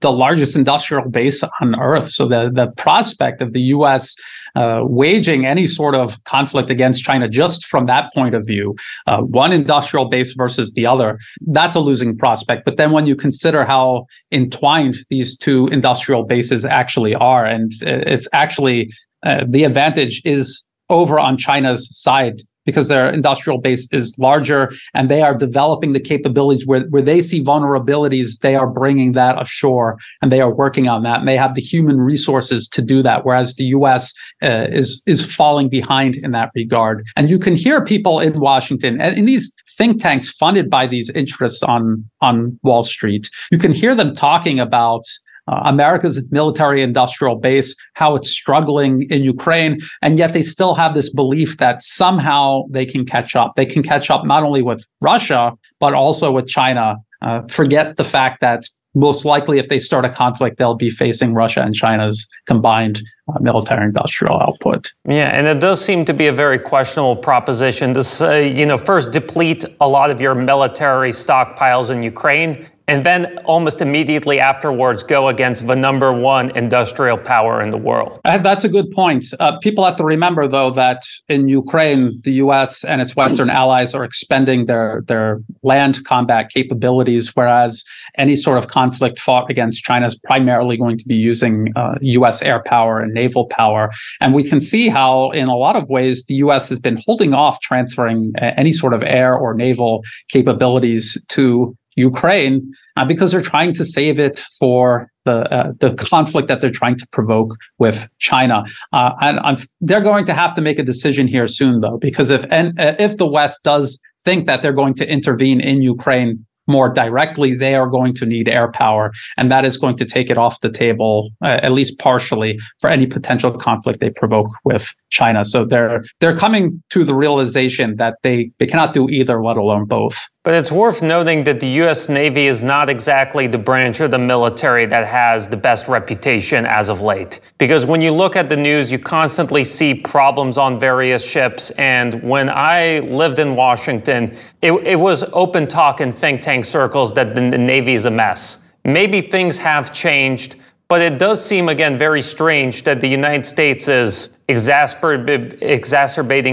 the 0.00 0.12
largest 0.12 0.56
industrial 0.56 1.08
base 1.08 1.42
on 1.60 1.78
Earth. 1.80 2.10
So 2.10 2.28
the 2.28 2.50
the 2.52 2.68
prospect 2.76 3.40
of 3.40 3.52
the 3.52 3.60
U.S. 3.76 4.14
Uh, 4.54 4.82
waging 4.84 5.46
any 5.46 5.66
sort 5.66 5.94
of 5.94 6.22
conflict 6.24 6.70
against 6.70 7.02
China, 7.02 7.28
just 7.28 7.66
from 7.66 7.86
that 7.86 8.12
point 8.14 8.34
of 8.34 8.46
view, 8.46 8.76
uh, 9.06 9.20
one 9.20 9.52
industrial 9.52 10.08
base 10.08 10.32
versus 10.34 10.74
the 10.74 10.86
other, 10.86 11.18
that's 11.48 11.74
a 11.74 11.80
losing 11.80 12.16
prospect. 12.16 12.64
But 12.64 12.76
then 12.76 12.92
when 12.92 13.06
you 13.06 13.16
consider 13.16 13.64
how 13.64 14.06
entwined 14.30 14.96
these 15.10 15.36
two 15.36 15.66
industrial 15.68 16.24
bases 16.24 16.64
actually 16.64 17.14
are, 17.14 17.44
and 17.44 17.72
it's 17.82 18.28
actually 18.32 18.92
uh, 19.24 19.44
the 19.48 19.64
advantage 19.64 20.22
is 20.24 20.62
over 20.90 21.18
on 21.18 21.38
China's 21.38 21.88
side 21.90 22.42
because 22.64 22.88
their 22.88 23.08
industrial 23.10 23.58
base 23.58 23.88
is 23.92 24.14
larger 24.18 24.72
and 24.94 25.08
they 25.10 25.22
are 25.22 25.36
developing 25.36 25.92
the 25.92 26.00
capabilities 26.00 26.66
where, 26.66 26.82
where 26.88 27.02
they 27.02 27.20
see 27.20 27.42
vulnerabilities, 27.42 28.38
they 28.40 28.56
are 28.56 28.66
bringing 28.66 29.12
that 29.12 29.40
ashore 29.40 29.98
and 30.22 30.32
they 30.32 30.40
are 30.40 30.54
working 30.54 30.88
on 30.88 31.02
that. 31.02 31.20
And 31.20 31.28
they 31.28 31.36
have 31.36 31.54
the 31.54 31.60
human 31.60 32.00
resources 32.00 32.68
to 32.68 32.82
do 32.82 33.02
that. 33.02 33.24
Whereas 33.24 33.54
the 33.54 33.64
US 33.66 34.14
uh, 34.42 34.66
is, 34.70 35.02
is 35.06 35.32
falling 35.32 35.68
behind 35.68 36.16
in 36.16 36.32
that 36.32 36.50
regard. 36.54 37.04
And 37.16 37.30
you 37.30 37.38
can 37.38 37.56
hear 37.56 37.84
people 37.84 38.20
in 38.20 38.40
Washington 38.40 39.00
and 39.00 39.16
in 39.16 39.26
these 39.26 39.54
think 39.76 40.00
tanks 40.00 40.30
funded 40.30 40.70
by 40.70 40.86
these 40.86 41.10
interests 41.10 41.62
on, 41.62 42.08
on 42.20 42.58
Wall 42.62 42.82
Street, 42.82 43.28
you 43.50 43.58
can 43.58 43.72
hear 43.72 43.94
them 43.94 44.14
talking 44.14 44.60
about 44.60 45.04
uh, 45.46 45.60
America's 45.64 46.22
military 46.30 46.82
industrial 46.82 47.36
base, 47.36 47.76
how 47.94 48.14
it's 48.14 48.30
struggling 48.30 49.06
in 49.10 49.22
Ukraine. 49.22 49.78
And 50.02 50.18
yet 50.18 50.32
they 50.32 50.42
still 50.42 50.74
have 50.74 50.94
this 50.94 51.10
belief 51.12 51.58
that 51.58 51.82
somehow 51.82 52.62
they 52.70 52.86
can 52.86 53.04
catch 53.04 53.36
up. 53.36 53.54
They 53.56 53.66
can 53.66 53.82
catch 53.82 54.10
up 54.10 54.24
not 54.24 54.42
only 54.42 54.62
with 54.62 54.84
Russia, 55.00 55.52
but 55.80 55.94
also 55.94 56.30
with 56.30 56.46
China. 56.46 56.96
Uh, 57.22 57.42
forget 57.48 57.96
the 57.96 58.04
fact 58.04 58.40
that 58.40 58.64
most 58.94 59.24
likely 59.24 59.58
if 59.58 59.68
they 59.68 59.78
start 59.78 60.04
a 60.04 60.08
conflict, 60.08 60.58
they'll 60.58 60.76
be 60.76 60.90
facing 60.90 61.34
Russia 61.34 61.62
and 61.62 61.74
China's 61.74 62.28
combined 62.46 63.02
uh, 63.28 63.38
military 63.40 63.86
industrial 63.86 64.40
output. 64.40 64.92
Yeah, 65.06 65.28
and 65.28 65.46
it 65.46 65.60
does 65.60 65.84
seem 65.84 66.04
to 66.04 66.14
be 66.14 66.26
a 66.26 66.32
very 66.32 66.58
questionable 66.58 67.16
proposition 67.16 67.94
to 67.94 68.04
say, 68.04 68.52
you 68.52 68.66
know, 68.66 68.76
first 68.76 69.12
deplete 69.12 69.64
a 69.80 69.88
lot 69.88 70.10
of 70.10 70.20
your 70.20 70.34
military 70.34 71.10
stockpiles 71.10 71.90
in 71.90 72.02
Ukraine 72.02 72.66
and 72.86 73.04
then 73.04 73.38
almost 73.44 73.80
immediately 73.80 74.38
afterwards 74.38 75.02
go 75.02 75.28
against 75.28 75.66
the 75.66 75.74
number 75.74 76.12
one 76.12 76.54
industrial 76.56 77.16
power 77.16 77.62
in 77.62 77.70
the 77.70 77.78
world. 77.78 78.20
Uh, 78.24 78.38
that's 78.38 78.64
a 78.64 78.68
good 78.68 78.90
point. 78.90 79.24
Uh, 79.40 79.58
people 79.58 79.84
have 79.84 79.96
to 79.96 80.04
remember, 80.04 80.46
though, 80.46 80.70
that 80.70 81.02
in 81.28 81.48
Ukraine, 81.48 82.20
the 82.24 82.32
U.S. 82.32 82.84
and 82.84 83.00
its 83.00 83.16
Western 83.16 83.48
allies 83.48 83.94
are 83.94 84.04
expending 84.04 84.66
their 84.66 85.02
their 85.06 85.40
land 85.62 86.04
combat 86.04 86.50
capabilities, 86.50 87.34
whereas 87.34 87.84
any 88.18 88.36
sort 88.36 88.58
of 88.58 88.68
conflict 88.68 89.18
fought 89.18 89.50
against 89.50 89.82
China 89.82 90.06
is 90.06 90.16
primarily 90.16 90.76
going 90.76 90.98
to 90.98 91.06
be 91.06 91.14
using 91.14 91.72
uh, 91.76 91.94
U.S. 92.00 92.42
air 92.42 92.62
power 92.64 93.00
and 93.00 93.13
naval 93.14 93.46
power. 93.46 93.90
And 94.20 94.34
we 94.34 94.44
can 94.44 94.60
see 94.60 94.88
how, 94.88 95.30
in 95.30 95.48
a 95.48 95.56
lot 95.56 95.76
of 95.76 95.88
ways, 95.88 96.24
the 96.26 96.34
U.S. 96.46 96.68
has 96.68 96.78
been 96.78 96.98
holding 97.06 97.32
off 97.32 97.60
transferring 97.60 98.32
uh, 98.40 98.50
any 98.56 98.72
sort 98.72 98.92
of 98.92 99.02
air 99.02 99.34
or 99.34 99.54
naval 99.54 100.02
capabilities 100.28 101.16
to 101.28 101.74
Ukraine 101.96 102.72
uh, 102.96 103.04
because 103.04 103.32
they're 103.32 103.40
trying 103.40 103.72
to 103.74 103.84
save 103.84 104.18
it 104.18 104.40
for 104.58 105.08
the 105.24 105.36
uh, 105.54 105.72
the 105.78 105.94
conflict 105.94 106.48
that 106.48 106.60
they're 106.60 106.70
trying 106.70 106.98
to 106.98 107.06
provoke 107.08 107.56
with 107.78 108.08
China. 108.18 108.64
Uh, 108.92 109.12
and 109.20 109.38
I'm, 109.40 109.56
they're 109.80 110.00
going 110.00 110.26
to 110.26 110.34
have 110.34 110.54
to 110.56 110.60
make 110.60 110.78
a 110.78 110.82
decision 110.82 111.26
here 111.26 111.46
soon, 111.46 111.80
though, 111.80 111.98
because 111.98 112.30
if 112.30 112.44
and 112.50 112.78
uh, 112.78 112.94
if 112.98 113.16
the 113.16 113.26
West 113.26 113.62
does 113.64 114.00
think 114.24 114.46
that 114.46 114.62
they're 114.62 114.72
going 114.72 114.94
to 114.94 115.08
intervene 115.08 115.60
in 115.60 115.82
Ukraine 115.82 116.44
more 116.66 116.88
directly, 116.88 117.54
they 117.54 117.74
are 117.74 117.86
going 117.86 118.14
to 118.14 118.26
need 118.26 118.48
air 118.48 118.70
power, 118.72 119.12
and 119.36 119.50
that 119.50 119.64
is 119.64 119.76
going 119.76 119.96
to 119.96 120.04
take 120.04 120.30
it 120.30 120.38
off 120.38 120.60
the 120.60 120.70
table, 120.70 121.30
uh, 121.42 121.60
at 121.62 121.72
least 121.72 121.98
partially, 121.98 122.58
for 122.80 122.90
any 122.90 123.06
potential 123.06 123.52
conflict 123.52 124.00
they 124.00 124.10
provoke 124.10 124.48
with 124.64 124.94
China. 125.10 125.44
So 125.44 125.64
they're 125.64 126.04
they're 126.20 126.36
coming 126.36 126.82
to 126.90 127.04
the 127.04 127.14
realization 127.14 127.96
that 127.96 128.14
they 128.22 128.50
they 128.58 128.66
cannot 128.66 128.94
do 128.94 129.08
either, 129.08 129.42
let 129.42 129.56
alone 129.56 129.86
both. 129.86 130.28
But 130.44 130.52
it's 130.52 130.70
worth 130.70 131.00
noting 131.00 131.44
that 131.44 131.58
the 131.58 131.68
U.S. 131.80 132.10
Navy 132.10 132.48
is 132.48 132.62
not 132.62 132.90
exactly 132.90 133.46
the 133.46 133.56
branch 133.56 134.00
of 134.00 134.10
the 134.10 134.18
military 134.18 134.84
that 134.84 135.06
has 135.06 135.48
the 135.48 135.56
best 135.56 135.88
reputation 135.88 136.66
as 136.66 136.90
of 136.90 137.00
late. 137.00 137.40
Because 137.56 137.86
when 137.86 138.02
you 138.02 138.12
look 138.12 138.36
at 138.36 138.50
the 138.50 138.56
news, 138.58 138.92
you 138.92 138.98
constantly 138.98 139.64
see 139.64 139.94
problems 139.94 140.58
on 140.58 140.78
various 140.78 141.24
ships. 141.24 141.70
And 141.70 142.22
when 142.22 142.50
I 142.50 142.98
lived 142.98 143.38
in 143.38 143.56
Washington, 143.56 144.36
it, 144.60 144.72
it 144.72 144.96
was 144.96 145.24
open 145.32 145.66
talk 145.66 146.02
in 146.02 146.12
think 146.12 146.42
tank 146.42 146.66
circles 146.66 147.14
that 147.14 147.34
the, 147.34 147.48
the 147.48 147.56
Navy 147.56 147.94
is 147.94 148.04
a 148.04 148.10
mess. 148.10 148.62
Maybe 148.84 149.22
things 149.22 149.56
have 149.56 149.94
changed, 149.94 150.56
but 150.88 151.00
it 151.00 151.16
does 151.18 151.42
seem, 151.42 151.70
again, 151.70 151.96
very 151.96 152.20
strange 152.20 152.84
that 152.84 153.00
the 153.00 153.08
United 153.08 153.46
States 153.46 153.88
is 153.88 154.28
exacerbating 154.46 155.48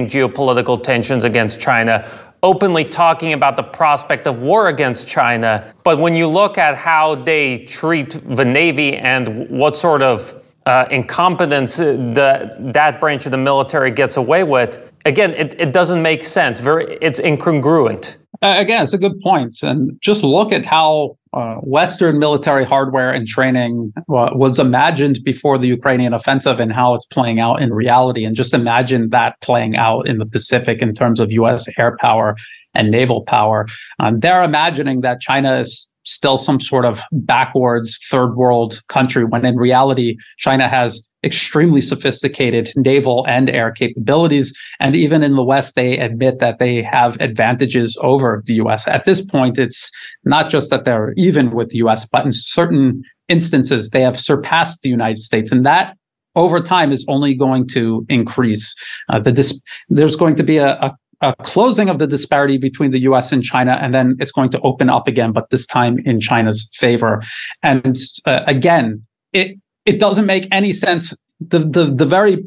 geopolitical 0.08 0.82
tensions 0.82 1.26
against 1.26 1.60
China 1.60 2.10
openly 2.44 2.84
talking 2.84 3.34
about 3.34 3.56
the 3.56 3.64
prospect 3.64 4.28
of 4.28 4.40
war 4.40 4.68
against 4.68 5.08
China. 5.08 5.74
But 5.84 6.00
when 6.00 6.16
you 6.16 6.28
look 6.28 6.58
at 6.58 6.76
how 6.76 7.16
they 7.16 7.66
treat 7.66 8.20
the 8.36 8.46
Navy 8.46 8.98
and 8.98 9.50
what 9.50 9.78
sort 9.78 10.02
of 10.02 10.42
uh, 10.66 10.86
incompetence 10.92 11.78
the, 11.78 12.56
that 12.74 13.00
branch 13.00 13.26
of 13.26 13.32
the 13.32 13.38
military 13.38 13.92
gets 13.92 14.18
away 14.18 14.44
with, 14.44 14.92
again, 15.06 15.32
it, 15.32 15.60
it 15.60 15.72
doesn't 15.72 16.02
make 16.02 16.24
sense. 16.24 16.60
Very, 16.60 16.98
it's 17.02 17.20
incongruent. 17.20 18.18
Uh, 18.42 18.56
again, 18.58 18.82
it's 18.82 18.94
a 18.94 18.98
good 18.98 19.20
point. 19.22 19.62
And 19.62 20.00
just 20.02 20.24
look 20.24 20.52
at 20.52 20.66
how 20.66 21.18
uh, 21.34 21.56
Western 21.58 22.18
military 22.18 22.66
hardware 22.66 23.12
and 23.12 23.28
training 23.28 23.94
uh, 23.98 24.30
was 24.34 24.60
imagined 24.60 25.20
before 25.24 25.58
the 25.58 25.68
Ukrainian 25.68 26.14
offensive 26.14 26.60
and 26.60 26.74
how 26.74 26.96
it's 26.96 27.06
playing 27.06 27.40
out 27.40 27.62
in 27.62 27.72
reality. 27.72 28.26
And 28.26 28.36
just 28.36 28.54
imagine 28.54 29.10
that 29.10 29.40
playing 29.42 29.76
out 29.76 30.08
in 30.08 30.18
the 30.18 30.26
Pacific 30.26 30.82
in 30.82 30.94
terms 30.94 31.20
of 31.20 31.32
US 31.32 31.68
air 31.78 31.96
power 32.00 32.36
and 32.74 32.90
naval 32.90 33.24
power. 33.24 33.68
Um, 34.00 34.20
they're 34.20 34.44
imagining 34.44 35.02
that 35.02 35.22
China 35.22 35.60
is 35.60 35.91
still 36.04 36.38
some 36.38 36.60
sort 36.60 36.86
of 36.86 37.02
backwards 37.12 38.00
third 38.10 38.36
world 38.36 38.82
country 38.88 39.24
when 39.24 39.46
in 39.46 39.56
reality, 39.56 40.18
China 40.38 40.68
has 40.68 41.10
extremely 41.24 41.82
sophisticated 41.82 42.72
naval 42.76 43.26
and 43.28 43.50
air 43.50 43.72
capabilities. 43.72 44.58
And 44.80 44.96
even 44.96 45.24
in 45.24 45.36
the 45.36 45.44
West, 45.44 45.76
they 45.76 46.00
admit 46.00 46.40
that 46.40 46.58
they 46.60 46.82
have 46.82 47.20
advantages 47.22 47.98
over 48.02 48.42
the 48.46 48.56
US. 48.56 48.88
At 48.88 49.06
this 49.06 49.22
point, 49.24 49.60
it's 49.60 49.92
not 50.26 50.50
just 50.50 50.70
that 50.72 50.86
they're 50.86 51.14
even 51.18 51.52
with 51.52 51.70
the 51.70 51.78
US, 51.78 52.08
but 52.08 52.26
in 52.26 52.32
certain 52.32 53.04
instances, 53.30 53.92
they 53.92 54.02
have 54.02 54.20
surpassed 54.20 54.82
the 54.82 54.90
United 54.90 55.22
States. 55.22 55.52
And 55.52 55.66
that 55.66 55.96
over 56.36 56.62
time 56.62 56.92
is 56.92 57.06
only 57.08 57.36
going 57.36 57.68
to 57.68 58.06
increase. 58.10 58.76
Uh, 59.10 59.20
the 59.20 59.32
dis- 59.32 59.62
there's 59.90 60.16
going 60.16 60.36
to 60.36 60.44
be 60.44 60.58
a, 60.58 60.74
a 60.80 60.96
a 61.22 61.36
closing 61.44 61.90
of 61.90 62.00
the 62.00 62.08
disparity 62.08 62.58
between 62.58 62.92
the 62.92 63.00
US 63.02 63.32
and 63.32 63.44
China, 63.44 63.78
and 63.82 63.94
then 63.94 64.16
it's 64.20 64.32
going 64.32 64.50
to 64.52 64.60
open 64.62 64.90
up 64.90 65.08
again, 65.08 65.32
but 65.32 65.50
this 65.50 65.66
time 65.66 66.00
in 66.06 66.20
China's 66.20 66.70
favor. 66.74 67.22
And 67.64 67.98
uh, 68.26 68.42
again, 68.48 69.06
it 69.34 69.58
it 69.86 70.00
doesn't 70.00 70.26
make 70.26 70.48
any 70.52 70.72
sense. 70.72 71.16
The, 71.40 71.60
the, 71.60 71.86
the 71.86 72.06
very 72.06 72.44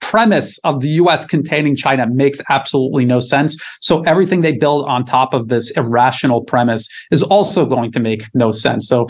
premise 0.00 0.58
of 0.58 0.80
the 0.80 0.88
US 0.90 1.26
containing 1.26 1.76
China 1.76 2.06
makes 2.06 2.40
absolutely 2.48 3.04
no 3.04 3.20
sense. 3.20 3.56
So 3.80 4.02
everything 4.02 4.40
they 4.40 4.52
build 4.52 4.86
on 4.86 5.04
top 5.04 5.34
of 5.34 5.48
this 5.48 5.70
irrational 5.72 6.42
premise 6.42 6.88
is 7.10 7.22
also 7.22 7.66
going 7.66 7.92
to 7.92 8.00
make 8.00 8.24
no 8.34 8.50
sense. 8.50 8.88
So 8.88 9.08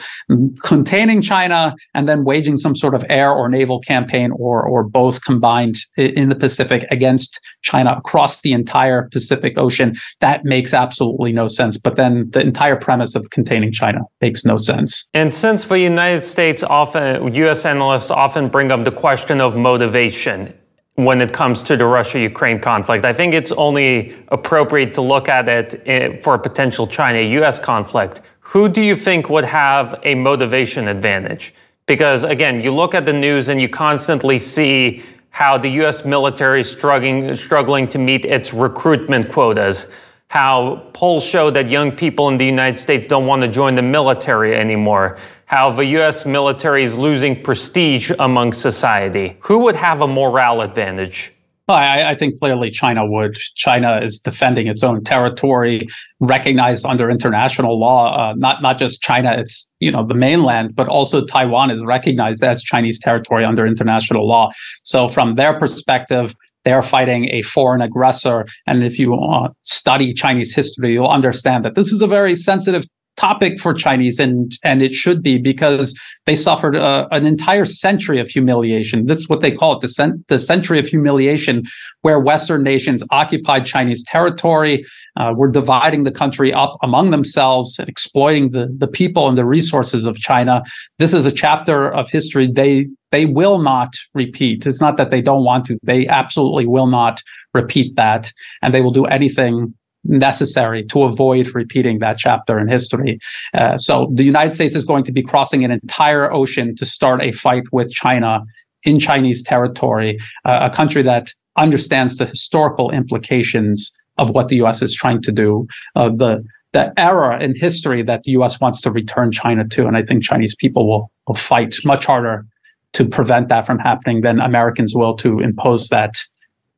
containing 0.62 1.22
China 1.22 1.74
and 1.94 2.08
then 2.08 2.24
waging 2.24 2.56
some 2.56 2.74
sort 2.74 2.94
of 2.94 3.04
air 3.08 3.30
or 3.30 3.48
naval 3.48 3.80
campaign 3.80 4.32
or 4.32 4.66
or 4.66 4.82
both 4.82 5.24
combined 5.24 5.76
in 5.96 6.28
the 6.28 6.36
Pacific 6.36 6.86
against 6.90 7.40
China 7.62 7.94
across 7.96 8.42
the 8.42 8.52
entire 8.52 9.08
Pacific 9.10 9.58
Ocean, 9.58 9.94
that 10.20 10.44
makes 10.44 10.74
absolutely 10.74 11.32
no 11.32 11.48
sense. 11.48 11.76
But 11.76 11.96
then 11.96 12.30
the 12.30 12.40
entire 12.40 12.76
premise 12.76 13.14
of 13.14 13.30
containing 13.30 13.72
China 13.72 14.00
makes 14.20 14.44
no 14.44 14.56
sense. 14.56 15.08
And 15.14 15.34
since 15.34 15.64
the 15.64 15.78
United 15.78 16.22
States 16.22 16.62
often 16.62 17.34
US 17.34 17.64
analysts 17.64 18.10
often 18.10 18.48
bring 18.48 18.72
up 18.72 18.84
the 18.84 18.92
question 18.92 19.40
of 19.40 19.56
motivation, 19.56 20.52
when 20.98 21.20
it 21.20 21.32
comes 21.32 21.62
to 21.62 21.76
the 21.76 21.86
Russia 21.86 22.18
Ukraine 22.18 22.58
conflict. 22.58 23.04
I 23.04 23.12
think 23.12 23.32
it's 23.32 23.52
only 23.52 24.16
appropriate 24.32 24.94
to 24.94 25.00
look 25.00 25.28
at 25.28 25.48
it 25.48 25.80
eh, 25.86 26.20
for 26.22 26.34
a 26.34 26.38
potential 26.40 26.88
China 26.88 27.20
US 27.40 27.60
conflict. 27.60 28.20
Who 28.40 28.68
do 28.68 28.82
you 28.82 28.96
think 28.96 29.30
would 29.30 29.44
have 29.44 30.00
a 30.02 30.16
motivation 30.16 30.88
advantage? 30.88 31.54
Because 31.86 32.24
again, 32.24 32.60
you 32.60 32.74
look 32.74 32.96
at 32.96 33.06
the 33.06 33.12
news 33.12 33.48
and 33.48 33.60
you 33.60 33.68
constantly 33.68 34.40
see 34.40 35.04
how 35.30 35.56
the 35.56 35.68
US 35.82 36.04
military 36.04 36.62
is 36.62 36.70
struggling, 36.70 37.32
struggling 37.36 37.86
to 37.90 37.98
meet 37.98 38.24
its 38.24 38.52
recruitment 38.52 39.28
quotas, 39.28 39.86
how 40.26 40.82
polls 40.94 41.24
show 41.24 41.48
that 41.52 41.70
young 41.70 41.92
people 41.92 42.26
in 42.26 42.36
the 42.36 42.44
United 42.44 42.76
States 42.76 43.06
don't 43.06 43.26
want 43.26 43.42
to 43.42 43.48
join 43.48 43.76
the 43.76 43.82
military 43.82 44.56
anymore, 44.56 45.16
how 45.48 45.70
the 45.70 45.84
US 45.96 46.26
military 46.26 46.84
is 46.84 46.94
losing 46.94 47.42
prestige 47.42 48.12
among 48.18 48.52
society. 48.52 49.36
Who 49.40 49.60
would 49.60 49.76
have 49.76 50.02
a 50.02 50.06
morale 50.06 50.60
advantage? 50.60 51.32
I, 51.68 52.10
I, 52.10 52.14
think 52.14 52.38
clearly 52.38 52.70
China 52.70 53.06
would. 53.06 53.34
China 53.54 54.00
is 54.02 54.20
defending 54.20 54.68
its 54.68 54.82
own 54.82 55.04
territory, 55.04 55.86
recognized 56.18 56.86
under 56.86 57.10
international 57.10 57.78
law. 57.78 58.30
Uh, 58.30 58.34
not 58.36 58.62
not 58.62 58.78
just 58.78 59.02
China, 59.02 59.34
it's 59.36 59.70
you 59.78 59.90
know 59.90 60.06
the 60.06 60.14
mainland, 60.14 60.74
but 60.74 60.88
also 60.88 61.26
Taiwan 61.26 61.70
is 61.70 61.84
recognized 61.84 62.42
as 62.42 62.62
Chinese 62.62 62.98
territory 62.98 63.44
under 63.44 63.66
international 63.66 64.26
law. 64.26 64.50
So 64.82 65.08
from 65.08 65.34
their 65.34 65.58
perspective, 65.58 66.34
they're 66.64 66.82
fighting 66.82 67.28
a 67.30 67.42
foreign 67.42 67.82
aggressor. 67.82 68.46
And 68.66 68.82
if 68.82 68.98
you 68.98 69.14
uh, 69.14 69.48
study 69.62 70.14
Chinese 70.14 70.54
history, 70.54 70.92
you'll 70.92 71.06
understand 71.06 71.66
that 71.66 71.74
this 71.74 71.92
is 71.92 72.00
a 72.00 72.06
very 72.06 72.34
sensitive 72.34 72.84
topic 73.18 73.60
for 73.60 73.74
Chinese, 73.74 74.18
and 74.18 74.52
and 74.62 74.80
it 74.82 74.94
should 74.94 75.22
be 75.22 75.36
because 75.36 75.98
they 76.24 76.34
suffered 76.34 76.76
uh, 76.76 77.06
an 77.10 77.26
entire 77.26 77.64
century 77.64 78.20
of 78.20 78.28
humiliation. 78.28 79.06
That's 79.06 79.28
what 79.28 79.40
they 79.40 79.50
call 79.50 79.72
it 79.74 79.80
the, 79.80 79.88
cent- 79.88 80.26
the 80.28 80.38
century 80.38 80.78
of 80.78 80.86
humiliation, 80.86 81.64
where 82.02 82.20
Western 82.20 82.62
nations 82.62 83.02
occupied 83.10 83.66
Chinese 83.66 84.04
territory, 84.04 84.84
uh, 85.16 85.32
were 85.36 85.50
dividing 85.50 86.04
the 86.04 86.12
country 86.12 86.52
up 86.52 86.76
among 86.82 87.10
themselves 87.10 87.78
and 87.78 87.88
exploiting 87.88 88.52
the 88.52 88.74
the 88.78 88.88
people 88.88 89.28
and 89.28 89.36
the 89.36 89.44
resources 89.44 90.06
of 90.06 90.16
China. 90.16 90.62
This 90.98 91.12
is 91.12 91.26
a 91.26 91.32
chapter 91.32 91.92
of 91.92 92.08
history 92.10 92.46
they 92.46 92.86
they 93.10 93.24
will 93.24 93.58
not 93.58 93.94
repeat. 94.14 94.66
It's 94.66 94.80
not 94.80 94.96
that 94.98 95.10
they 95.10 95.22
don't 95.22 95.44
want 95.44 95.66
to; 95.66 95.78
they 95.82 96.06
absolutely 96.06 96.66
will 96.66 96.86
not 96.86 97.22
repeat 97.54 97.96
that, 97.96 98.32
and 98.62 98.72
they 98.72 98.80
will 98.80 98.92
do 98.92 99.06
anything 99.06 99.74
necessary 100.04 100.84
to 100.84 101.02
avoid 101.02 101.54
repeating 101.54 101.98
that 101.98 102.18
chapter 102.18 102.58
in 102.58 102.68
history. 102.68 103.18
Uh, 103.54 103.76
so 103.76 104.10
the 104.14 104.24
United 104.24 104.54
States 104.54 104.74
is 104.74 104.84
going 104.84 105.04
to 105.04 105.12
be 105.12 105.22
crossing 105.22 105.64
an 105.64 105.70
entire 105.70 106.32
ocean 106.32 106.74
to 106.76 106.86
start 106.86 107.22
a 107.22 107.32
fight 107.32 107.64
with 107.72 107.90
China 107.90 108.42
in 108.84 108.98
Chinese 108.98 109.42
territory, 109.42 110.18
uh, 110.44 110.60
a 110.62 110.74
country 110.74 111.02
that 111.02 111.34
understands 111.56 112.16
the 112.16 112.26
historical 112.26 112.90
implications 112.90 113.92
of 114.16 114.30
what 114.30 114.48
the 114.48 114.56
U.S. 114.56 114.82
is 114.82 114.94
trying 114.94 115.22
to 115.22 115.32
do. 115.32 115.66
Uh, 115.96 116.08
the 116.08 116.44
the 116.72 116.92
era 116.98 117.42
in 117.42 117.54
history 117.56 118.02
that 118.02 118.24
the 118.24 118.32
U.S. 118.32 118.60
wants 118.60 118.80
to 118.82 118.90
return 118.90 119.32
China 119.32 119.66
to, 119.68 119.86
and 119.86 119.96
I 119.96 120.02
think 120.02 120.22
Chinese 120.22 120.54
people 120.54 120.86
will, 120.86 121.10
will 121.26 121.34
fight 121.34 121.76
much 121.84 122.04
harder 122.04 122.44
to 122.92 123.06
prevent 123.06 123.48
that 123.48 123.64
from 123.64 123.78
happening 123.78 124.20
than 124.20 124.38
Americans 124.38 124.94
will 124.94 125.14
to 125.16 125.40
impose 125.40 125.88
that 125.88 126.14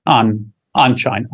on 0.07 0.53
on 0.75 0.97
China. 0.97 1.29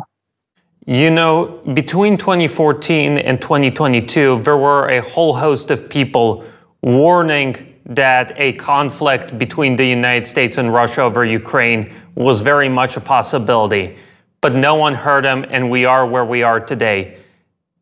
You 0.89 1.11
know, 1.11 1.59
between 1.73 2.15
2014 2.15 3.17
and 3.17 3.41
2022, 3.41 4.41
there 4.43 4.55
were 4.55 4.87
a 4.87 5.01
whole 5.01 5.33
host 5.33 5.69
of 5.69 5.89
people 5.89 6.45
warning 6.81 7.75
that 7.87 8.31
a 8.37 8.53
conflict 8.53 9.37
between 9.37 9.75
the 9.75 9.85
United 9.85 10.25
States 10.25 10.57
and 10.57 10.73
Russia 10.73 11.01
over 11.01 11.25
Ukraine 11.25 11.93
was 12.15 12.39
very 12.39 12.69
much 12.69 12.95
a 12.95 13.01
possibility. 13.01 13.97
But 14.39 14.55
no 14.55 14.75
one 14.75 14.93
heard 14.93 15.25
them, 15.25 15.45
and 15.49 15.69
we 15.69 15.83
are 15.83 16.07
where 16.07 16.23
we 16.23 16.41
are 16.43 16.61
today. 16.61 17.17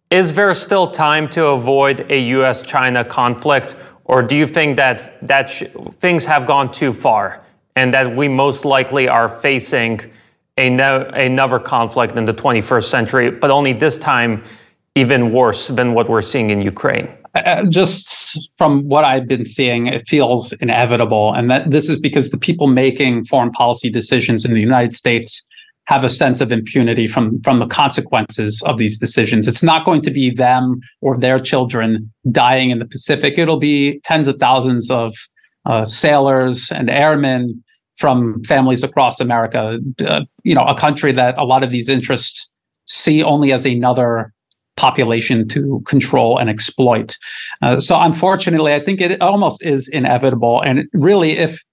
Is 0.10 0.34
there 0.34 0.52
still 0.56 0.90
time 0.90 1.30
to 1.30 1.46
avoid 1.50 2.10
a 2.10 2.20
US 2.38 2.64
China 2.64 3.06
conflict, 3.06 3.76
or 4.06 4.24
do 4.24 4.36
you 4.36 4.48
think 4.48 4.78
that, 4.78 5.22
that 5.22 5.52
sh- 5.52 5.66
things 6.00 6.26
have 6.26 6.48
gone 6.48 6.72
too 6.72 6.92
far 6.92 7.46
and 7.76 7.94
that 7.94 8.18
we 8.18 8.28
most 8.28 8.66
likely 8.66 9.08
are 9.08 9.30
facing? 9.30 10.12
Another 10.58 11.60
conflict 11.60 12.16
in 12.16 12.26
the 12.26 12.34
21st 12.34 12.86
century, 12.86 13.32
but 13.32 13.52
only 13.52 13.74
this 13.74 13.98
time 13.98 14.44
even 14.96 15.34
worse 15.34 15.68
than 15.68 15.94
what 15.94 16.10
we're 16.10 16.22
seeing 16.22 16.50
in 16.50 16.62
Ukraine. 16.62 17.10
Uh, 17.36 17.40
uh, 17.40 17.64
just 17.66 18.50
from 18.58 18.88
what 18.88 19.04
I've 19.04 19.28
been 19.28 19.46
seeing, 19.46 19.88
it 19.88 20.08
feels 20.08 20.54
inevitable. 20.54 21.34
And 21.34 21.52
that 21.52 21.70
this 21.70 21.90
is 21.90 22.00
because 22.00 22.32
the 22.32 22.38
people 22.38 22.68
making 22.68 23.26
foreign 23.26 23.52
policy 23.52 23.90
decisions 23.90 24.46
in 24.46 24.54
the 24.54 24.62
United 24.62 24.96
States 24.96 25.46
have 25.88 26.04
a 26.04 26.10
sense 26.10 26.42
of 26.42 26.52
impunity 26.52 27.06
from 27.06 27.42
from 27.44 27.60
the 27.60 27.68
consequences 27.68 28.64
of 28.66 28.78
these 28.80 28.98
decisions. 28.98 29.48
It's 29.48 29.62
not 29.62 29.86
going 29.86 30.02
to 30.04 30.12
be 30.12 30.32
them 30.32 30.80
or 31.02 31.18
their 31.18 31.38
children 31.38 32.12
dying 32.32 32.72
in 32.72 32.80
the 32.80 32.88
Pacific. 32.88 33.38
It'll 33.38 33.60
be 33.60 34.00
tens 34.04 34.28
of 34.28 34.38
thousands 34.40 34.90
of 34.90 35.14
uh, 35.66 35.86
sailors 35.86 36.72
and 36.72 36.90
airmen 36.90 37.64
from 37.98 38.44
families 38.44 38.84
across 38.84 39.20
America. 39.20 39.80
Uh, 40.06 40.22
you 40.44 40.56
know, 40.56 40.66
a 40.66 40.76
country 40.76 41.12
that 41.12 41.38
a 41.38 41.44
lot 41.44 41.64
of 41.64 41.70
these 41.70 41.90
interests 41.90 42.50
see 42.86 43.24
only 43.24 43.52
as 43.52 43.66
another 43.66 44.34
population 44.78 45.48
to 45.48 45.82
control 45.88 46.38
and 46.38 46.50
exploit. 46.50 47.18
Uh, 47.62 47.80
so, 47.80 48.00
unfortunately, 48.00 48.74
I 48.74 48.80
think 48.80 49.02
it 49.02 49.22
almost 49.22 49.64
is 49.64 49.88
inevitable. 49.88 50.62
And 50.62 50.88
really, 50.94 51.38
if 51.38 51.64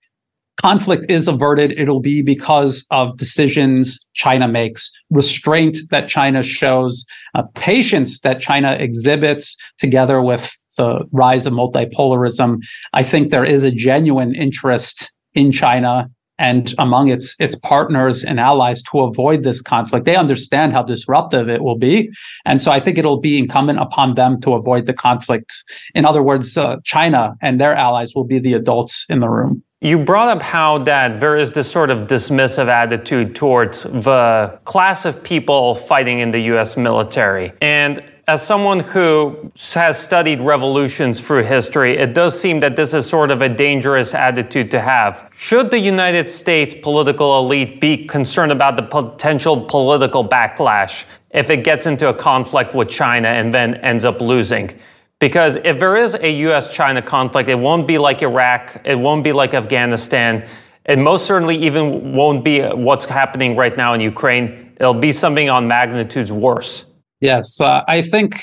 conflict 0.60 1.06
is 1.08 1.26
averted, 1.26 1.72
it'll 1.72 2.00
be 2.00 2.22
because 2.22 2.86
of 2.90 3.16
decisions 3.16 3.98
China 4.14 4.46
makes, 4.46 4.90
restraint 5.10 5.78
that 5.90 6.08
China 6.08 6.42
shows, 6.42 7.04
uh, 7.34 7.42
patience 7.54 8.20
that 8.20 8.40
China 8.40 8.72
exhibits, 8.78 9.56
together 9.78 10.22
with 10.22 10.56
the 10.76 11.04
rise 11.10 11.46
of 11.46 11.52
multipolarism. 11.52 12.58
I 12.92 13.02
think 13.02 13.30
there 13.30 13.44
is 13.44 13.62
a 13.64 13.72
genuine 13.72 14.34
interest 14.34 15.12
in 15.34 15.52
China 15.52 16.10
and 16.38 16.74
among 16.78 17.08
its 17.08 17.36
its 17.38 17.54
partners 17.54 18.24
and 18.24 18.40
allies 18.40 18.82
to 18.82 19.00
avoid 19.00 19.44
this 19.44 19.62
conflict. 19.62 20.04
They 20.06 20.16
understand 20.16 20.72
how 20.72 20.82
disruptive 20.82 21.48
it 21.48 21.62
will 21.62 21.78
be, 21.78 22.10
and 22.44 22.60
so 22.60 22.72
I 22.72 22.80
think 22.80 22.98
it'll 22.98 23.20
be 23.20 23.38
incumbent 23.38 23.78
upon 23.78 24.14
them 24.14 24.40
to 24.40 24.54
avoid 24.54 24.86
the 24.86 24.94
conflict. 24.94 25.52
In 25.94 26.04
other 26.04 26.22
words, 26.22 26.56
uh, 26.56 26.76
China 26.84 27.34
and 27.40 27.60
their 27.60 27.74
allies 27.74 28.14
will 28.14 28.24
be 28.24 28.38
the 28.38 28.54
adults 28.54 29.06
in 29.08 29.20
the 29.20 29.28
room. 29.28 29.62
You 29.80 29.98
brought 29.98 30.28
up 30.28 30.42
how 30.42 30.78
that 30.78 31.18
there 31.18 31.36
is 31.36 31.54
this 31.54 31.70
sort 31.70 31.90
of 31.90 32.06
dismissive 32.06 32.68
attitude 32.68 33.34
towards 33.34 33.82
the 33.82 34.58
class 34.64 35.04
of 35.04 35.22
people 35.24 35.74
fighting 35.74 36.20
in 36.20 36.30
the 36.30 36.38
US 36.52 36.76
military. 36.76 37.52
And 37.60 38.00
as 38.28 38.46
someone 38.46 38.80
who 38.80 39.50
has 39.74 40.00
studied 40.00 40.40
revolutions 40.40 41.20
through 41.20 41.42
history, 41.42 41.96
it 41.96 42.14
does 42.14 42.38
seem 42.38 42.60
that 42.60 42.76
this 42.76 42.94
is 42.94 43.04
sort 43.06 43.32
of 43.32 43.42
a 43.42 43.48
dangerous 43.48 44.14
attitude 44.14 44.70
to 44.70 44.80
have. 44.80 45.28
Should 45.36 45.70
the 45.72 45.80
United 45.80 46.30
States 46.30 46.74
political 46.74 47.40
elite 47.40 47.80
be 47.80 48.06
concerned 48.06 48.52
about 48.52 48.76
the 48.76 48.82
potential 48.82 49.64
political 49.64 50.26
backlash 50.26 51.04
if 51.30 51.50
it 51.50 51.64
gets 51.64 51.86
into 51.86 52.08
a 52.08 52.14
conflict 52.14 52.74
with 52.74 52.88
China 52.88 53.28
and 53.28 53.52
then 53.52 53.74
ends 53.76 54.04
up 54.04 54.20
losing? 54.20 54.78
Because 55.18 55.56
if 55.56 55.80
there 55.80 55.96
is 55.96 56.14
a 56.14 56.30
US 56.46 56.72
China 56.72 57.02
conflict, 57.02 57.48
it 57.48 57.56
won't 57.56 57.88
be 57.88 57.98
like 57.98 58.22
Iraq, 58.22 58.82
it 58.84 58.98
won't 58.98 59.24
be 59.24 59.32
like 59.32 59.52
Afghanistan, 59.52 60.46
it 60.84 60.98
most 60.98 61.26
certainly 61.26 61.56
even 61.56 62.12
won't 62.12 62.44
be 62.44 62.60
what's 62.60 63.04
happening 63.04 63.56
right 63.56 63.76
now 63.76 63.94
in 63.94 64.00
Ukraine. 64.00 64.74
It'll 64.78 64.94
be 64.94 65.12
something 65.12 65.48
on 65.48 65.66
magnitudes 65.66 66.32
worse. 66.32 66.86
Yes, 67.22 67.60
uh, 67.60 67.82
I 67.86 68.02
think 68.02 68.42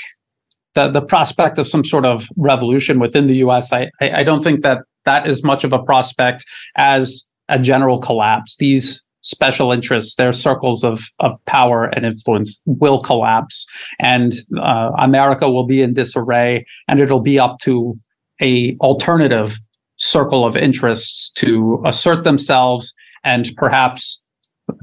the 0.73 0.89
the 0.89 1.01
prospect 1.01 1.59
of 1.59 1.67
some 1.67 1.83
sort 1.83 2.05
of 2.05 2.29
revolution 2.37 2.97
within 2.97 3.27
the 3.27 3.35
U.S. 3.45 3.73
I, 3.73 3.91
I 4.01 4.23
don't 4.23 4.41
think 4.41 4.63
that 4.63 4.79
that 5.03 5.27
is 5.27 5.43
much 5.43 5.65
of 5.65 5.73
a 5.73 5.79
prospect 5.79 6.45
as 6.77 7.27
a 7.49 7.59
general 7.59 7.99
collapse. 7.99 8.55
These 8.55 9.03
special 9.21 9.73
interests, 9.73 10.15
their 10.15 10.31
circles 10.31 10.85
of, 10.85 11.01
of 11.19 11.33
power 11.45 11.85
and 11.85 12.05
influence 12.05 12.61
will 12.65 13.01
collapse, 13.01 13.67
and 13.99 14.33
uh, 14.57 14.91
America 14.97 15.49
will 15.49 15.65
be 15.65 15.81
in 15.81 15.93
disarray, 15.93 16.65
and 16.87 17.01
it'll 17.01 17.19
be 17.19 17.37
up 17.37 17.59
to 17.63 17.99
a 18.41 18.77
alternative 18.79 19.59
circle 19.97 20.45
of 20.45 20.55
interests 20.55 21.31
to 21.31 21.83
assert 21.85 22.23
themselves 22.23 22.93
and 23.25 23.49
perhaps 23.57 24.23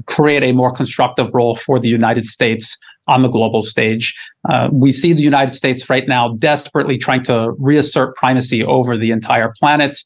create 0.05 0.43
a 0.43 0.51
more 0.51 0.71
constructive 0.71 1.33
role 1.33 1.55
for 1.55 1.79
the 1.79 1.89
United 1.89 2.25
States 2.25 2.77
on 3.07 3.21
the 3.21 3.27
global 3.27 3.61
stage. 3.61 4.15
Uh, 4.49 4.69
we 4.71 4.91
see 4.91 5.13
the 5.13 5.21
United 5.21 5.53
States 5.53 5.89
right 5.89 6.07
now 6.07 6.35
desperately 6.35 6.97
trying 6.97 7.23
to 7.23 7.53
reassert 7.57 8.15
primacy 8.15 8.63
over 8.63 8.97
the 8.97 9.11
entire 9.11 9.53
planet 9.59 9.97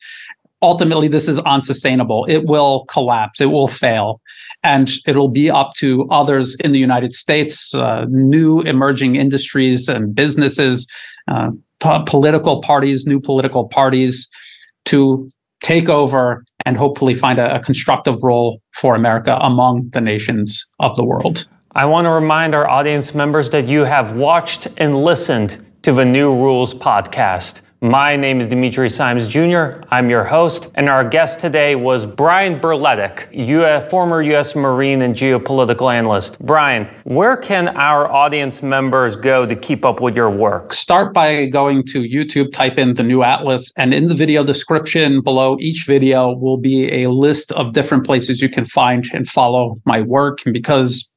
ultimately 0.61 1.07
this 1.07 1.27
is 1.27 1.39
unsustainable. 1.39 2.25
It 2.29 2.45
will 2.45 2.85
collapse. 2.85 3.41
It 3.41 3.47
will 3.47 3.67
fail. 3.67 4.21
And 4.63 4.91
it'll 5.07 5.29
be 5.29 5.49
up 5.49 5.73
to 5.77 6.07
others 6.11 6.55
in 6.59 6.71
the 6.71 6.79
United 6.79 7.13
States, 7.13 7.73
uh, 7.73 8.05
new 8.09 8.61
emerging 8.61 9.15
industries 9.15 9.89
and 9.89 10.13
businesses, 10.13 10.87
uh, 11.27 11.49
political 11.79 12.61
parties, 12.61 13.07
new 13.07 13.19
political 13.19 13.67
parties 13.67 14.29
to 14.85 15.29
take 15.63 15.89
over 15.89 16.43
and 16.65 16.77
hopefully 16.77 17.15
find 17.15 17.39
a, 17.39 17.55
a 17.55 17.59
constructive 17.59 18.23
role 18.23 18.61
for 18.73 18.93
America 18.95 19.37
among 19.41 19.89
the 19.93 20.01
nations 20.01 20.67
of 20.79 20.95
the 20.95 21.03
world. 21.03 21.47
I 21.74 21.86
want 21.86 22.03
to 22.03 22.11
remind 22.11 22.53
our 22.53 22.67
audience 22.67 23.15
members 23.15 23.49
that 23.51 23.69
you 23.69 23.86
have 23.86 24.11
watched 24.11 24.67
and 24.76 25.05
listened 25.05 25.65
to 25.84 25.93
the 25.93 26.03
New 26.03 26.36
Rules 26.36 26.74
podcast. 26.74 27.61
My 27.80 28.17
name 28.17 28.41
is 28.41 28.47
Dimitri 28.47 28.89
Simes 28.89 29.26
Jr. 29.26 29.82
I'm 29.89 30.09
your 30.09 30.26
host, 30.26 30.69
and 30.76 30.89
our 30.89 31.07
guest 31.07 31.39
today 31.39 31.76
was 31.76 32.05
Brian 32.05 32.59
Berletic, 32.59 33.30
US, 33.47 33.89
former 33.89 34.22
U.S. 34.22 34.53
Marine 34.53 35.01
and 35.01 35.15
geopolitical 35.15 35.91
analyst. 35.91 36.38
Brian, 36.45 36.89
where 37.05 37.38
can 37.38 37.69
our 37.69 38.11
audience 38.11 38.61
members 38.61 39.15
go 39.15 39.45
to 39.45 39.55
keep 39.55 39.86
up 39.86 40.01
with 40.01 40.17
your 40.17 40.30
work? 40.30 40.74
Start 40.74 41.13
by 41.13 41.45
going 41.45 41.86
to 41.88 42.01
YouTube, 42.01 42.51
type 42.51 42.78
in 42.78 42.95
the 42.95 43.03
new 43.03 43.24
Atlas, 43.24 43.72
and 43.78 43.93
in 43.93 44.07
the 44.07 44.15
video 44.15 44.43
description 44.43 45.22
below 45.22 45.57
each 45.61 45.86
video 45.88 46.36
will 46.36 46.57
be 46.57 47.01
a 47.01 47.09
list 47.09 47.53
of 47.53 47.72
different 47.72 48.05
places 48.05 48.41
you 48.41 48.49
can 48.49 48.65
find 48.65 49.05
and 49.13 49.28
follow 49.30 49.82
my 49.86 50.01
work. 50.01 50.39
And 50.45 50.53
because 50.53 51.11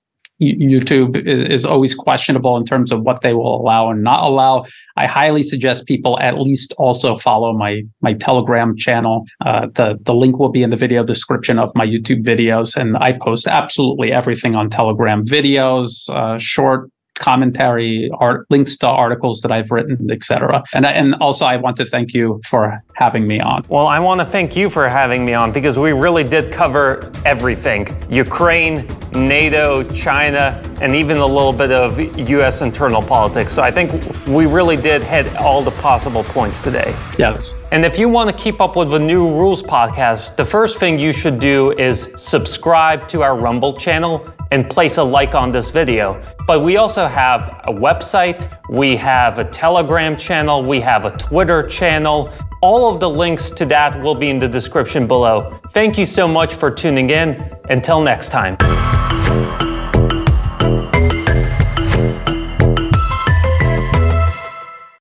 YouTube 0.53 1.17
is 1.27 1.65
always 1.65 1.95
questionable 1.95 2.57
in 2.57 2.65
terms 2.65 2.93
of 2.93 3.03
what 3.03 3.23
they 3.23 3.33
will 3.33 3.61
allow 3.61 3.91
and 3.91 4.03
not 4.03 4.25
allow. 4.25 4.65
I 4.97 5.07
highly 5.07 5.43
suggest 5.43 5.87
people 5.87 6.19
at 6.21 6.39
least 6.39 6.75
also 6.79 7.17
follow 7.17 7.53
my 7.53 7.83
my 8.01 8.15
Telegram 8.15 8.77
channel. 8.77 9.25
Uh, 9.45 9.67
the 9.75 9.97
the 10.03 10.15
link 10.15 10.39
will 10.39 10.51
be 10.51 10.63
in 10.63 10.71
the 10.71 10.77
video 10.77 11.05
description 11.05 11.59
of 11.59 11.71
my 11.75 11.87
YouTube 11.87 12.23
videos, 12.23 12.77
and 12.77 12.97
I 12.97 13.13
post 13.13 13.47
absolutely 13.47 14.13
everything 14.13 14.55
on 14.55 14.71
Telegram: 14.71 15.25
videos, 15.25 16.09
uh, 16.11 16.39
short 16.39 16.91
commentary, 17.17 18.11
art, 18.19 18.47
links 18.51 18.77
to 18.79 18.89
articles 18.89 19.41
that 19.41 19.53
I've 19.53 19.71
written, 19.71 20.11
etc. 20.11 20.63
And 20.75 20.85
and 20.85 21.15
also 21.17 21.47
I 21.47 21.57
want 21.57 21.77
to 21.79 21.87
thank 21.87 22.13
you 22.13 22.41
for 22.49 22.83
having 22.95 23.27
me 23.27 23.41
on. 23.41 23.65
Well, 23.69 23.87
I 23.87 23.99
want 23.99 24.21
to 24.21 24.25
thank 24.25 24.57
you 24.57 24.71
for 24.71 24.89
having 24.89 25.25
me 25.25 25.35
on 25.35 25.53
because 25.53 25.79
we 25.79 25.93
really 25.93 26.25
did 26.25 26.51
cover 26.51 27.13
everything: 27.25 27.89
Ukraine, 28.09 28.89
NATO, 29.13 29.83
China, 29.83 30.61
and 30.81 30.95
even 30.95 31.19
a 31.19 31.27
little 31.27 31.53
bit 31.53 31.71
of 31.71 31.99
U.S. 32.31 32.63
internal 32.63 33.03
politics. 33.03 33.53
So 33.53 33.63
I 33.63 33.71
think 33.71 33.93
we 34.27 34.47
really 34.47 34.77
did 34.77 35.03
hit 35.03 35.35
all 35.37 35.63
the 35.63 35.73
possible 35.73 36.25
points 36.25 36.61
today. 36.61 36.97
Yes. 37.19 37.59
And 37.73 37.85
if 37.85 37.99
you 37.99 38.09
want 38.09 38.31
to 38.31 38.43
keep 38.43 38.61
up 38.61 38.77
with 38.77 38.91
the 38.91 38.99
New 38.99 39.29
Rules 39.29 39.63
podcast, 39.63 40.37
the 40.37 40.45
first 40.45 40.79
thing 40.79 40.99
you 40.99 41.13
should 41.13 41.39
do 41.39 41.73
is 41.73 42.15
subscribe 42.17 43.07
to 43.09 43.23
our 43.23 43.37
Rumble 43.37 43.73
channel 43.73 44.27
and 44.51 44.69
place 44.71 44.99
a 44.99 45.03
like 45.03 45.35
on 45.35 45.51
this 45.51 45.71
video. 45.71 46.23
But 46.47 46.61
we 46.61 46.77
also 46.77 47.07
have 47.07 47.61
a 47.65 47.73
website, 47.73 48.49
we 48.69 48.97
have 48.97 49.39
a 49.39 49.45
Telegram 49.45 50.17
channel, 50.17 50.63
we 50.63 50.81
have 50.81 51.05
a 51.05 51.17
Twitter 51.17 51.67
channel. 51.67 52.31
All 52.65 52.91
of 52.91 52.99
the 52.99 53.11
links 53.11 53.51
to 53.51 53.67
that 53.67 54.01
will 54.01 54.15
be 54.15 54.31
in 54.31 54.39
the 54.39 54.49
description 54.49 55.07
below. 55.07 55.61
Thank 55.75 55.99
you 55.99 56.07
so 56.07 56.27
much 56.27 56.55
for 56.55 56.71
tuning 56.71 57.11
in. 57.11 57.55
Until 57.69 58.01
next 58.01 58.31
time. 58.31 58.57